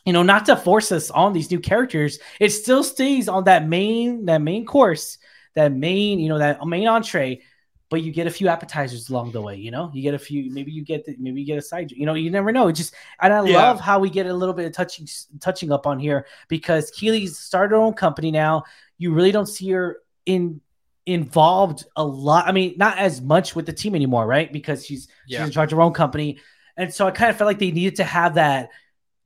you 0.04 0.12
know 0.12 0.22
not 0.22 0.46
to 0.46 0.56
force 0.56 0.92
us 0.92 1.10
on 1.10 1.32
these 1.32 1.50
new 1.50 1.60
characters. 1.60 2.18
It 2.40 2.50
still 2.50 2.84
stays 2.84 3.28
on 3.28 3.44
that 3.44 3.66
main 3.66 4.26
that 4.26 4.42
main 4.42 4.64
course, 4.64 5.18
that 5.56 5.72
main 5.72 6.20
you 6.20 6.28
know 6.28 6.38
that 6.38 6.64
main 6.66 6.86
entree. 6.86 7.42
But 7.88 8.02
you 8.02 8.10
get 8.10 8.26
a 8.26 8.30
few 8.32 8.48
appetizers 8.48 9.10
along 9.10 9.30
the 9.30 9.40
way, 9.40 9.54
you 9.54 9.70
know. 9.70 9.92
You 9.94 10.02
get 10.02 10.12
a 10.12 10.18
few, 10.18 10.50
maybe 10.52 10.72
you 10.72 10.82
get, 10.84 11.04
the, 11.04 11.14
maybe 11.20 11.40
you 11.40 11.46
get 11.46 11.56
a 11.56 11.62
side, 11.62 11.92
you 11.92 12.04
know. 12.04 12.14
You 12.14 12.32
never 12.32 12.50
know. 12.50 12.66
It 12.66 12.72
just, 12.72 12.92
and 13.20 13.32
I 13.32 13.36
Yeah. 13.36 13.54
love 13.62 13.78
how 13.78 14.00
we 14.00 14.10
get 14.10 14.26
a 14.26 14.34
little 14.34 14.54
bit 14.54 14.66
of 14.66 14.72
touching, 14.72 15.06
touching 15.38 15.70
up 15.70 15.86
on 15.86 16.00
here 16.00 16.26
because 16.48 16.90
Keeley's 16.90 17.38
started 17.38 17.76
her 17.76 17.80
own 17.80 17.94
company 17.94 18.32
now. 18.32 18.64
You 18.98 19.12
really 19.14 19.30
don't 19.30 19.46
see 19.46 19.70
her 19.70 19.98
in 20.24 20.60
involved 21.06 21.84
a 21.94 22.04
lot. 22.04 22.48
I 22.48 22.52
mean, 22.52 22.74
not 22.76 22.98
as 22.98 23.20
much 23.22 23.54
with 23.54 23.66
the 23.66 23.72
team 23.72 23.94
anymore, 23.94 24.26
right? 24.26 24.52
Because 24.52 24.84
she's 24.84 25.06
Yeah. 25.28 25.38
she's 25.38 25.46
in 25.46 25.52
charge 25.52 25.72
of 25.72 25.76
her 25.76 25.82
own 25.82 25.92
company, 25.92 26.38
and 26.76 26.92
so 26.92 27.06
I 27.06 27.12
kind 27.12 27.30
of 27.30 27.36
felt 27.36 27.46
like 27.46 27.60
they 27.60 27.70
needed 27.70 27.96
to 27.96 28.04
have 28.04 28.34
that. 28.34 28.70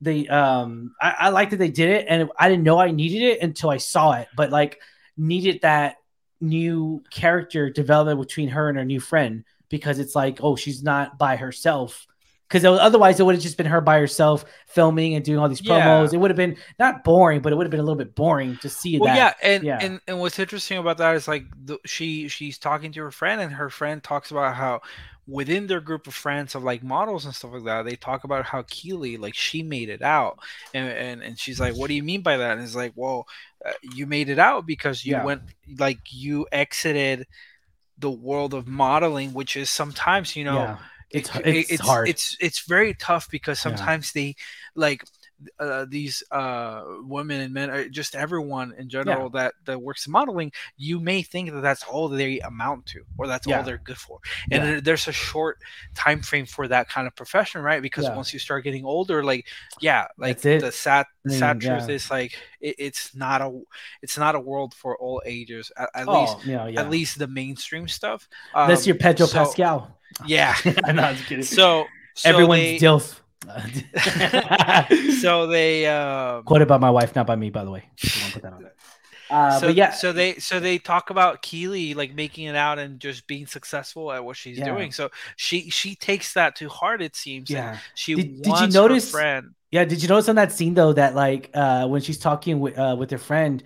They 0.01 0.27
um, 0.27 0.93
I, 1.01 1.15
I 1.19 1.29
like 1.29 1.49
that 1.49 1.57
they 1.57 1.71
did 1.71 1.89
it, 1.89 2.05
and 2.07 2.29
I 2.37 2.47
didn't 2.47 2.63
know 2.63 2.77
I 2.79 2.91
needed 2.91 3.23
it 3.23 3.41
until 3.41 3.71
I 3.71 3.77
saw 3.77 4.13
it, 4.13 4.27
but 4.35 4.51
like 4.51 4.79
needed 5.17 5.61
that 5.63 5.95
new 6.41 7.03
character 7.11 7.69
development 7.69 8.19
between 8.19 8.49
her 8.49 8.67
and 8.69 8.77
her 8.77 8.85
new 8.85 8.99
friend 8.99 9.43
because 9.69 9.99
it's 9.99 10.15
like, 10.15 10.39
oh, 10.43 10.55
she's 10.55 10.83
not 10.83 11.17
by 11.17 11.37
herself. 11.37 12.05
Because 12.49 12.65
otherwise, 12.65 13.17
it 13.17 13.23
would 13.25 13.35
have 13.35 13.41
just 13.41 13.55
been 13.55 13.65
her 13.67 13.79
by 13.79 13.97
herself 13.97 14.43
filming 14.67 15.15
and 15.15 15.23
doing 15.23 15.39
all 15.39 15.47
these 15.47 15.61
Yeah. 15.65 15.85
promos. 15.87 16.13
It 16.13 16.17
would 16.17 16.31
have 16.31 16.35
been 16.37 16.57
not 16.77 17.05
boring, 17.05 17.39
but 17.41 17.53
it 17.53 17.55
would 17.55 17.65
have 17.65 17.71
been 17.71 17.79
a 17.79 17.83
little 17.83 17.95
bit 17.95 18.13
boring 18.13 18.57
to 18.57 18.67
see 18.67 18.99
Well, 18.99 19.13
that. 19.13 19.37
yeah, 19.41 19.49
and, 19.49 19.63
yeah. 19.63 19.77
and 19.81 20.01
and 20.05 20.19
what's 20.19 20.37
interesting 20.37 20.77
about 20.77 20.97
that 20.97 21.15
is 21.15 21.29
like 21.29 21.45
the, 21.63 21.77
she 21.85 22.27
she's 22.27 22.57
talking 22.57 22.91
to 22.91 23.03
her 23.03 23.11
friend, 23.11 23.39
and 23.39 23.53
her 23.53 23.69
friend 23.69 24.03
talks 24.03 24.31
about 24.31 24.55
how 24.55 24.81
within 25.31 25.67
their 25.67 25.81
group 25.81 26.07
of 26.07 26.13
friends 26.13 26.55
of 26.55 26.63
like 26.63 26.83
models 26.83 27.25
and 27.25 27.33
stuff 27.35 27.53
like 27.53 27.63
that, 27.65 27.85
they 27.85 27.95
talk 27.95 28.23
about 28.23 28.45
how 28.45 28.63
Keeley 28.67 29.17
like 29.17 29.35
she 29.35 29.63
made 29.63 29.89
it 29.89 30.01
out, 30.01 30.39
and 30.73 30.89
and, 30.89 31.23
and 31.23 31.39
she's 31.39 31.59
like, 31.59 31.75
"What 31.75 31.87
do 31.87 31.93
you 31.95 32.03
mean 32.03 32.21
by 32.21 32.37
that?" 32.37 32.53
And 32.53 32.61
it's 32.61 32.75
like, 32.75 32.93
"Well, 32.95 33.27
uh, 33.65 33.71
you 33.95 34.05
made 34.07 34.29
it 34.29 34.39
out 34.39 34.65
because 34.65 35.05
you 35.05 35.13
Yeah. 35.15 35.23
went 35.25 35.43
like 35.77 35.99
you 36.11 36.47
exited." 36.51 37.27
the 37.97 38.09
world 38.11 38.53
of 38.53 38.67
modeling, 38.67 39.33
which 39.33 39.55
is 39.55 39.69
sometimes 39.69 40.35
you 40.35 40.43
know. 40.43 40.55
yeah. 40.55 40.77
It's, 41.11 41.35
it- 41.35 41.45
it's, 41.47 41.71
it's 41.73 41.81
hard. 41.81 42.09
It's 42.09 42.37
it's 42.39 42.61
very 42.67 42.93
tough 42.95 43.29
because 43.29 43.59
Yeah. 43.59 43.75
sometimes 43.75 44.13
they 44.13 44.35
like 44.75 45.03
uh, 45.59 45.85
these 45.89 46.23
uh, 46.31 46.83
women 47.01 47.41
and 47.41 47.53
men, 47.53 47.69
uh, 47.69 47.83
just 47.89 48.15
everyone 48.15 48.73
in 48.77 48.89
general 48.89 49.29
that 49.31 49.53
that 49.65 49.81
works 49.81 50.05
in 50.05 50.11
modeling. 50.11 50.51
You 50.77 50.99
may 50.99 51.21
think 51.21 51.51
that 51.51 51.61
that's 51.61 51.83
all 51.83 52.07
they 52.09 52.39
amount 52.39 52.85
to, 52.87 53.01
or 53.17 53.27
that's 53.27 53.47
Yeah. 53.47 53.57
all 53.57 53.63
they're 53.63 53.77
good 53.77 53.97
for. 53.97 54.19
And 54.51 54.63
Yeah. 54.63 54.79
there's 54.83 55.07
a 55.07 55.11
short 55.11 55.59
time 55.95 56.21
frame 56.21 56.45
for 56.45 56.67
that 56.67 56.89
kind 56.89 57.07
of 57.07 57.15
profession, 57.15 57.61
right? 57.61 57.81
Because 57.81 58.05
Yeah. 58.05 58.15
once 58.15 58.33
you 58.33 58.39
start 58.39 58.63
getting 58.63 58.85
older, 58.85 59.23
like 59.23 59.47
yeah, 59.79 60.07
like 60.17 60.41
the 60.41 60.71
sad 60.71 61.05
mean, 61.25 61.37
sad 61.39 61.61
truth 61.61 61.87
yeah. 61.87 61.95
is 61.95 62.09
like 62.11 62.37
it, 62.59 62.75
it's 62.77 63.15
not 63.15 63.41
a 63.41 63.61
it's 64.01 64.17
not 64.17 64.35
a 64.35 64.39
world 64.39 64.73
for 64.73 64.97
all 64.97 65.21
ages. 65.25 65.71
At, 65.77 65.89
at 65.95 66.07
oh, 66.07 66.21
least 66.21 66.45
yeah, 66.45 66.67
yeah. 66.67 66.81
at 66.81 66.89
least 66.89 67.19
the 67.19 67.27
mainstream 67.27 67.87
stuff. 67.87 68.27
Unless 68.53 68.81
Um, 68.81 68.87
you're 68.87 68.95
Pedro 68.97 69.25
so- 69.27 69.37
Pascal. 69.37 69.97
Yeah. 70.25 70.55
I'm 70.83 70.97
not 70.97 71.15
kidding. 71.15 71.43
So, 71.43 71.85
so 72.15 72.29
Everyone's 72.29 72.61
they, 72.61 72.77
DILF. 72.79 73.21
so 75.21 75.47
they 75.47 75.87
um 75.87 76.43
Quoted 76.43 76.67
by 76.67 76.77
my 76.77 76.89
wife, 76.91 77.15
not 77.15 77.27
by 77.27 77.35
me, 77.35 77.49
by 77.49 77.63
the 77.63 77.71
way. 77.71 77.85
Put 78.33 78.43
that 78.43 78.53
on. 78.53 78.65
Uh, 79.29 79.59
so 79.59 79.67
but 79.67 79.75
yeah, 79.75 79.91
so 79.91 80.11
they 80.11 80.35
so 80.35 80.59
they 80.59 80.77
talk 80.77 81.09
about 81.09 81.41
Keeley 81.41 81.93
like 81.93 82.13
making 82.13 82.45
it 82.47 82.55
out 82.55 82.79
and 82.79 82.99
just 82.99 83.25
being 83.27 83.47
successful 83.47 84.11
at 84.11 84.23
what 84.25 84.35
she's 84.35 84.57
Yeah. 84.57 84.65
doing. 84.65 84.91
So 84.91 85.09
she 85.37 85.69
she 85.69 85.95
takes 85.95 86.33
that 86.33 86.55
to 86.57 86.67
heart. 86.69 87.01
It 87.01 87.15
seems. 87.15 87.49
yeah. 87.49 87.77
She 87.95 88.15
Did- 88.15 88.41
did 88.41 88.59
you 88.59 88.67
notice- 88.67 89.09
friend. 89.09 89.51
Yeah, 89.71 89.85
did 89.85 90.01
you 90.03 90.09
notice 90.09 90.27
on 90.27 90.35
that 90.35 90.51
scene 90.51 90.73
though 90.73 90.91
that 90.93 91.15
like 91.15 91.49
uh 91.53 91.87
when 91.87 92.01
she's 92.01 92.17
talking 92.17 92.59
with 92.59 92.77
uh 92.77 92.95
with 92.99 93.09
her 93.11 93.17
friend 93.17 93.63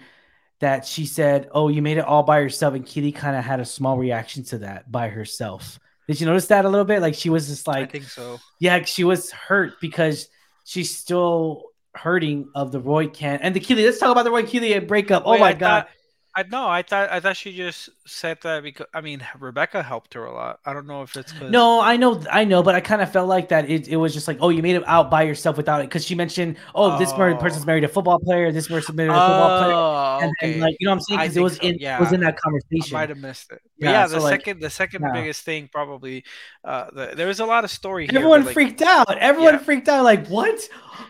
that 0.60 0.86
she 0.86 1.06
said, 1.08 1.50
"Oh, 1.52 1.68
you 1.68 1.82
made 1.82 1.98
it 1.98 2.06
all 2.06 2.22
by 2.24 2.40
yourself," 2.42 2.76
and 2.76 2.86
Kitty 2.86 3.12
kind 3.12 3.36
of 3.36 3.44
had 3.44 3.60
a 3.60 3.66
small 3.66 3.98
reaction 3.98 4.44
to 4.46 4.60
that 4.60 4.92
by 4.92 5.10
herself. 5.10 5.80
Did 6.08 6.20
you 6.20 6.26
notice 6.28 6.48
that 6.48 6.66
a 6.66 6.70
little 6.70 6.86
bit? 6.86 7.02
Like 7.02 7.16
she 7.16 7.30
was 7.30 7.48
just 7.48 7.68
like, 7.68 7.90
I 7.90 7.92
think 7.92 8.06
so. 8.06 8.40
yeah, 8.60 8.84
she 8.84 9.04
was 9.04 9.32
hurt 9.32 9.74
because 9.82 10.28
she's 10.64 10.96
still 10.96 11.64
hurting 11.96 12.50
of 12.56 12.72
the 12.72 12.80
Roy 12.80 13.08
can 13.08 13.40
and 13.42 13.56
the 13.56 13.60
Keeley. 13.60 13.86
Let's 13.86 14.00
talk 14.00 14.12
about 14.12 14.24
the 14.24 14.32
Roy 14.32 14.44
Keeley 14.44 14.78
breakup. 14.80 15.24
Oh, 15.26 15.30
oh 15.30 15.32
Wait, 15.34 15.40
my 15.40 15.48
I 15.50 15.54
god, 15.54 15.60
thought- 15.84 15.90
I 16.38 16.44
know. 16.44 16.68
I 16.68 16.82
thought 16.82 17.10
I 17.12 17.22
thought 17.22 17.38
she 17.38 17.56
just 17.56 17.90
said 18.06 18.40
that 18.44 18.62
because 18.62 18.88
I 18.94 19.00
mean 19.00 19.26
Rebecca 19.40 19.82
helped 19.82 20.14
her 20.16 20.26
a 20.26 20.34
lot. 20.34 20.60
I 20.66 20.74
don't 20.74 20.86
know 20.86 21.02
if 21.02 21.16
it's 21.16 21.32
'cause- 21.32 21.50
No, 21.50 21.80
I 21.80 21.96
know, 21.96 22.22
I 22.30 22.44
know, 22.44 22.62
but 22.62 22.76
I 22.76 22.82
kind 22.82 23.02
of 23.02 23.10
felt 23.10 23.30
like 23.30 23.48
that. 23.50 23.70
It, 23.70 23.88
it 23.88 23.96
was 23.96 24.14
just 24.14 24.28
like, 24.28 24.38
oh, 24.42 24.50
you 24.50 24.62
made 24.62 24.76
it 24.76 24.84
out 24.86 25.10
by 25.10 25.24
yourself 25.24 25.56
without 25.56 25.80
it, 25.80 25.84
because 25.88 26.04
she 26.06 26.14
mentioned, 26.14 26.58
oh, 26.76 26.98
this 27.00 27.12
Oh. 27.14 27.36
person's 27.38 27.66
married 27.66 27.86
a 27.86 27.88
football 27.88 28.20
player, 28.20 28.52
this 28.52 28.68
person's 28.68 28.98
married 28.98 29.12
a 29.12 29.14
football 29.14 29.60
player, 29.64 29.74
Oh, 29.74 30.20
and 30.24 30.34
then, 30.42 30.50
okay. 30.52 30.60
like 30.62 30.76
you 30.82 30.86
know 30.88 30.92
what 30.92 30.96
I'm 30.96 31.02
saying? 31.02 31.20
Because 31.22 31.38
it 31.38 31.42
was 31.42 31.56
so, 31.56 31.62
in 31.64 31.78
yeah. 31.80 31.98
it 31.98 32.02
was 32.02 32.12
in 32.12 32.20
that 32.20 32.34
I 32.34 32.38
conversation. 32.38 32.94
might 32.98 33.10
have 33.10 33.18
missed 33.18 33.52
it. 33.54 33.62
Yeah, 33.78 33.92
yeah, 33.92 34.06
so, 34.08 34.16
the 34.16 34.20
like, 34.22 34.32
second 34.42 34.60
the 34.62 34.70
second 34.70 35.02
yeah. 35.04 35.12
biggest 35.14 35.44
thing 35.44 35.70
probably 35.72 36.26
uh 36.66 36.90
the, 36.92 37.14
there 37.16 37.28
was 37.28 37.40
a 37.40 37.46
lot 37.46 37.64
of 37.64 37.72
story 37.72 38.08
here. 38.08 38.18
Everyone 38.20 38.44
like, 38.44 38.54
freaked 38.54 38.82
out. 38.82 39.18
Everyone 39.18 39.58
freaked 39.60 39.88
out. 39.88 40.04
Like 40.04 40.28
what? 40.28 40.60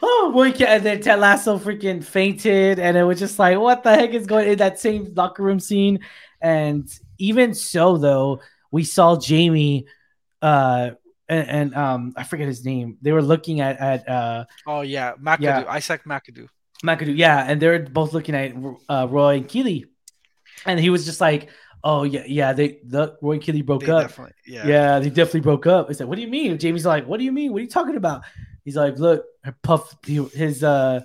Oh, 0.01 0.31
boy! 0.33 0.49
And 0.65 0.83
then 0.83 0.99
Ted 0.99 1.19
Lasso 1.19 1.59
freaking 1.59 2.03
fainted, 2.03 2.79
and 2.79 2.97
it 2.97 3.03
was 3.03 3.19
just 3.19 3.37
like, 3.37 3.59
what 3.59 3.83
the 3.83 3.93
heck 3.95 4.11
is 4.15 4.25
going 4.25 4.47
in 4.49 4.57
that 4.57 4.79
same 4.79 5.13
locker 5.15 5.43
room 5.43 5.59
scene? 5.59 5.99
And 6.41 6.87
even 7.17 7.53
so, 7.53 7.97
though, 7.97 8.41
we 8.71 8.83
saw 8.83 9.17
Jamie, 9.17 9.85
uh, 10.41 10.91
and, 11.27 11.49
and 11.49 11.75
um, 11.75 12.13
I 12.15 12.23
forget 12.23 12.47
his 12.47 12.63
name. 12.65 12.97
They 13.01 13.11
were 13.11 13.21
looking 13.23 13.61
at 13.61 13.77
at 13.79 14.07
uh 14.07 14.45
Oh 14.67 14.81
yeah, 14.81 15.13
McAdoo, 15.15 15.39
Yeah. 15.41 15.63
Isaac 15.67 16.03
McAdoo. 16.05 16.47
McAdoo, 16.83 17.17
yeah, 17.17 17.45
and 17.47 17.61
they're 17.61 17.79
both 17.79 18.13
looking 18.13 18.35
at 18.35 18.53
uh, 18.89 19.07
Roy 19.09 19.37
and 19.37 19.47
Keeley, 19.47 19.85
and 20.65 20.79
he 20.79 20.89
was 20.89 21.05
just 21.05 21.21
like, 21.21 21.49
"Oh 21.83 22.03
yeah, 22.03 22.25
yeah, 22.27 22.53
they 22.53 22.79
the 22.85 23.15
Roy 23.21 23.33
and 23.33 23.41
Keeley 23.41 23.61
broke 23.63 23.85
They 23.85 23.91
up. 23.91 24.01
definitely, 24.03 24.33
yeah. 24.45 24.67
Yeah. 24.67 24.99
they 24.99 25.09
definitely 25.09 25.41
broke 25.41 25.65
up." 25.65 25.87
I 25.89 25.93
said, 25.93 26.07
"What 26.07 26.15
do 26.17 26.21
you 26.21 26.27
mean?" 26.27 26.57
Jamie's 26.59 26.85
like, 26.85 27.07
"What 27.07 27.17
do 27.17 27.23
you 27.25 27.31
mean? 27.31 27.51
What 27.53 27.59
are 27.59 27.63
you 27.63 27.69
talking 27.69 27.95
about?" 27.95 28.23
He's 28.65 28.75
like, 28.75 28.99
"Look, 28.99 29.23
puff, 29.63 29.95
his 30.05 30.63
uh, 30.63 31.01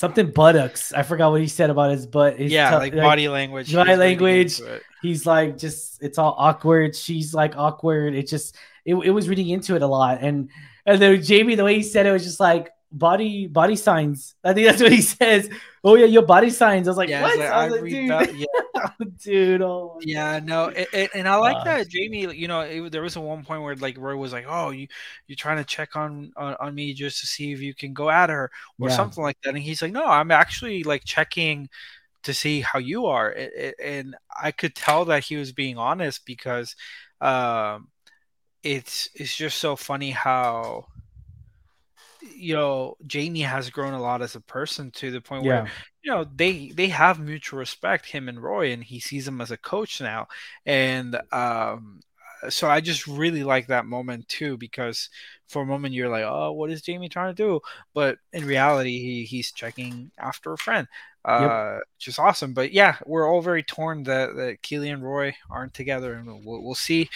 something 0.00 0.30
buttocks. 0.30 0.94
I 0.94 1.02
forgot 1.02 1.30
what 1.30 1.42
he 1.42 1.46
said 1.46 1.68
about 1.68 1.90
his 1.90 2.06
butt. 2.06 2.38
His 2.38 2.50
yeah, 2.50 2.70
tu- 2.70 2.76
like 2.76 2.94
body 2.94 3.28
language. 3.28 3.72
body 3.72 3.90
he's 3.90 3.98
language. 3.98 4.60
He's 5.02 5.26
like, 5.26 5.58
just 5.58 6.02
it's 6.02 6.16
all 6.16 6.34
awkward. 6.38 6.96
She's 6.96 7.34
like 7.34 7.56
awkward. 7.56 8.14
It 8.14 8.26
just 8.26 8.56
it, 8.86 8.94
it 8.94 9.10
was 9.10 9.28
reading 9.28 9.50
into 9.50 9.76
it 9.76 9.82
a 9.82 9.86
lot, 9.86 10.18
and 10.22 10.48
and 10.86 11.00
then 11.00 11.22
Jamie, 11.22 11.54
the 11.54 11.64
way 11.64 11.74
he 11.74 11.82
said 11.82 12.06
it 12.06 12.12
was 12.12 12.24
just 12.24 12.40
like 12.40 12.70
body 12.90 13.46
body 13.46 13.76
signs. 13.76 14.34
I 14.42 14.54
think 14.54 14.66
that's 14.68 14.82
what 14.82 14.90
he 14.90 15.02
says. 15.20 15.50
Oh 15.82 15.94
yeah, 15.94 16.06
your 16.06 16.22
body 16.26 16.50
signs. 16.50 16.86
I 16.88 16.90
was 16.90 16.98
like, 16.98 17.08
yeah, 17.08 17.22
what? 17.22 17.38
like, 17.38 17.50
I 17.50 17.64
I 17.64 17.68
like, 17.68 17.80
read 17.80 17.90
dude, 17.90 18.08
that. 18.08 18.34
Yeah, 18.34 18.46
dude. 19.22 19.62
Oh 19.62 19.98
yeah, 20.02 20.40
no, 20.42 20.66
it, 20.66 20.88
it, 20.92 21.10
and 21.14 21.26
I 21.28 21.36
like 21.36 21.56
Uh, 21.56 21.64
that 21.64 21.88
Jamie. 21.88 22.34
You 22.34 22.48
know, 22.48 22.60
it, 22.60 22.90
there 22.92 23.02
was 23.02 23.16
a 23.16 23.20
one 23.20 23.44
point 23.44 23.62
where 23.62 23.74
like 23.76 23.96
Roy 23.98 24.16
was 24.16 24.32
like, 24.32 24.44
"Oh, 24.48 24.70
you 24.70 24.88
you're 25.26 25.36
trying 25.36 25.56
to 25.58 25.64
check 25.64 25.96
on, 25.96 26.32
on 26.36 26.54
on 26.60 26.74
me 26.74 26.92
just 26.94 27.20
to 27.20 27.26
see 27.26 27.52
if 27.52 27.60
you 27.60 27.74
can 27.74 27.94
go 27.94 28.10
at 28.10 28.30
her 28.30 28.50
or 28.78 28.88
Yeah. 28.88 28.96
something 28.96 29.22
like 29.22 29.38
that," 29.42 29.50
and 29.50 29.58
he's 29.58 29.82
like, 29.82 29.92
"No, 29.92 30.04
I'm 30.04 30.30
actually 30.30 30.82
like 30.84 31.04
checking." 31.04 31.68
to 32.24 32.34
see 32.34 32.60
how 32.62 32.78
you 32.78 33.06
are 33.06 33.32
It- 33.32 33.52
it- 33.56 33.74
and 33.82 34.16
i 34.42 34.52
could 34.52 34.74
tell 34.76 35.06
that 35.06 35.24
he 35.24 35.36
was 35.36 35.52
being 35.52 35.78
honest 35.78 36.24
because 36.26 36.76
um 37.20 37.88
it's 38.62 39.08
it's 39.14 39.36
just 39.36 39.58
so 39.58 39.76
funny 39.76 40.10
how 40.12 40.86
you 42.40 42.54
know 42.54 42.96
jamie 43.06 43.40
has 43.42 43.70
grown 43.70 43.94
a 43.94 44.00
lot 44.00 44.22
as 44.22 44.34
a 44.36 44.40
person 44.40 44.90
to 44.90 45.10
the 45.10 45.20
point 45.20 45.44
where 45.44 45.62
Yeah, 45.62 45.70
you 46.02 46.10
know 46.10 46.24
they 46.36 46.70
they 46.72 46.88
have 46.88 47.20
mutual 47.20 47.58
respect 47.58 48.06
him 48.06 48.28
and 48.28 48.42
roy 48.42 48.72
and 48.72 48.84
he 48.84 49.00
sees 49.00 49.26
him 49.28 49.40
as 49.40 49.50
a 49.50 49.56
coach 49.56 50.00
now. 50.00 50.26
And 50.66 51.20
um 51.32 52.00
so 52.48 52.68
i 52.68 52.80
just 52.80 53.06
really 53.06 53.44
like 53.44 53.66
that 53.66 53.84
moment 53.84 54.26
too 54.28 54.56
because 54.56 55.10
for 55.48 55.62
a 55.62 55.66
moment 55.66 55.92
you're 55.94 56.08
like 56.08 56.24
oh 56.26 56.52
what 56.52 56.70
is 56.70 56.80
jamie 56.82 57.08
trying 57.08 57.34
to 57.34 57.42
do? 57.42 57.60
But 57.94 58.18
in 58.32 58.46
reality 58.46 58.98
he, 58.98 59.24
he's 59.24 59.52
checking 59.52 60.10
after 60.18 60.52
a 60.52 60.58
friend 60.58 60.88
uh 61.24 61.78
which 61.98 62.08
is 62.08 62.18
awesome. 62.18 62.54
But 62.54 62.72
yeah 62.72 62.96
we're 63.06 63.28
all 63.28 63.42
very 63.42 63.62
torn 63.62 64.04
that 64.04 64.34
that 64.36 64.62
Keeley 64.62 64.88
and 64.90 65.02
roy 65.04 65.34
aren't 65.50 65.74
together 65.74 66.14
and 66.14 66.26
we'll, 66.44 66.62
we'll 66.62 66.74
see 66.74 67.08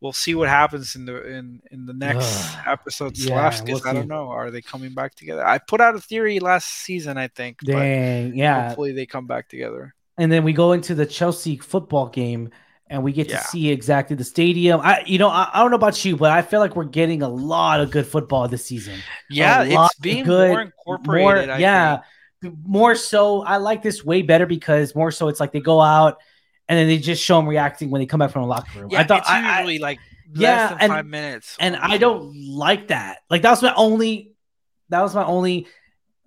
we'll 0.00 0.12
see 0.12 0.34
what 0.34 0.48
happens 0.48 0.94
in 0.94 1.04
the 1.06 1.26
in 1.26 1.60
in 1.70 1.86
the 1.86 1.92
next 1.94 2.44
Ugh. 2.56 2.64
episodes 2.66 3.24
Yeah, 3.24 3.36
left 3.36 3.66
'cause 3.66 3.82
we'll 3.82 3.90
i 3.90 3.94
don't 3.94 4.08
know 4.08 4.28
are 4.28 4.50
they 4.50 4.60
coming 4.62 4.92
back 4.94 5.14
together 5.14 5.44
i 5.46 5.58
put 5.58 5.80
out 5.80 5.94
a 5.94 6.00
theory 6.00 6.38
last 6.38 6.68
season 6.68 7.16
i 7.18 7.28
think 7.28 7.58
but 7.64 7.72
dang, 7.72 8.34
yeah. 8.36 8.68
hopefully 8.68 8.92
they 8.92 9.06
come 9.06 9.26
back 9.26 9.48
together 9.48 9.94
And 10.18 10.30
then 10.32 10.44
we 10.44 10.52
go 10.54 10.72
into 10.72 10.94
the 10.94 11.04
Chelsea 11.06 11.56
football 11.58 12.08
game, 12.08 12.48
and 12.88 13.02
we 13.02 13.12
get 13.12 13.28
Yeah. 13.28 13.40
to 13.40 13.44
see 13.48 13.68
exactly 13.68 14.16
the 14.16 14.24
stadium. 14.24 14.80
I, 14.82 15.02
you 15.04 15.18
know, 15.18 15.28
I, 15.28 15.50
I 15.52 15.60
don't 15.60 15.70
know 15.70 15.76
about 15.76 16.02
you, 16.06 16.16
but 16.16 16.30
I 16.30 16.40
feel 16.40 16.60
like 16.60 16.74
we're 16.74 16.84
getting 17.00 17.20
a 17.22 17.28
lot 17.28 17.80
of 17.82 17.90
good 17.90 18.06
football 18.06 18.48
this 18.48 18.64
season. 18.64 18.96
yeah 19.28 19.64
it's 19.64 19.98
being 19.98 20.24
good- 20.24 20.50
more 20.52 20.62
incorporated 20.62 21.50
I 21.50 21.58
yeah, 21.58 22.00
think. 22.40 22.54
more 22.64 22.94
so. 22.94 23.42
I 23.42 23.56
like 23.58 23.82
this 23.82 24.04
way 24.04 24.22
better 24.22 24.46
because 24.46 24.94
more 24.94 25.10
so 25.12 25.28
it's 25.28 25.40
like 25.40 25.52
they 25.52 25.60
go 25.60 25.80
out 25.82 26.16
and 26.68 26.78
then 26.78 26.86
they 26.88 26.98
just 26.98 27.22
show 27.22 27.36
them 27.36 27.48
reacting 27.48 27.90
when 27.90 28.00
they 28.00 28.06
come 28.06 28.18
back 28.20 28.30
from 28.30 28.42
the 28.42 28.48
locker 28.48 28.80
room. 28.80 28.90
yeah 28.90 29.00
I 29.00 29.04
thought, 29.04 29.20
it's 29.20 29.30
I, 29.30 29.40
I- 29.40 29.58
usually 29.60 29.78
like 29.78 29.98
Yeah, 30.34 30.50
less 30.50 30.70
than 30.70 30.78
and- 30.80 30.92
five 30.92 31.06
minutes 31.06 31.56
and 31.60 31.76
I 31.76 31.98
don't 31.98 32.34
like 32.36 32.88
that. 32.88 33.18
Like 33.30 33.42
that 33.42 33.50
was 33.50 33.62
my 33.62 33.74
only, 33.74 34.32
that 34.88 35.00
was 35.02 35.14
my 35.14 35.24
only 35.24 35.66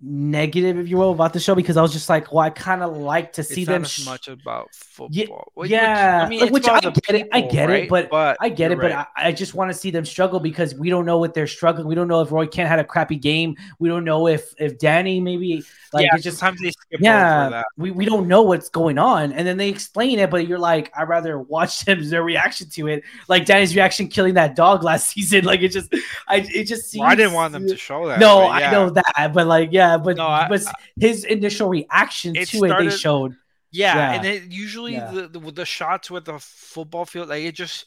negative, 0.02 0.78
if 0.78 0.88
you 0.88 0.96
will, 0.96 1.12
about 1.12 1.32
the 1.32 1.40
show 1.40 1.54
because 1.54 1.76
I 1.76 1.82
was 1.82 1.92
just 1.92 2.08
like, 2.08 2.32
well, 2.32 2.44
I 2.44 2.50
kind 2.50 2.82
of 2.82 2.96
like 2.96 3.34
to 3.34 3.42
see 3.42 3.62
it's 3.62 3.68
them. 3.68 3.84
sh- 3.84 4.04
much 4.06 4.28
about 4.28 4.74
football 4.74 5.08
Ye- 5.10 5.28
which- 5.54 5.70
yeah, 5.70 6.22
I 6.24 6.28
mean, 6.28 6.40
like, 6.40 6.52
which 6.52 6.68
I 6.68 6.80
get 6.80 6.94
it, 7.10 7.28
I 7.32 7.42
people, 7.42 7.52
get 7.54 7.70
it, 7.70 7.90
right? 7.90 8.10
but 8.10 8.36
I 8.40 8.48
get 8.48 8.72
it, 8.72 8.78
you're 8.78 8.82
but. 8.82 8.92
I, 8.92 9.06
I 9.16 9.32
just 9.32 9.54
want 9.54 9.70
to 9.70 9.74
see 9.76 9.90
them 9.90 10.04
struggle 10.04 10.40
because 10.40 10.74
we 10.74 10.88
don't 10.90 11.04
know 11.04 11.18
what 11.18 11.34
they're 11.34 11.46
struggling. 11.46 11.86
We 11.86 11.94
don't 11.94 12.08
know 12.08 12.22
if 12.22 12.32
Roy 12.32 12.46
Kent 12.46 12.68
had 12.68 12.78
a 12.78 12.84
crappy 12.84 13.16
game. 13.16 13.56
We 13.78 13.88
don't 13.88 14.04
know 14.04 14.26
if 14.26 14.54
if 14.58 14.78
Dani 14.78 15.22
maybe 15.22 15.64
like 15.92 16.04
yeah, 16.06 16.14
it's 16.14 16.24
just 16.24 16.38
sometimes 16.38 16.60
they 16.60 16.70
skip 16.70 17.00
yeah, 17.00 17.42
over 17.42 17.50
that. 17.50 17.66
we, 17.76 17.90
we 17.90 18.04
don't 18.04 18.28
know 18.28 18.42
what's 18.42 18.68
going 18.68 18.96
on. 18.96 19.32
And 19.32 19.46
then 19.46 19.56
they 19.56 19.68
explain 19.68 20.18
it, 20.18 20.30
but 20.30 20.46
you're 20.46 20.58
like, 20.58 20.92
I'd 20.96 21.08
rather 21.08 21.38
watch 21.38 21.80
them 21.84 22.08
their 22.08 22.22
reaction 22.22 22.68
to 22.70 22.88
it. 22.88 23.02
Like 23.28 23.44
Dani's 23.44 23.74
reaction 23.74 24.08
killing 24.08 24.34
that 24.34 24.54
dog 24.54 24.84
last 24.84 25.10
season. 25.14 25.44
Like 25.44 25.60
it 25.62 25.70
just 25.70 25.92
I 26.28 26.46
it 26.48 26.64
just 26.64 26.90
seems 26.90 27.00
Well, 27.00 27.10
I 27.10 27.14
didn't 27.14 27.32
want 27.32 27.52
them 27.52 27.66
to 27.66 27.76
show 27.76 28.06
that. 28.08 28.20
No, 28.20 28.42
yeah. 28.42 28.50
I 28.50 28.72
know 28.72 28.90
that, 28.90 29.32
but 29.34 29.46
like 29.46 29.70
yeah, 29.72 29.89
but 29.98 30.16
No, 30.16 30.26
I- 30.26 30.48
but 30.48 30.62
his 30.98 31.24
initial 31.24 31.68
reaction 31.68 32.36
It 32.36 32.48
to 32.48 32.64
it 32.64 32.78
they 32.78 32.90
showed. 32.90 33.36
Yeah, 33.72 33.94
Yeah. 33.94 34.12
and 34.14 34.26
it 34.26 34.42
usually 34.50 34.94
Yeah. 34.94 35.10
the, 35.12 35.28
the 35.28 35.52
the 35.52 35.64
shots 35.64 36.10
with 36.10 36.24
the 36.24 36.38
football 36.40 37.04
field, 37.04 37.28
like 37.28 37.44
it 37.44 37.52
just 37.54 37.86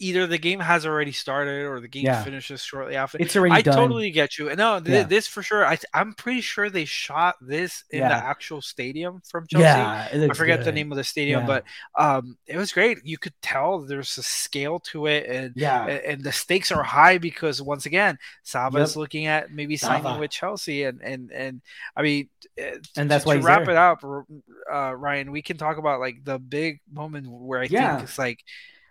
either 0.00 0.26
the 0.26 0.38
game 0.38 0.60
has 0.60 0.86
already 0.86 1.12
started 1.12 1.66
or 1.66 1.78
the 1.80 1.88
game 1.88 2.06
Yeah. 2.06 2.24
finishes 2.24 2.62
shortly 2.62 2.96
after. 2.96 3.18
It's 3.20 3.36
already 3.36 3.54
I 3.56 3.60
done. 3.62 3.76
totally 3.76 4.10
get 4.10 4.38
you. 4.38 4.48
And 4.48 4.56
no, 4.56 4.80
th- 4.80 4.88
Yeah. 4.90 5.02
this 5.02 5.26
for 5.26 5.42
sure. 5.42 5.66
I 5.66 5.78
I'm 5.92 6.14
pretty 6.14 6.40
sure 6.40 6.70
they 6.70 6.86
shot 6.86 7.36
this 7.40 7.84
in 7.90 7.98
Yeah. 8.00 8.08
the 8.08 8.14
actual 8.14 8.62
stadium 8.62 9.20
from 9.30 9.46
Chelsea. 9.46 9.64
yeah, 9.64 10.08
I 10.30 10.34
forget 10.34 10.64
the 10.64 10.72
name 10.72 10.90
of 10.90 10.96
the 10.96 11.04
stadium, 11.04 11.44
but 11.46 11.64
um, 11.98 12.38
it 12.46 12.56
was 12.56 12.72
great. 12.72 12.98
You 13.04 13.18
could 13.18 13.34
tell 13.42 13.80
there's 13.80 14.16
a 14.16 14.22
scale 14.22 14.80
to 14.92 15.06
it, 15.06 15.26
and 15.28 15.52
Yeah. 15.54 15.84
and 15.86 16.24
the 16.24 16.32
stakes 16.32 16.72
are 16.72 16.82
high 16.82 17.18
because 17.18 17.60
once 17.60 17.84
again, 17.84 18.18
Zava 18.46 18.78
is 18.78 18.92
Yep. 18.92 18.96
looking 18.96 19.26
at 19.26 19.50
maybe 19.50 19.76
signing 19.76 20.04
Zava. 20.04 20.18
with 20.20 20.30
Chelsea, 20.30 20.84
and 20.84 21.02
and 21.02 21.30
and 21.30 21.60
I 21.96 22.02
mean, 22.02 22.28
uh, 22.58 22.78
And 22.96 23.10
that's 23.10 23.24
to, 23.24 23.28
why 23.28 23.36
to 23.36 23.42
wrap 23.42 23.66
there. 23.66 23.72
it 23.74 23.76
up, 23.76 24.02
uh, 24.72 24.94
Ryan. 24.94 25.30
We 25.30 25.42
can 25.42 25.56
talk 25.58 25.76
about 25.76 26.00
like 26.00 26.24
the 26.24 26.38
big 26.38 26.80
moment 26.90 27.26
where 27.30 27.60
I 27.60 27.68
think 27.68 28.02
it's 28.02 28.18
like 28.18 28.42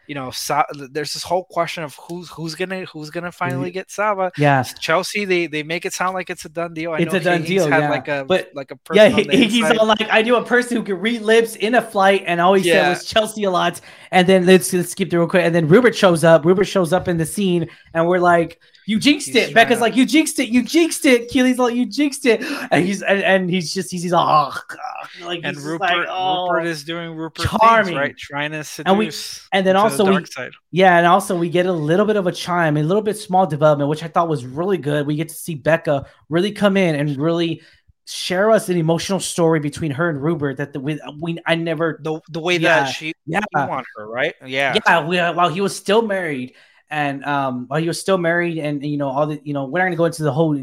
you 0.08 0.16
know, 0.16 0.32
Sa- 0.32 0.66
there's 0.91 1.14
this 1.14 1.24
whole 1.24 1.45
question 1.45 1.84
of 1.84 1.95
who's 1.95 2.30
who's 2.30 2.56
gonna 2.56 2.86
who's 2.86 3.10
gonna 3.10 3.28
mm-hmm. 3.28 3.34
finally 3.34 3.72
get 3.72 3.89
Zava. 3.89 4.32
Yeah, 4.38 4.64
Chelsea 4.64 5.26
they 5.26 5.47
they 5.47 5.64
make 5.64 5.86
it 5.86 5.93
sound 5.93 6.14
like 6.14 6.30
it's 6.30 6.45
a 6.45 6.49
done 6.49 6.74
deal. 6.74 6.91
I 6.91 6.99
it's 6.99 7.14
know 7.14 7.20
a 7.20 7.24
done 7.24 7.43
deal. 7.43 7.68
Had 7.68 7.84
Yeah, 7.84 7.89
like 7.89 8.08
a 8.08 8.26
but 8.26 8.49
like 8.54 8.72
a 8.72 8.80
yeah, 8.93 9.10
person 9.10 9.22
on 9.22 9.28
the 9.28 9.45
he's 9.45 9.72
all 9.72 9.86
like, 9.86 10.08
I 10.12 10.22
knew 10.22 10.36
a 10.36 10.43
person 10.43 10.78
who 10.78 10.84
could 10.84 11.01
read 11.01 11.22
lips 11.22 11.56
in 11.56 11.76
a 11.76 11.82
flight, 11.82 12.24
and 12.26 12.41
all 12.41 12.54
he 12.54 12.64
said 12.64 12.89
was 12.89 13.06
Chelsea 13.06 13.43
a 13.43 13.51
lot. 13.51 13.80
And 14.12 14.28
then 14.28 14.45
let's, 14.45 14.72
let's 14.72 14.91
skip 14.91 15.10
through 15.10 15.22
real 15.22 15.30
quick. 15.30 15.43
And 15.43 15.56
then 15.56 15.68
Rupert 15.68 15.95
shows 15.95 16.24
up. 16.24 16.45
Rupert 16.45 16.68
shows 16.68 16.93
up 16.93 17.08
in 17.08 17.18
the 17.18 17.26
scene, 17.26 17.68
and 17.93 18.08
we're 18.08 18.20
like, 18.20 18.60
"You 18.86 19.00
jinxed 19.00 19.28
He's 19.28 19.36
it." 19.36 19.54
Becca's 19.54 19.78
to- 19.78 19.82
like, 19.82 19.96
"You 19.96 20.06
jinxed 20.06 20.40
it. 20.40 20.50
You 20.50 20.62
jinxed 20.64 21.06
it." 21.06 21.30
Keeley's 21.30 21.58
like, 21.58 21.76
"You 21.76 21.86
jinxed 21.86 22.26
it," 22.26 22.42
and 22.72 22.86
he's 22.86 23.02
and, 23.02 23.24
and 23.24 23.50
he's 23.50 23.74
just 23.74 23.92
he's, 23.92 24.04
he's 24.04 24.14
all 24.14 24.52
oh, 24.54 24.62
God. 24.68 25.26
like 25.28 25.42
and 25.44 25.56
he's 25.56 25.66
Rupert, 25.66 25.82
like, 25.82 26.08
oh. 26.10 26.50
Rupert 26.52 26.68
is 26.68 26.84
doing 26.84 27.16
Rupert 27.16 27.46
Charming. 27.48 27.86
things, 27.86 27.98
right? 27.98 28.18
Trying 28.18 28.52
to 28.52 28.66
And 28.86 28.98
we- 28.98 29.12
and 29.52 29.66
then 29.66 29.76
also 29.76 30.06
the 30.06 30.14
we- 30.14 30.26
side. 30.26 30.52
Yeah, 30.72 30.98
and 30.98 31.06
also 31.08 31.38
we 31.38 31.50
get 31.50 31.66
a 31.66 31.72
little 31.74 32.06
bit 32.06 32.16
of 32.16 32.28
a 32.28 32.32
chime, 32.32 32.78
a 32.78 32.84
little 32.84 33.04
bit 33.04 33.18
small 33.18 33.46
development, 33.46 33.90
which 33.90 34.04
I 34.04 34.08
thought 34.08 34.28
was 34.30 34.46
really 34.46 34.78
good. 34.78 35.06
We 35.08 35.16
get 35.16 35.30
to 35.30 35.36
see 35.36 35.56
Becca 35.56 36.06
really 36.30 36.52
come 36.52 36.78
in 36.78 36.96
and 36.96 37.16
really 37.18 37.62
share 38.06 38.52
us 38.52 38.68
an 38.68 38.76
emotional 38.76 39.22
story 39.22 39.62
between 39.62 39.90
her 39.92 40.10
and 40.10 40.22
Rupert 40.22 40.58
that 40.58 40.74
the, 40.74 40.80
we, 40.82 41.00
we 41.22 41.38
I 41.46 41.56
never 41.56 42.00
the 42.04 42.20
the 42.30 42.42
way 42.42 42.58
Yeah, 42.58 42.82
that 42.82 42.86
she 42.88 43.14
yeah 43.26 43.40
want 43.54 43.86
her, 43.96 44.10
right? 44.10 44.36
Yeah. 44.46 44.76
yeah 44.86 45.08
we, 45.08 45.18
while 45.18 45.48
he 45.48 45.62
was 45.62 45.74
still 45.74 46.02
married 46.02 46.54
and 46.94 47.26
um 47.26 47.66
while 47.68 47.82
he 47.82 47.88
was 47.88 48.00
still 48.00 48.18
married 48.20 48.60
and 48.60 48.86
you 48.86 48.98
know 48.98 49.10
all 49.10 49.26
the 49.28 49.41
you 49.44 49.54
know 49.54 49.66
we're 49.66 49.80
not 49.80 49.86
gonna 49.86 49.96
go 49.96 50.06
into 50.06 50.24
the 50.24 50.32
whole 50.32 50.52
we're 50.52 50.62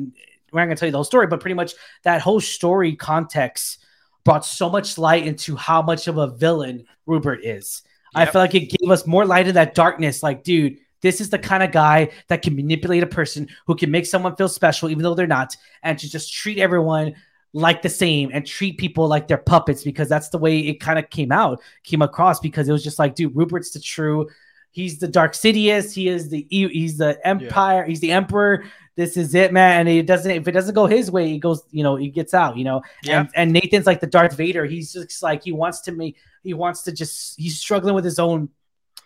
not 0.61 0.65
gonna 0.67 0.77
tell 0.77 0.87
you 0.87 0.93
the 0.93 0.97
whole 0.99 1.05
story 1.05 1.27
but 1.27 1.41
pretty 1.41 1.55
much 1.55 1.75
that 2.05 2.21
whole 2.23 2.41
story 2.41 2.95
context 2.95 3.85
brought 4.25 4.45
so 4.45 4.71
much 4.71 4.97
light 4.97 5.27
into 5.27 5.57
how 5.57 5.83
much 5.83 6.07
of 6.07 6.19
a 6.19 6.29
villain 6.29 6.85
Rupert 7.07 7.45
is. 7.45 7.83
I 8.15 8.25
Yep. 8.25 8.33
feel 8.33 8.41
like 8.43 8.55
it 8.55 8.71
gave 8.79 8.91
us 8.91 9.07
more 9.07 9.25
light 9.25 9.49
in 9.49 9.55
that 9.55 9.75
darkness. 9.75 10.23
Like, 10.23 10.43
dude, 10.45 10.77
this 11.01 11.21
is 11.21 11.31
the 11.31 11.39
kind 11.39 11.63
of 11.63 11.73
guy 11.73 12.11
that 12.29 12.43
can 12.43 12.55
manipulate 12.55 13.03
a 13.03 13.07
person 13.07 13.49
who 13.67 13.75
can 13.75 13.91
make 13.91 14.05
someone 14.05 14.37
feel 14.37 14.49
special, 14.49 14.91
even 14.91 15.03
though 15.03 15.15
they're 15.15 15.27
not, 15.27 15.57
and 15.83 15.99
to 15.99 16.11
just 16.11 16.33
treat 16.33 16.59
everyone 16.59 17.15
like 17.53 17.83
the 17.83 17.89
same 17.89 18.31
and 18.33 18.47
treat 18.47 18.79
people 18.79 19.09
like 19.09 19.27
they're 19.27 19.39
puppets 19.39 19.83
because 19.83 20.09
that's 20.09 20.29
the 20.29 20.39
way 20.39 20.59
it 20.59 20.81
kind 20.81 20.99
of 20.99 21.09
came 21.11 21.33
out, 21.33 21.63
came 21.83 22.03
across 22.03 22.41
because 22.41 22.69
it 22.69 22.73
was 22.73 22.85
just 22.85 22.99
like, 22.99 23.15
dude, 23.15 23.35
Rupert's 23.35 23.71
the 23.71 23.81
true. 23.81 24.29
He's 24.73 24.99
the 24.99 25.09
Darth 25.09 25.33
Sidious. 25.33 25.93
He 25.93 26.09
is 26.09 26.29
the 26.29 26.47
he's 26.49 26.97
the 26.97 27.19
Empire. 27.27 27.85
He's 27.85 28.01
the 28.01 28.13
Emperor. 28.13 28.65
This 28.97 29.17
is 29.17 29.35
it, 29.35 29.53
man. 29.53 29.81
And 29.81 29.89
it 29.89 30.07
doesn't 30.07 30.31
if 30.31 30.47
it 30.47 30.53
doesn't 30.53 30.75
go 30.75 30.87
his 30.87 31.11
way, 31.11 31.29
he 31.29 31.39
goes, 31.39 31.63
you 31.71 31.83
know, 31.83 31.97
he 31.97 32.09
gets 32.09 32.35
out, 32.35 32.57
you 32.57 32.65
know. 32.65 32.83
Yeah. 33.03 33.21
And, 33.21 33.29
and 33.35 33.53
Nathan's 33.53 33.87
like 33.87 34.01
the 34.01 34.07
Darth 34.07 34.37
Vader. 34.37 34.65
He's 34.67 34.93
just 34.93 35.23
like 35.23 35.43
he 35.43 35.53
wants 35.53 35.81
to 35.83 35.93
make 35.93 36.17
he 36.43 36.55
wants 36.55 36.83
to 36.83 36.93
just 36.93 37.39
he's 37.39 37.59
struggling 37.59 37.95
with 37.95 38.05
his 38.05 38.19
own 38.19 38.49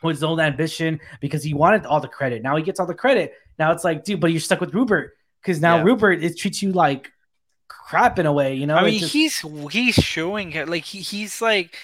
with 0.02 0.16
his 0.16 0.24
own 0.24 0.38
ambition 0.40 1.00
because 1.20 1.42
he 1.42 1.54
wanted 1.54 1.86
all 1.86 2.00
the 2.00 2.08
credit. 2.08 2.42
Now 2.42 2.56
he 2.56 2.62
gets 2.62 2.78
all 2.78 2.86
the 2.86 2.94
credit. 2.94 3.32
Now 3.58 3.72
it's 3.72 3.84
like, 3.84 4.04
dude, 4.04 4.20
but 4.20 4.32
you're 4.32 4.40
stuck 4.40 4.60
with 4.60 4.74
Rupert 4.74 5.16
because 5.40 5.60
now 5.60 5.76
Yeah. 5.76 5.84
Rupert 5.84 6.22
it 6.22 6.36
treats 6.36 6.62
you 6.62 6.72
like 6.72 7.10
crap 7.68 8.18
in 8.18 8.26
a 8.26 8.32
way, 8.32 8.54
you 8.54 8.66
know. 8.66 8.76
I 8.76 8.84
mean, 8.84 9.00
just- 9.00 9.12
he's 9.12 9.44
he's 9.70 9.94
showing 9.94 10.52
it 10.52 10.68
like 10.68 10.84
he, 10.84 10.98
he's 11.00 11.40
like, 11.40 11.76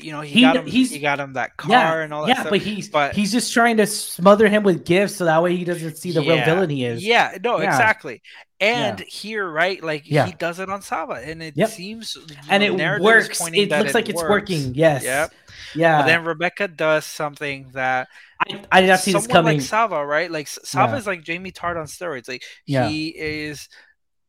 you 0.00 0.12
know, 0.12 0.20
he, 0.20 0.34
He- 0.34 0.40
got 0.42 0.56
him 0.56 0.66
he's- 0.66 0.90
he 0.90 0.98
got 0.98 1.18
him 1.20 1.32
that 1.34 1.56
car 1.56 1.70
yeah, 1.70 2.02
and 2.04 2.14
all 2.14 2.22
that 2.22 2.28
yeah, 2.28 2.40
stuff. 2.40 2.50
but 2.50 2.60
he's 2.60 2.88
but- 2.88 3.14
he's 3.14 3.32
just 3.32 3.52
trying 3.52 3.76
to 3.78 3.86
smother 3.86 4.48
him 4.48 4.62
with 4.62 4.84
gifts 4.84 5.16
so 5.16 5.24
that 5.24 5.42
way 5.42 5.56
he 5.56 5.64
doesn't 5.64 5.96
see 5.96 6.12
the 6.12 6.20
real 6.20 6.44
villain 6.44 6.70
he 6.70 6.84
is. 6.84 7.04
Yeah, 7.04 7.36
no, 7.42 7.58
Yeah. 7.60 7.68
exactly. 7.68 8.22
And 8.60 9.00
here, 9.00 9.48
right, 9.50 9.82
like 9.82 10.08
Yeah. 10.08 10.26
he 10.26 10.32
does 10.32 10.60
it 10.60 10.68
on 10.70 10.82
Zava, 10.82 11.14
and 11.14 11.42
it 11.42 11.54
Yep. 11.56 11.68
seems 11.70 12.16
and 12.48 12.62
know, 12.76 12.94
it 12.96 13.00
works. 13.02 13.40
It 13.52 13.70
looks 13.70 13.92
like 13.94 14.08
it's 14.08 14.22
works. 14.22 14.30
working. 14.30 14.74
Yes. 14.74 15.02
Yep. 15.02 15.32
Yeah. 15.74 15.98
But 16.02 16.06
then 16.06 16.24
Rebecca 16.24 16.68
does 16.68 17.04
something 17.04 17.70
that 17.72 18.06
I, 18.48 18.62
I 18.70 18.80
did 18.82 18.86
not 18.88 19.00
see 19.00 19.12
this 19.12 19.26
coming. 19.26 19.58
like 19.58 19.62
Zava, 19.66 20.04
right? 20.06 20.30
Like 20.30 20.48
Zava 20.48 20.92
Yeah. 20.92 20.98
is 20.98 21.06
like 21.08 21.22
Jamie 21.24 21.50
Tartt 21.52 21.76
on 21.76 21.86
steroids. 21.86 22.28
Like 22.28 22.42
Yeah. 22.66 22.88
he 22.88 23.08
is 23.08 23.68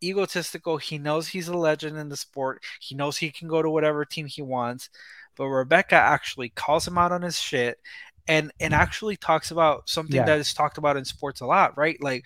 egotistical. 0.04 0.78
He 0.78 0.98
knows 0.98 1.28
he's 1.28 1.48
a 1.48 1.58
legend 1.58 1.98
in 1.98 2.10
the 2.10 2.18
sport. 2.18 2.64
He 2.80 2.96
knows 2.96 3.18
he 3.18 3.32
can 3.32 3.48
go 3.48 3.62
to 3.62 3.70
whatever 3.70 4.04
team 4.06 4.26
he 4.26 4.42
wants. 4.42 4.90
But 5.36 5.48
Rebecca 5.48 5.96
actually 5.96 6.50
calls 6.50 6.88
him 6.88 6.98
out 6.98 7.12
on 7.12 7.22
his 7.22 7.40
shit 7.40 7.78
and 8.28 8.52
and 8.60 8.74
mm. 8.74 8.78
actually 8.78 9.18
talks 9.18 9.52
about 9.52 9.90
something 9.90 10.16
Yeah. 10.16 10.26
that 10.26 10.40
is 10.40 10.54
talked 10.54 10.78
about 10.78 10.98
in 10.98 11.06
sports 11.06 11.42
a 11.42 11.46
lot, 11.46 11.78
right? 11.78 12.02
Like, 12.02 12.26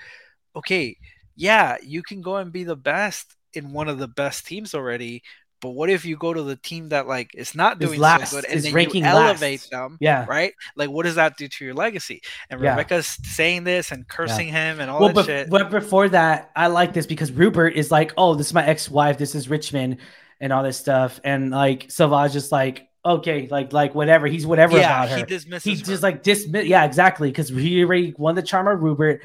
okay, 0.56 0.98
yeah, 1.36 1.78
you 1.84 2.04
can 2.04 2.22
go 2.22 2.38
and 2.38 2.52
be 2.52 2.64
the 2.64 2.76
best 2.76 3.36
in 3.54 3.72
one 3.72 3.88
of 3.88 3.98
the 3.98 4.08
best 4.08 4.46
teams 4.46 4.74
already. 4.74 5.24
But 5.60 5.72
what 5.72 5.90
if 5.90 6.06
you 6.06 6.18
go 6.18 6.36
to 6.36 6.44
the 6.44 6.56
team 6.56 6.90
that 6.90 7.08
like 7.08 7.32
is 7.34 7.56
not 7.56 7.80
doing 7.80 8.00
last, 8.00 8.30
so 8.30 8.38
good 8.38 8.46
and 8.46 8.58
is 8.58 8.66
then 8.66 8.74
ranking 8.74 9.04
you 9.04 9.10
elevate 9.10 9.62
last. 9.62 9.72
them? 9.72 9.98
yeah. 10.00 10.24
right? 10.30 10.54
Like, 10.76 10.92
what 10.92 11.04
does 11.06 11.16
that 11.16 11.36
do 11.36 11.48
to 11.48 11.66
your 11.66 11.74
legacy? 11.74 12.22
And 12.52 12.62
Yeah. 12.62 12.72
Rebecca's 12.72 13.08
saying 13.24 13.64
this 13.64 13.92
and 13.92 14.08
cursing 14.08 14.50
him 14.50 14.80
and 14.80 14.92
all 14.92 15.00
Well, 15.00 15.08
that 15.10 15.16
but, 15.16 15.26
shit. 15.26 15.50
but 15.50 15.72
before 15.72 16.10
that, 16.10 16.52
I 16.56 16.68
like 16.68 16.94
this 16.94 17.08
because 17.08 17.32
Rupert 17.32 17.74
is 17.76 17.90
like, 17.90 18.14
oh, 18.18 18.36
this 18.36 18.48
is 18.48 18.54
my 18.54 18.68
ex-wife, 18.68 19.18
this 19.18 19.34
is 19.34 19.50
Richmond, 19.50 19.98
and 20.40 20.54
all 20.54 20.62
this 20.62 20.78
stuff, 20.78 21.20
and 21.24 21.50
like 21.50 21.90
Savage 21.90 22.36
is 22.36 22.52
like, 22.52 22.87
okay, 23.08 23.48
like 23.50 23.74
like 23.74 23.96
whatever, 23.96 24.28
he's 24.28 24.46
whatever 24.46 24.78
yeah, 24.78 25.04
about 25.04 25.10
her. 25.10 25.18
he 25.18 25.24
dismisses. 25.24 25.64
He 25.64 25.76
her. 25.78 25.86
just 25.86 26.04
like 26.04 26.24
dismiss, 26.24 26.66
yeah, 26.66 26.86
exactly, 26.86 27.30
because 27.30 27.50
he 27.50 27.84
already 27.84 28.14
won 28.18 28.36
the 28.36 28.42
charm 28.44 28.68
of 28.68 28.82
Rupert, 28.82 29.22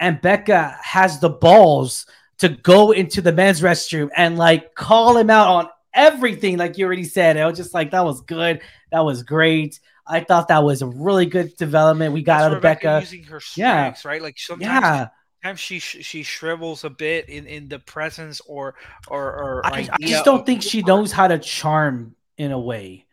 and 0.00 0.20
Becca 0.20 0.76
has 0.82 1.20
the 1.20 1.28
balls 1.30 2.06
to 2.38 2.48
go 2.48 2.90
into 2.90 3.20
the 3.20 3.32
men's 3.32 3.60
restroom 3.60 4.10
and 4.16 4.36
like 4.36 4.74
call 4.74 5.16
him 5.16 5.30
out 5.30 5.48
on 5.48 5.68
everything, 5.94 6.56
like 6.58 6.76
you 6.78 6.86
already 6.86 7.04
said. 7.04 7.36
I 7.36 7.46
was 7.46 7.56
just 7.56 7.74
like, 7.74 7.92
that 7.92 8.04
was 8.04 8.20
good, 8.22 8.60
that 8.90 9.00
was 9.00 9.22
great. 9.22 9.78
I 10.06 10.20
thought 10.20 10.48
that 10.48 10.64
was 10.64 10.82
a 10.82 10.86
really 10.86 11.26
good 11.26 11.56
development 11.56 12.12
we 12.12 12.22
got 12.22 12.38
That's 12.38 12.50
out 12.50 12.56
of 12.56 12.62
Becca. 12.62 12.98
using 13.02 13.22
her 13.24 13.40
Yeah. 13.54 13.94
right? 14.04 14.20
Like 14.20 14.38
sometimes, 14.38 14.66
Yeah, 14.82 15.08
sometimes 15.42 15.60
she 15.60 15.78
sh- 15.78 15.98
she 16.04 16.22
shrivels 16.24 16.82
a 16.82 16.90
bit 16.90 17.28
in 17.28 17.46
in 17.46 17.68
the 17.68 17.78
presence 17.78 18.40
or 18.40 18.74
or 19.06 19.22
or 19.22 19.66
I, 19.66 19.88
I 19.92 19.96
just 20.04 20.24
don't 20.24 20.44
think 20.44 20.62
she 20.62 20.82
knows 20.82 21.12
how 21.12 21.28
to 21.28 21.38
charm 21.38 22.16
in 22.36 22.50
a 22.50 22.58
way. 22.58 23.06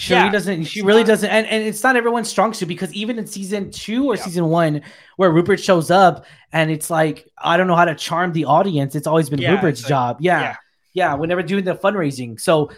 She 0.00 0.12
Yeah, 0.12 0.30
doesn't. 0.30 0.62
She 0.64 0.80
really 0.80 1.00
not- 1.02 1.08
doesn't, 1.08 1.28
and, 1.28 1.44
and 1.48 1.64
it's 1.64 1.82
not 1.82 1.96
everyone's 1.96 2.28
strong 2.28 2.54
suit 2.54 2.68
because 2.68 2.94
even 2.94 3.18
in 3.18 3.26
season 3.26 3.72
two 3.72 4.06
or 4.06 4.14
Yeah. 4.14 4.22
season 4.22 4.44
one, 4.46 4.82
where 5.16 5.32
Rupert 5.32 5.58
shows 5.58 5.90
up, 5.90 6.24
and 6.52 6.70
it's 6.70 6.88
like 6.88 7.28
I 7.36 7.56
don't 7.56 7.66
know 7.66 7.74
how 7.74 7.84
to 7.84 7.96
charm 7.96 8.32
the 8.32 8.44
audience. 8.44 8.94
It's 8.94 9.08
always 9.08 9.28
been 9.28 9.40
Yeah, 9.40 9.54
Rupert's 9.54 9.82
like- 9.82 9.88
job. 9.88 10.16
Yeah, 10.20 10.40
yeah. 10.40 10.56
yeah. 10.94 11.14
Whenever 11.14 11.42
doing 11.42 11.64
the 11.64 11.74
fundraising, 11.74 12.38
so 12.38 12.70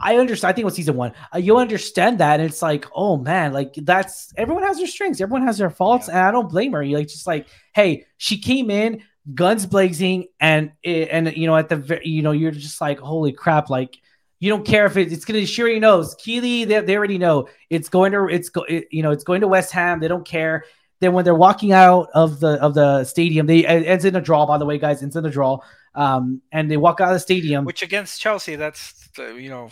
I 0.00 0.16
understand. 0.16 0.48
I 0.48 0.52
think 0.54 0.62
it 0.62 0.64
was 0.64 0.74
season 0.74 0.96
one. 0.96 1.12
Uh, 1.34 1.38
you 1.38 1.58
understand 1.58 2.20
that, 2.20 2.40
and 2.40 2.48
it's 2.48 2.62
like, 2.62 2.86
oh 2.96 3.18
man, 3.18 3.52
like 3.52 3.74
that's 3.76 4.32
everyone 4.38 4.62
has 4.62 4.78
their 4.78 4.86
strengths, 4.86 5.20
everyone 5.20 5.46
has 5.46 5.58
their 5.58 5.68
faults, 5.68 6.08
and 6.08 6.16
I 6.18 6.30
don't 6.30 6.48
blame 6.48 6.72
her. 6.72 6.82
You 6.82 6.96
like 6.96 7.08
just 7.08 7.26
like, 7.26 7.48
hey, 7.74 8.06
she 8.16 8.38
came 8.38 8.70
in 8.70 9.02
guns 9.34 9.66
blazing, 9.66 10.28
and 10.40 10.72
it, 10.82 11.10
and 11.12 11.36
you 11.36 11.46
know 11.46 11.54
at 11.56 11.68
the 11.68 12.00
you 12.02 12.22
know 12.22 12.32
you're 12.32 12.50
just 12.50 12.80
like, 12.80 12.98
holy 12.98 13.32
crap, 13.32 13.68
like 13.68 13.98
you 14.42 14.48
don't 14.48 14.66
care 14.66 14.86
if 14.86 14.96
it, 14.96 15.12
it's 15.12 15.24
gonna. 15.24 15.46
She 15.46 15.62
already 15.62 15.78
knows. 15.78 16.16
Keeley, 16.16 16.64
they, 16.64 16.80
they 16.80 16.96
already 16.96 17.16
know 17.16 17.48
it's 17.70 17.88
going 17.88 18.10
to. 18.10 18.26
It's 18.26 18.48
go. 18.48 18.64
It, 18.64 18.88
you 18.90 19.00
know, 19.00 19.12
it's 19.12 19.22
going 19.22 19.40
to 19.42 19.46
West 19.46 19.70
Ham. 19.70 20.00
They 20.00 20.08
don't 20.08 20.26
care. 20.26 20.64
Then 20.98 21.12
when 21.12 21.24
they're 21.24 21.32
walking 21.32 21.70
out 21.70 22.08
of 22.12 22.40
the 22.40 22.60
of 22.60 22.74
the 22.74 23.04
stadium, 23.04 23.46
they 23.46 23.60
it 23.60 23.86
ends 23.86 24.04
in 24.04 24.16
a 24.16 24.20
draw. 24.20 24.44
By 24.44 24.58
the 24.58 24.66
way, 24.66 24.78
guys, 24.78 25.00
ends 25.00 25.14
in 25.14 25.24
a 25.24 25.30
draw. 25.30 25.60
Um, 25.94 26.42
and 26.50 26.68
they 26.68 26.76
walk 26.76 27.00
out 27.00 27.10
of 27.10 27.14
the 27.14 27.20
stadium. 27.20 27.64
Which 27.64 27.84
against 27.84 28.20
Chelsea, 28.20 28.56
that's 28.56 29.10
the, 29.14 29.34
you 29.34 29.48
know 29.48 29.70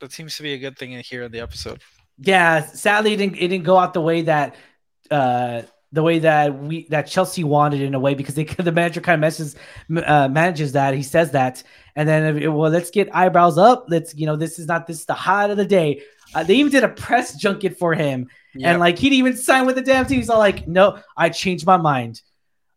that 0.00 0.10
seems 0.10 0.36
to 0.38 0.42
be 0.42 0.52
a 0.52 0.58
good 0.58 0.76
thing 0.76 0.90
in 0.90 1.00
here 1.04 1.22
in 1.22 1.30
the 1.30 1.38
episode. 1.38 1.80
Yeah, 2.18 2.66
sadly, 2.66 3.12
it 3.12 3.18
didn't, 3.18 3.36
it 3.36 3.46
didn't 3.46 3.66
go 3.66 3.76
out 3.76 3.94
the 3.94 4.00
way 4.00 4.22
that 4.22 4.56
uh, 5.12 5.62
the 5.92 6.02
way 6.02 6.18
that 6.18 6.58
we 6.58 6.88
that 6.88 7.06
Chelsea 7.06 7.44
wanted 7.44 7.82
in 7.82 7.94
a 7.94 8.00
way 8.00 8.14
because 8.14 8.34
they 8.34 8.44
the 8.58 8.72
manager 8.72 9.00
kind 9.00 9.14
of 9.14 9.20
messes 9.20 9.54
uh, 10.04 10.28
manages 10.28 10.72
that 10.72 10.94
he 10.94 11.04
says 11.04 11.30
that 11.30 11.62
and 11.98 12.08
then 12.08 12.38
it- 12.38 12.48
well 12.48 12.70
let's 12.70 12.90
get 12.90 13.14
eyebrows 13.14 13.58
up. 13.58 13.86
Let's 13.88 14.14
you 14.14 14.24
know 14.26 14.36
this 14.36 14.58
is 14.58 14.66
not 14.66 14.86
this 14.86 15.00
is 15.00 15.04
the 15.06 15.14
hot 15.14 15.50
of 15.50 15.56
the 15.56 15.66
day. 15.66 16.02
Uh, 16.34 16.42
they 16.44 16.54
even 16.56 16.70
did 16.72 16.84
a 16.84 16.88
press 16.88 17.34
junket 17.36 17.78
for 17.78 17.94
him. 17.94 18.28
And 18.70 18.80
like 18.80 18.98
he 18.98 19.08
didn't 19.10 19.18
even 19.26 19.36
sign 19.36 19.66
with 19.66 19.76
the 19.76 19.82
damn 19.82 20.06
team. 20.06 20.18
He's 20.18 20.30
all 20.30 20.38
like 20.38 20.66
no 20.66 20.98
I 21.16 21.28
changed 21.28 21.66
my 21.66 21.76
mind. 21.76 22.22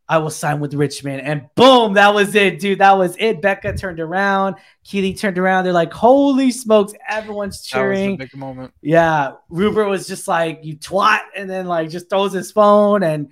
I 0.09 0.17
will 0.17 0.29
sign 0.29 0.59
with 0.59 0.73
Richmond. 0.73 1.21
And 1.21 1.47
boom 1.55 1.93
that 1.93 2.13
was 2.13 2.35
it 2.35 2.59
dude. 2.59 2.79
That 2.79 2.97
was 2.97 3.15
it. 3.17 3.41
Becca 3.41 3.77
turned 3.77 3.99
around. 3.99 4.55
Keeley 4.83 5.13
turned 5.13 5.37
around. 5.37 5.63
They're 5.63 5.71
like 5.73 5.93
holy 5.93 6.51
smokes. 6.51 6.93
Everyone's 7.07 7.61
cheering. 7.63 8.17
Big 8.17 8.35
moment. 8.35 8.73
yeah, 8.81 9.33
Rupert 9.49 9.87
was 9.87 10.07
just 10.07 10.27
like 10.27 10.59
you 10.63 10.75
twat, 10.77 11.21
and 11.35 11.49
then 11.49 11.65
like 11.65 11.89
just 11.89 12.09
throws 12.09 12.33
his 12.33 12.51
phone, 12.51 13.03
and 13.03 13.29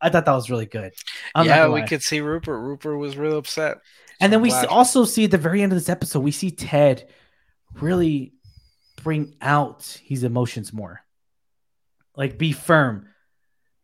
I 0.00 0.10
thought 0.10 0.24
that 0.26 0.32
was 0.34 0.50
really 0.50 0.66
good. 0.66 0.92
I'm 1.34 1.46
yeah, 1.46 1.66
we 1.68 1.82
could 1.82 2.02
see 2.02 2.20
Rupert. 2.20 2.60
Rupert 2.60 2.96
was 2.98 3.16
real 3.16 3.38
upset. 3.38 3.78
And 4.20 4.32
then 4.32 4.40
we 4.40 4.48
Glad. 4.50 4.64
s- 4.66 4.70
also 4.70 5.04
see 5.04 5.24
at 5.24 5.30
the 5.30 5.38
very 5.38 5.62
end 5.62 5.72
of 5.72 5.78
this 5.78 5.88
episode, 5.88 6.20
we 6.20 6.30
see 6.30 6.50
Ted 6.50 7.08
really 7.80 8.32
bring 9.02 9.34
out 9.40 9.98
his 10.04 10.24
emotions 10.24 10.72
more. 10.72 11.00
Like 12.16 12.38
be 12.38 12.52
firm, 12.52 13.08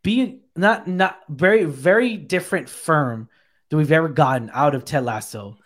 be 0.02 0.42
not 0.56 0.86
not 0.86 1.18
very 1.28 1.64
very 1.64 2.16
different 2.16 2.68
firm 2.68 3.28
than 3.68 3.78
we've 3.78 3.92
ever 3.92 4.08
gotten 4.08 4.50
out 4.52 4.74
of 4.74 4.84
Ted 4.84 5.04
Lasso 5.04 5.56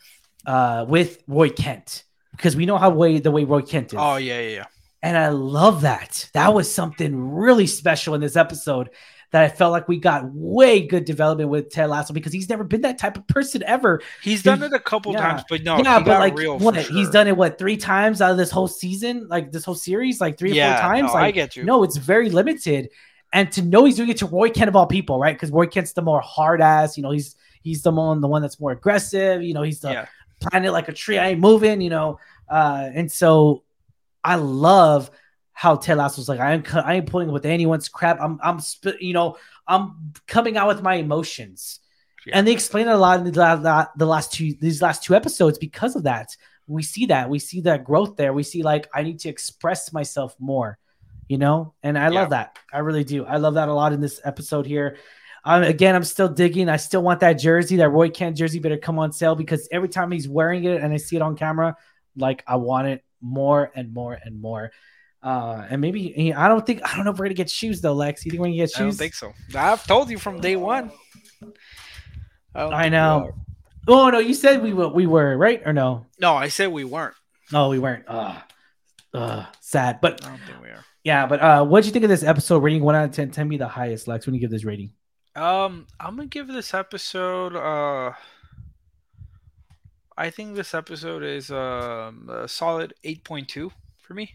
uh, 0.47 0.87
with 0.89 1.23
Roy 1.27 1.51
Kent 1.51 2.05
because 2.33 2.57
we 2.57 2.65
know 2.67 2.79
how 2.79 2.91
way 2.91 3.19
the 3.19 3.31
way 3.31 3.45
Roy 3.45 3.61
Kent 3.62 3.93
is. 3.93 3.99
Oh 4.01 4.17
yeah, 4.17 4.41
yeah, 4.41 4.49
yeah. 4.49 4.65
And 5.03 5.19
I 5.19 5.29
love 5.29 5.83
that. 5.83 6.31
That 6.33 6.55
was 6.55 6.73
something 6.73 7.33
really 7.33 7.67
special 7.67 8.15
in 8.15 8.23
this 8.23 8.37
episode 8.37 8.89
that 9.35 9.43
I 9.43 9.49
felt 9.49 9.72
like 9.72 9.89
we 9.89 9.99
got 9.99 10.32
way 10.32 10.87
good 10.87 11.05
development 11.05 11.51
with 11.51 11.68
Ted 11.68 11.91
Lasso 11.91 12.14
because 12.14 12.32
he's 12.32 12.49
never 12.49 12.62
been 12.62 12.82
that 12.82 12.99
type 12.99 13.16
of 13.16 13.26
person 13.26 13.64
ever. 13.66 14.01
He's 14.22 14.45
done 14.45 14.62
it 14.62 14.72
a 14.72 14.78
couple 14.78 15.12
yeah. 15.12 15.22
times, 15.22 15.43
but 15.49 15.64
no, 15.64 15.78
yeah, 15.78 15.99
but 15.99 16.20
like 16.20 16.37
real 16.37 16.57
what 16.57 16.76
for 16.76 16.82
he's 16.82 17.11
done 17.11 17.26
it 17.26 17.37
what 17.37 17.59
three 17.59 17.76
times 17.76 18.22
out 18.22 18.30
of 18.30 18.37
this 18.37 18.53
whole 18.53 18.68
season, 18.68 19.26
like 19.26 19.51
this 19.51 19.64
whole 19.64 19.74
series, 19.74 20.20
like 20.20 20.39
three 20.39 20.53
or 20.53 20.64
four 20.64 20.80
times. 20.80 21.09
no, 21.12 21.18
I 21.18 21.32
get 21.32 21.57
you. 21.57 21.64
No, 21.64 21.82
it's 21.82 21.97
very 21.97 22.30
limited. 22.30 22.91
And 23.32 23.51
to 23.51 23.62
know 23.62 23.87
he's 23.87 23.97
doing 23.97 24.11
it 24.11 24.18
to 24.18 24.26
Roy 24.26 24.51
Kent 24.51 24.68
of 24.68 24.76
all 24.76 24.87
people, 24.87 25.18
right? 25.18 25.35
Because 25.35 25.51
Roy 25.51 25.66
Kent's 25.66 25.95
the 25.95 26.03
more 26.03 26.20
hard 26.20 26.61
ass, 26.61 26.97
you 26.97 27.03
know, 27.03 27.11
he's 27.11 27.35
he's 27.62 27.82
the 27.82 27.91
one 27.91 28.20
the 28.20 28.28
one 28.28 28.41
that's 28.41 28.61
more 28.61 28.70
aggressive, 28.70 29.43
you 29.43 29.53
know, 29.53 29.62
he's 29.62 29.80
the 29.80 29.91
Yeah. 29.91 30.07
planning 30.43 30.68
it 30.68 30.70
like 30.70 30.89
a 30.89 30.93
tree, 30.93 31.18
I 31.18 31.30
ain't 31.30 31.41
moving, 31.41 31.80
you 31.80 31.91
know. 31.91 32.20
Uh, 32.49 32.89
and 32.95 33.11
so 33.11 33.64
I 34.22 34.37
love 34.37 35.11
how 35.55 35.77
Ted 35.77 35.97
was 35.97 36.29
like, 36.29 36.41
I 36.41 36.53
ain't 36.53 36.75
I 36.75 36.95
ain't 36.95 37.07
pulling 37.09 37.33
with 37.33 37.47
anyone's 37.47 37.89
crap. 37.89 38.21
I'm 38.21 38.39
I'm 38.43 38.61
sp- 38.61 39.01
you 39.01 39.15
know, 39.15 39.39
I'm 39.67 40.13
coming 40.27 40.57
out 40.57 40.69
with 40.69 40.83
my 40.83 40.97
emotions. 40.97 41.81
Yeah. 42.27 42.39
And 42.39 42.47
they 42.47 42.53
explain 42.53 42.89
it 42.89 42.93
a 42.93 42.97
lot 42.97 43.21
in 43.21 43.33
the, 43.33 43.39
la- 43.39 43.55
la- 43.55 43.87
the 43.97 44.07
last 44.07 44.33
two 44.33 44.55
these 44.61 44.83
last 44.83 45.05
two 45.05 45.15
episodes 45.15 45.59
because 45.59 45.97
of 45.97 46.03
that. 46.03 46.37
We 46.67 46.83
see 46.83 47.07
that. 47.07 47.29
We 47.29 47.39
see 47.39 47.61
that 47.63 47.85
growth 47.85 48.17
there. 48.17 48.33
We 48.33 48.43
see 48.43 48.63
like 48.63 48.89
I 48.93 49.03
need 49.03 49.21
to 49.21 49.29
express 49.29 49.93
myself 49.93 50.35
more, 50.39 50.79
you 51.29 51.39
know? 51.39 51.75
And 51.83 51.99
I 51.99 52.09
love 52.09 52.31
that. 52.31 52.59
I 52.73 52.79
really 52.79 53.05
do. 53.05 53.25
I 53.25 53.37
love 53.37 53.55
that 53.55 53.69
a 53.69 53.75
lot 53.75 53.93
in 53.93 54.01
this 54.01 54.21
episode 54.25 54.67
here. 54.67 54.97
Um, 55.45 55.63
again, 55.63 55.95
I'm 55.95 56.05
still 56.05 56.29
digging. 56.29 56.71
I 56.71 56.79
still 56.79 57.03
want 57.03 57.21
that 57.21 57.35
jersey, 57.35 57.77
that 57.77 57.91
Roy 57.91 58.09
Kent 58.09 58.39
jersey 58.39 58.61
better 58.61 58.79
come 58.79 58.99
on 58.99 59.13
sale 59.13 59.35
because 59.35 59.69
every 59.71 59.91
time 59.91 60.11
he's 60.11 60.27
wearing 60.27 60.65
it 60.65 60.81
and 60.81 60.93
I 60.93 60.97
see 60.97 61.17
it 61.17 61.23
on 61.23 61.37
camera, 61.37 61.77
like 62.17 62.43
I 62.47 62.57
want 62.57 62.89
it 62.89 63.05
more 63.21 63.71
and 63.75 63.93
more 63.93 64.19
and 64.25 64.41
more. 64.41 64.73
Uh, 65.25 65.66
and 65.70 65.81
maybe 65.81 66.35
I 66.35 66.49
don't 66.49 66.66
think 66.66 66.83
I 66.85 66.95
don't 66.95 67.07
know 67.07 67.11
if 67.11 67.18
we're 67.18 67.25
gonna 67.25 67.35
get 67.35 67.51
shoes 67.51 67.81
though, 67.81 67.95
Lex. 67.95 68.27
You 68.27 68.31
think 68.31 68.41
we're 68.41 68.49
gonna 68.49 68.57
get 68.57 68.70
shoes? 68.70 68.79
I 68.79 68.83
don't 68.83 68.93
think 68.93 69.14
so. 69.14 69.33
I've 69.55 69.87
told 69.87 70.11
you 70.11 70.18
from 70.18 70.39
day 70.39 70.55
one. 70.55 70.91
don't 72.55 72.75
I 72.75 72.91
know. 72.91 73.33
Oh 73.89 74.11
no, 74.11 74.18
you 74.18 74.35
said 74.35 74.62
we 74.62 74.75
were 74.75 74.89
we 74.89 75.07
were 75.07 75.35
right 75.39 75.62
or 75.64 75.72
no? 75.72 76.05
No, 76.20 76.35
I 76.35 76.49
said 76.49 76.70
we 76.70 76.85
weren't. 76.85 77.14
No, 77.51 77.70
we 77.70 77.79
weren't. 77.79 78.05
Uh, 78.07 78.39
uh 79.14 79.47
sad. 79.61 80.03
But 80.03 80.22
I 80.27 80.29
don't 80.29 80.41
think 80.41 80.61
we 80.61 80.68
are. 80.68 80.85
yeah, 81.05 81.27
but 81.27 81.41
uh 81.41 81.64
what'd 81.64 81.87
you 81.87 81.93
think 81.93 82.05
of 82.05 82.11
this 82.11 82.22
episode 82.22 82.62
rating 82.62 82.83
one 82.83 82.95
out 82.95 83.07
of 83.07 83.12
ten? 83.12 83.31
Ten 83.31 83.49
be 83.49 83.57
the 83.57 83.66
highest, 83.66 84.07
Lex, 84.07 84.27
when 84.27 84.35
you 84.35 84.43
give 84.43 84.51
this 84.51 84.64
rating. 84.64 84.93
Um, 85.35 85.87
I'm 85.99 86.16
gonna 86.16 86.29
give 86.29 86.49
this 86.49 86.75
episode. 86.75 87.57
Uh, 87.57 88.12
I 90.18 90.29
think 90.29 90.55
this 90.55 90.75
episode 90.75 91.25
is 91.25 91.51
um, 91.51 92.29
a 92.31 92.47
solid 92.47 92.95
8.2 93.05 93.70
for 93.99 94.14
me. 94.14 94.35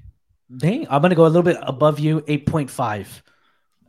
Dang, 0.56 0.88
I'm 0.90 1.02
gonna 1.02 1.16
go 1.16 1.26
a 1.26 1.28
little 1.28 1.44
bit 1.44 1.58
above 1.62 2.00
you, 2.00 2.22
8.5. 2.22 3.22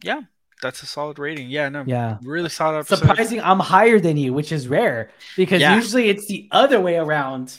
Yeah, 0.02 0.22
That's 0.62 0.82
a 0.82 0.86
solid 0.86 1.18
rating. 1.18 1.48
Yeah, 1.48 1.70
no, 1.70 1.84
Yeah. 1.86 2.18
really 2.22 2.50
solid 2.50 2.80
episode. 2.80 2.98
Surprising, 2.98 3.40
I'm 3.40 3.60
higher 3.60 3.98
than 3.98 4.18
you, 4.18 4.34
which 4.34 4.52
is 4.52 4.68
rare 4.68 5.10
because 5.36 5.60
Yeah. 5.62 5.74
usually 5.74 6.10
it's 6.10 6.26
the 6.26 6.48
other 6.52 6.78
way 6.80 6.96
around. 6.96 7.56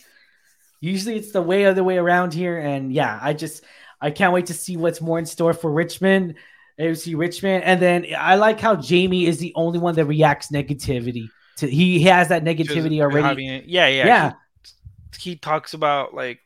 Usually 0.81 1.15
it's 1.15 1.31
the 1.31 1.41
way 1.41 1.65
other 1.65 1.83
way 1.83 1.97
around 1.97 2.33
here. 2.33 2.59
And 2.59 2.93
yeah, 2.93 3.17
I 3.21 3.33
just 3.33 3.63
I 3.99 4.11
can't 4.11 4.33
wait 4.33 4.47
to 4.47 4.53
see 4.53 4.77
what's 4.77 5.01
more 5.01 5.17
in 5.19 5.25
store 5.25 5.53
for 5.53 5.71
Richmond, 5.71 6.35
AFC 6.79 7.15
Richmond. 7.15 7.63
And 7.63 7.79
then 7.81 8.05
I 8.17 8.35
like 8.35 8.59
how 8.59 8.75
Jamie 8.75 9.25
is 9.25 9.37
the 9.39 9.53
only 9.55 9.77
one 9.79 9.95
that 9.95 10.05
reacts 10.05 10.49
negativity 10.51 11.29
to 11.57 11.67
he 11.67 12.03
has 12.03 12.29
that 12.29 12.43
negativity 12.43 13.01
already. 13.01 13.27
having 13.27 13.47
yeah, 13.65 13.87
yeah, 13.87 14.05
yeah. 14.05 14.31
He, 15.19 15.31
he 15.31 15.35
talks 15.35 15.73
about 15.73 16.13
like 16.13 16.39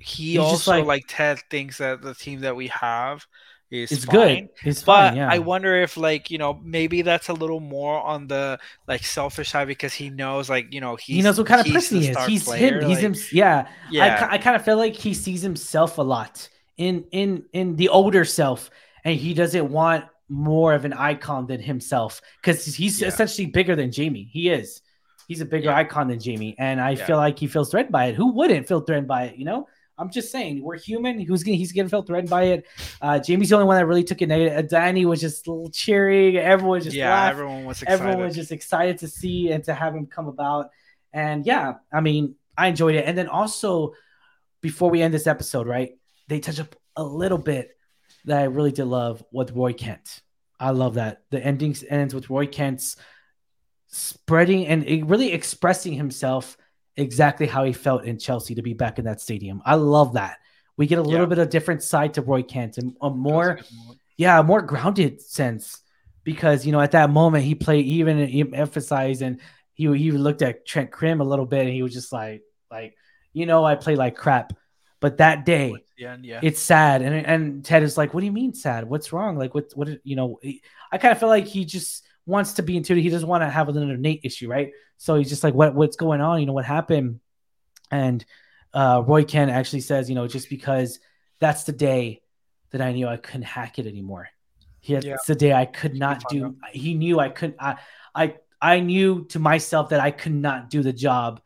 he 0.00 0.30
He's 0.32 0.38
also 0.38 0.72
like- 0.78 0.84
like, 0.86 1.04
Ted 1.08 1.38
thinks 1.50 1.78
that 1.78 2.02
the 2.02 2.14
team 2.14 2.40
that 2.40 2.56
we 2.56 2.68
have 2.68 3.26
is 3.70 3.92
It's 3.92 4.04
fine. 4.06 4.14
good. 4.14 4.48
It's 4.64 4.82
But 4.82 5.08
fine. 5.10 5.16
Yeah. 5.16 5.28
I 5.30 5.38
wonder 5.40 5.74
if 5.82 5.96
like 5.98 6.30
you 6.30 6.38
know 6.38 6.58
maybe 6.62 7.02
that's 7.02 7.28
a 7.28 7.34
little 7.34 7.60
more 7.60 8.00
on 8.00 8.26
the 8.26 8.58
like 8.86 9.04
selfish 9.04 9.50
side 9.50 9.68
because 9.68 9.92
he 9.92 10.08
knows 10.08 10.48
like 10.48 10.72
you 10.72 10.80
know 10.80 10.96
he's, 10.96 11.16
he 11.16 11.22
knows 11.22 11.36
what 11.36 11.46
kind 11.46 11.60
of 11.60 11.70
person 11.72 12.00
he 12.00 12.08
is. 12.08 12.16
He's 12.24 12.44
player, 12.44 12.80
him. 12.80 12.88
He's 12.88 12.96
like, 13.02 13.04
him. 13.04 13.14
Yeah. 13.32 13.68
Yeah, 13.90 14.28
I, 14.30 14.34
I 14.34 14.38
kind 14.38 14.56
of 14.56 14.64
feel 14.64 14.78
like 14.78 14.94
he 14.94 15.12
sees 15.12 15.42
himself 15.42 15.98
a 15.98 16.02
lot 16.02 16.48
in 16.78 17.04
in 17.12 17.44
in 17.52 17.76
the 17.76 17.90
older 17.90 18.24
self, 18.24 18.70
and 19.04 19.16
he 19.18 19.34
doesn't 19.34 19.68
want 19.70 20.06
more 20.30 20.72
of 20.74 20.84
an 20.86 20.92
icon 20.94 21.46
than 21.46 21.60
himself 21.60 22.20
because 22.40 22.64
he's 22.64 23.00
Yeah. 23.02 23.08
essentially 23.08 23.46
bigger 23.48 23.76
than 23.76 23.92
Jamie. 23.92 24.28
He 24.32 24.48
is. 24.48 24.80
He's 25.26 25.42
a 25.42 25.44
bigger 25.44 25.68
Yeah. 25.68 25.76
icon 25.76 26.08
than 26.08 26.20
Jamie, 26.20 26.54
and 26.58 26.80
I 26.80 26.94
feel 26.94 27.16
like 27.18 27.38
he 27.38 27.46
feels 27.48 27.70
threatened 27.70 27.92
by 27.92 28.06
it. 28.06 28.14
Who 28.14 28.32
wouldn't 28.32 28.66
feel 28.66 28.80
threatened 28.80 29.08
by 29.08 29.24
it? 29.24 29.36
You 29.36 29.44
know. 29.44 29.68
I'm 29.98 30.10
just 30.10 30.30
saying, 30.30 30.62
we're 30.62 30.78
human. 30.78 31.18
Who's 31.20 31.42
gonna 31.42 31.56
he's 31.56 31.72
gonna 31.72 31.88
feel 31.88 32.02
threatened 32.02 32.30
by 32.30 32.44
it? 32.44 32.66
Uh, 33.02 33.18
Jamie's 33.18 33.48
the 33.48 33.56
only 33.56 33.66
one 33.66 33.76
that 33.76 33.86
really 33.86 34.04
took 34.04 34.22
it 34.22 34.26
negative. 34.26 34.56
Uh, 34.56 34.62
Dani 34.68 35.04
was 35.04 35.20
just 35.20 35.46
a 35.46 35.52
little 35.52 35.70
cheering. 35.70 36.36
Everyone 36.36 36.76
was 36.76 36.84
just 36.84 36.96
yeah. 36.96 37.10
laughing 37.10 37.40
Everyone 37.40 37.64
was 37.64 37.82
excited. 37.82 38.00
everyone 38.00 38.24
was 38.26 38.34
just 38.34 38.52
excited 38.52 38.98
to 38.98 39.08
see 39.08 39.50
and 39.50 39.64
to 39.64 39.74
have 39.74 39.94
him 39.94 40.06
come 40.06 40.28
about. 40.28 40.70
And 41.12 41.44
yeah, 41.44 41.74
I 41.92 42.00
mean, 42.00 42.36
I 42.56 42.68
enjoyed 42.68 42.94
it. 42.94 43.06
And 43.06 43.18
then 43.18 43.28
also, 43.28 43.94
before 44.60 44.90
we 44.90 45.02
end 45.02 45.12
this 45.12 45.26
episode, 45.26 45.66
right, 45.66 45.92
they 46.28 46.40
touch 46.40 46.60
up 46.60 46.76
a 46.96 47.02
little 47.02 47.38
bit 47.38 47.76
that 48.24 48.40
I 48.40 48.44
really 48.44 48.72
did 48.72 48.84
love 48.84 49.24
with 49.32 49.52
Roy 49.52 49.72
Kent. 49.72 50.22
I 50.60 50.70
love 50.70 50.94
that 50.94 51.22
the 51.30 51.44
ending 51.44 51.74
ends 51.88 52.14
with 52.14 52.30
Roy 52.30 52.46
Kent's 52.46 52.96
spreading 53.86 54.66
and 54.66 55.08
really 55.08 55.32
expressing 55.32 55.94
himself 55.94 56.56
exactly 56.98 57.46
how 57.46 57.64
he 57.64 57.72
felt 57.72 58.04
in 58.04 58.18
Chelsea 58.18 58.54
to 58.56 58.62
be 58.62 58.74
back 58.74 58.98
in 58.98 59.06
that 59.06 59.20
stadium. 59.20 59.62
I 59.64 59.76
love 59.76 60.14
that. 60.14 60.38
We 60.76 60.86
get 60.86 60.98
a 60.98 61.02
little 61.02 61.20
Yeah. 61.22 61.26
bit 61.26 61.38
of 61.38 61.50
different 61.50 61.82
side 61.82 62.14
to 62.14 62.22
Roy 62.22 62.42
Kent 62.42 62.78
and 62.78 62.96
a 63.00 63.10
more 63.10 63.60
yeah, 64.16 64.40
a 64.40 64.42
more 64.42 64.62
grounded 64.62 65.20
sense 65.22 65.80
because 66.24 66.66
you 66.66 66.72
know 66.72 66.80
at 66.80 66.92
that 66.92 67.10
moment 67.10 67.44
he 67.44 67.54
played 67.54 67.86
even 67.86 68.26
he 68.28 68.44
emphasized 68.52 69.22
and 69.22 69.40
he 69.74 69.84
he 69.96 70.10
looked 70.12 70.42
at 70.42 70.66
Trent 70.66 70.90
Crimm 70.90 71.20
a 71.20 71.24
little 71.24 71.46
bit 71.46 71.66
and 71.66 71.72
he 71.74 71.82
was 71.82 71.92
just 71.94 72.12
like 72.12 72.42
like 72.70 72.96
you 73.32 73.46
know 73.46 73.64
I 73.64 73.74
play 73.76 73.96
like 73.96 74.16
crap, 74.16 74.52
but 75.00 75.18
that 75.18 75.44
day 75.46 75.84
end, 76.00 76.24
yeah. 76.24 76.40
it's 76.42 76.60
sad 76.60 77.02
and 77.02 77.14
and 77.26 77.64
Ted 77.64 77.82
is 77.82 77.96
like, 77.96 78.14
what 78.14 78.20
do 78.20 78.26
you 78.26 78.32
mean 78.32 78.54
sad? 78.54 78.88
What's 78.88 79.12
wrong? 79.12 79.36
Like 79.38 79.54
what 79.54 79.70
what 79.74 79.88
you 80.04 80.16
know? 80.16 80.38
I 80.92 80.98
kind 80.98 81.12
of 81.12 81.18
feel 81.18 81.28
like 81.28 81.46
he 81.46 81.64
just 81.64 82.04
wants 82.28 82.52
to 82.54 82.62
be 82.62 82.76
in. 82.76 82.84
He 82.84 83.08
doesn't 83.08 83.28
want 83.28 83.42
to 83.42 83.48
have 83.48 83.68
another 83.68 83.96
Nate 83.96 84.20
issue, 84.22 84.48
right? 84.48 84.70
So 84.98 85.16
he's 85.16 85.28
just 85.28 85.42
like, 85.42 85.54
what 85.54 85.74
what's 85.74 85.96
going 85.96 86.20
on? 86.20 86.40
You 86.40 86.46
know 86.46 86.52
what 86.52 86.66
happened? 86.66 87.20
And 87.90 88.24
uh, 88.74 89.02
Roy 89.06 89.24
Kent 89.24 89.50
actually 89.50 89.80
says, 89.80 90.08
you 90.08 90.14
know, 90.14 90.28
just 90.28 90.50
because 90.50 91.00
that's 91.40 91.64
the 91.64 91.72
day 91.72 92.20
that 92.70 92.82
I 92.82 92.92
knew 92.92 93.08
I 93.08 93.16
couldn't 93.16 93.42
hack 93.42 93.78
it 93.78 93.86
anymore. 93.86 94.28
He 94.80 94.92
Yeah. 94.92 95.14
it's 95.14 95.26
the 95.26 95.34
day 95.34 95.52
I 95.52 95.64
could 95.64 95.94
not 95.94 96.22
do. 96.28 96.56
He 96.70 96.94
knew 96.94 97.18
I 97.18 97.30
couldn't. 97.30 97.56
I 97.58 97.76
I 98.14 98.34
I 98.60 98.80
knew 98.80 99.24
to 99.30 99.38
myself 99.38 99.88
that 99.90 100.00
I 100.00 100.10
could 100.10 100.34
not 100.34 100.68
do 100.68 100.82
the 100.82 100.92
job 100.92 101.40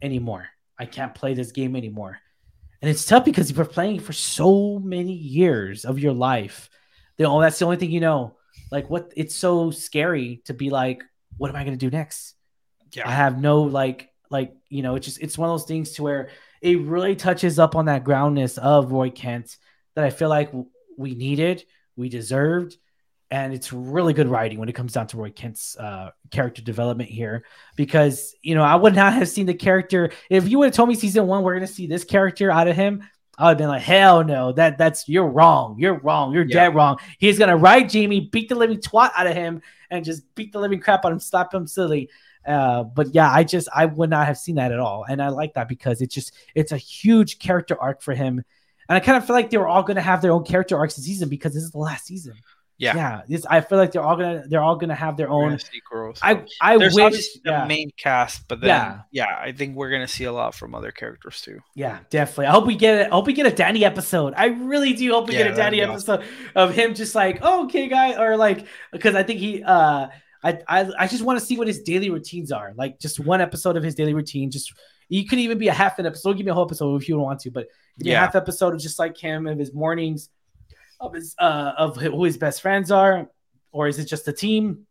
anymore. 0.00 0.48
I 0.78 0.86
can't 0.86 1.14
play 1.14 1.34
this 1.34 1.52
game 1.52 1.74
anymore. 1.74 2.20
And 2.80 2.90
it's 2.90 3.04
tough 3.04 3.24
because 3.24 3.48
you've 3.48 3.56
been 3.56 3.66
playing 3.66 4.00
for 4.00 4.12
so 4.12 4.78
many 4.78 5.12
years 5.12 5.84
of 5.84 5.98
your 5.98 6.12
life. 6.12 6.70
You 7.18 7.24
know, 7.24 7.40
that's 7.40 7.58
the 7.58 7.64
only 7.64 7.78
thing 7.78 7.90
you 7.90 8.00
know. 8.00 8.35
Like 8.70 8.90
what 8.90 9.12
it's 9.16 9.34
so 9.34 9.70
scary 9.70 10.42
to 10.46 10.54
be 10.54 10.70
like, 10.70 11.02
what 11.36 11.50
am 11.50 11.56
I 11.56 11.64
gonna 11.64 11.76
do 11.76 11.90
next? 11.90 12.34
Yeah. 12.92 13.08
I 13.08 13.12
have 13.12 13.40
no 13.40 13.62
like 13.62 14.10
like 14.30 14.54
you 14.68 14.82
know, 14.82 14.96
it's 14.96 15.06
just 15.06 15.20
it's 15.20 15.38
one 15.38 15.48
of 15.48 15.54
those 15.54 15.68
things 15.68 15.92
to 15.92 16.02
where 16.02 16.30
it 16.60 16.80
really 16.80 17.16
touches 17.16 17.58
up 17.58 17.76
on 17.76 17.86
that 17.86 18.04
groundness 18.04 18.58
of 18.58 18.92
Roy 18.92 19.10
Kent 19.10 19.56
that 19.94 20.04
I 20.04 20.10
feel 20.10 20.28
like 20.28 20.52
we 20.96 21.14
needed, 21.14 21.64
we 21.96 22.08
deserved, 22.08 22.76
and 23.30 23.52
it's 23.52 23.72
really 23.72 24.12
good 24.12 24.28
writing 24.28 24.58
when 24.58 24.68
it 24.68 24.74
comes 24.74 24.92
down 24.92 25.06
to 25.08 25.16
Roy 25.16 25.30
Kent's 25.30 25.76
uh, 25.76 26.10
character 26.30 26.62
development 26.62 27.10
here. 27.10 27.44
Because 27.76 28.34
you 28.42 28.54
know, 28.54 28.62
I 28.62 28.74
would 28.74 28.94
not 28.94 29.14
have 29.14 29.28
seen 29.28 29.46
the 29.46 29.54
character 29.54 30.10
if 30.30 30.48
you 30.48 30.58
would 30.58 30.66
have 30.66 30.74
told 30.74 30.88
me 30.88 30.94
season 30.94 31.26
one 31.26 31.42
we're 31.42 31.54
gonna 31.54 31.66
see 31.66 31.86
this 31.86 32.04
character 32.04 32.50
out 32.50 32.68
of 32.68 32.76
him. 32.76 33.04
I 33.38 33.44
would 33.44 33.48
have 33.50 33.58
been 33.58 33.68
like, 33.68 33.82
hell 33.82 34.24
no, 34.24 34.52
that 34.52 34.78
that's 34.78 35.08
you're 35.08 35.26
wrong, 35.26 35.76
you're 35.78 35.98
wrong, 35.98 36.32
you're 36.32 36.44
Yeah. 36.46 36.64
dead 36.64 36.74
wrong. 36.74 36.98
He's 37.18 37.38
gonna 37.38 37.56
ride 37.56 37.90
Jamie, 37.90 38.20
beat 38.20 38.48
the 38.48 38.54
living 38.54 38.78
twat 38.78 39.10
out 39.14 39.26
of 39.26 39.34
him, 39.34 39.60
and 39.90 40.04
just 40.04 40.34
beat 40.34 40.52
the 40.52 40.60
living 40.60 40.80
crap 40.80 41.04
out 41.04 41.12
of 41.12 41.16
him, 41.16 41.20
slap 41.20 41.52
him 41.52 41.66
silly. 41.66 42.08
Uh, 42.46 42.84
but 42.84 43.14
yeah, 43.14 43.30
I 43.30 43.44
just 43.44 43.68
I 43.74 43.86
would 43.86 44.08
not 44.10 44.26
have 44.26 44.38
seen 44.38 44.54
that 44.54 44.72
at 44.72 44.78
all, 44.78 45.04
and 45.08 45.20
I 45.20 45.28
like 45.28 45.54
that 45.54 45.68
because 45.68 46.00
it's 46.00 46.14
just 46.14 46.32
it's 46.54 46.72
a 46.72 46.76
huge 46.76 47.38
character 47.38 47.76
arc 47.80 48.02
for 48.02 48.14
him, 48.14 48.42
and 48.88 48.96
I 48.96 49.00
kind 49.00 49.18
of 49.18 49.26
feel 49.26 49.34
like 49.36 49.50
they 49.50 49.58
were 49.58 49.68
all 49.68 49.84
to 49.84 50.00
have 50.00 50.22
their 50.22 50.32
own 50.32 50.44
character 50.44 50.78
arcs 50.78 50.96
this 50.96 51.04
season 51.04 51.28
because 51.28 51.54
this 51.54 51.62
is 51.62 51.72
the 51.72 51.78
last 51.78 52.06
season. 52.06 52.34
Yeah. 52.78 52.94
yeah. 52.96 53.22
This 53.28 53.46
I 53.46 53.60
feel 53.62 53.78
like 53.78 53.92
they're 53.92 54.02
all 54.02 54.16
gonna 54.16 54.44
they're 54.48 54.62
all 54.62 54.76
gonna 54.76 54.94
have 54.94 55.16
their 55.16 55.30
own. 55.30 55.58
growth. 55.90 56.18
I 56.22 56.44
I 56.60 56.76
There's 56.76 56.94
wish 56.94 57.04
obviously 57.04 57.40
the 57.44 57.50
yeah, 57.52 57.64
main 57.66 57.90
cast, 57.96 58.46
but 58.48 58.60
then 58.60 58.68
Yeah. 58.68 59.00
yeah. 59.12 59.38
I 59.40 59.52
think 59.52 59.76
we're 59.76 59.90
gonna 59.90 60.06
see 60.08 60.24
a 60.24 60.32
lot 60.32 60.54
from 60.54 60.74
other 60.74 60.90
characters 60.92 61.40
too. 61.40 61.60
yeah 61.74 62.00
definitely. 62.10 62.46
I 62.46 62.50
hope 62.50 62.66
we 62.66 62.74
get 62.76 62.98
it. 62.98 63.06
I 63.06 63.14
hope 63.14 63.26
we 63.26 63.32
get 63.32 63.46
a 63.46 63.50
Dani 63.50 63.82
episode. 63.82 64.34
I 64.36 64.46
really 64.46 64.92
do 64.92 65.10
hope 65.12 65.28
we 65.28 65.34
Yeah, 65.36 65.44
get 65.48 65.58
a 65.58 65.60
Dani 65.60 65.82
episode 65.82 66.24
of 66.54 66.74
him 66.74 66.94
just 66.94 67.14
like 67.14 67.38
oh, 67.42 67.64
okay 67.64 67.88
guy 67.88 68.20
or 68.22 68.36
like 68.36 68.66
because 68.92 69.14
I 69.14 69.22
think 69.22 69.40
he 69.40 69.62
uh 69.62 70.08
I, 70.44 70.60
I, 70.68 70.90
I 70.98 71.06
just 71.08 71.24
want 71.24 71.40
to 71.40 71.44
see 71.44 71.56
what 71.56 71.66
his 71.66 71.80
daily 71.82 72.10
routines 72.10 72.52
are. 72.52 72.72
Like 72.76 73.00
just 73.00 73.18
one 73.18 73.40
episode 73.40 73.76
of 73.76 73.82
his 73.82 73.94
daily 73.96 74.14
routine. 74.14 74.50
Just 74.50 74.72
You 75.08 75.26
could 75.26 75.38
even 75.40 75.58
be 75.58 75.68
a 75.68 75.72
half 75.72 75.98
an 75.98 76.06
episode. 76.06 76.34
Give 76.36 76.44
me 76.46 76.52
a 76.52 76.54
whole 76.54 76.64
episode 76.66 76.94
if 77.00 77.08
you 77.08 77.18
want 77.18 77.40
to, 77.40 77.50
but 77.50 77.66
Yeah. 77.98 78.16
a 78.16 78.18
half 78.26 78.36
episode 78.36 78.74
of 78.74 78.80
just 78.80 78.98
like 78.98 79.16
him 79.16 79.46
of 79.46 79.58
his 79.58 79.72
mornings, 79.72 80.28
of 81.00 81.14
his 81.14 81.34
uh 81.38 81.72
of 81.76 81.96
who 81.96 82.24
his 82.24 82.36
best 82.36 82.62
friends 82.62 82.90
are, 82.90 83.28
or 83.72 83.88
is 83.88 83.98
it 83.98 84.06
just 84.06 84.26
a 84.28 84.32
team? 84.32 84.86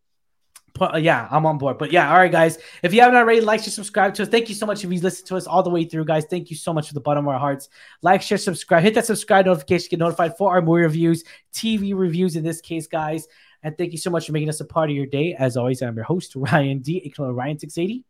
But, 0.77 0.95
uh, 0.95 0.97
yeah, 0.97 1.27
I'm 1.31 1.45
on 1.45 1.57
board. 1.57 1.77
But 1.77 1.91
yeah, 1.91 2.11
all 2.11 2.17
right, 2.17 2.31
guys. 2.31 2.57
If 2.83 2.93
you 2.93 2.99
haven't 2.99 3.15
already, 3.15 3.39
like, 3.39 3.61
share, 3.61 3.71
subscribe 3.71 4.13
to 4.15 4.23
us. 4.23 4.29
Thank 4.29 4.49
you 4.49 4.55
so 4.55 4.65
much 4.65 4.83
if 4.83 4.91
you 4.91 4.99
listened 4.99 5.27
to 5.29 5.37
us 5.37 5.47
all 5.47 5.63
the 5.63 5.69
way 5.69 5.85
through, 5.85 6.03
guys. 6.03 6.25
Thank 6.25 6.49
you 6.49 6.57
so 6.57 6.73
much 6.73 6.89
from 6.89 6.95
the 6.95 7.01
bottom 7.01 7.25
of 7.25 7.33
our 7.33 7.39
hearts. 7.39 7.69
Like, 8.01 8.21
share, 8.21 8.37
subscribe. 8.37 8.83
Hit 8.83 8.93
that 8.95 9.05
subscribe 9.05 9.45
notification 9.45 9.85
to 9.85 9.89
get 9.91 9.99
notified 9.99 10.37
for 10.37 10.51
our 10.51 10.61
movie 10.61 10.81
reviews, 10.81 11.23
TV 11.53 11.95
reviews 11.95 12.35
in 12.35 12.43
this 12.43 12.59
case, 12.59 12.87
guys. 12.87 13.25
And 13.63 13.77
thank 13.77 13.93
you 13.93 13.97
so 13.97 14.09
much 14.09 14.25
for 14.25 14.33
making 14.33 14.49
us 14.49 14.59
a 14.59 14.65
part 14.65 14.89
of 14.89 14.95
your 14.95 15.05
day. 15.05 15.33
As 15.33 15.55
always, 15.55 15.81
I'm 15.81 15.95
your 15.95 16.03
host, 16.03 16.35
Ryan 16.35 16.79
D. 16.79 17.01
aka 17.05 17.25
Ryan680. 17.25 18.03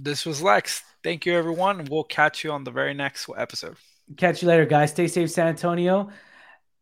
This 0.00 0.26
was 0.26 0.42
Lex. 0.42 0.82
Thank 1.04 1.24
you, 1.24 1.34
everyone. 1.34 1.86
We'll 1.90 2.04
catch 2.04 2.42
you 2.42 2.50
on 2.50 2.64
the 2.64 2.70
very 2.70 2.94
next 2.94 3.28
episode. 3.36 3.76
Catch 4.16 4.42
you 4.42 4.48
later, 4.48 4.66
guys. 4.66 4.90
Stay 4.90 5.06
safe, 5.06 5.30
San 5.30 5.46
Antonio. 5.46 6.10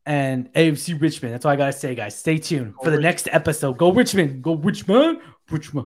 And 0.07 0.52
AFC 0.52 1.00
Richmond. 1.00 1.34
That's 1.34 1.44
all 1.44 1.50
I 1.50 1.57
gotta 1.57 1.72
say, 1.72 1.94
guys. 1.96 2.16
Stay 2.16 2.38
tuned 2.38 2.74
Go 2.76 2.84
for 2.84 2.90
the 2.90 3.00
next 3.00 3.28
episode. 3.32 3.76
Go 3.76 3.92
Richmond. 3.92 4.42
Go 4.42 4.54
Richmond. 4.54 5.18
Richmond. 5.50 5.86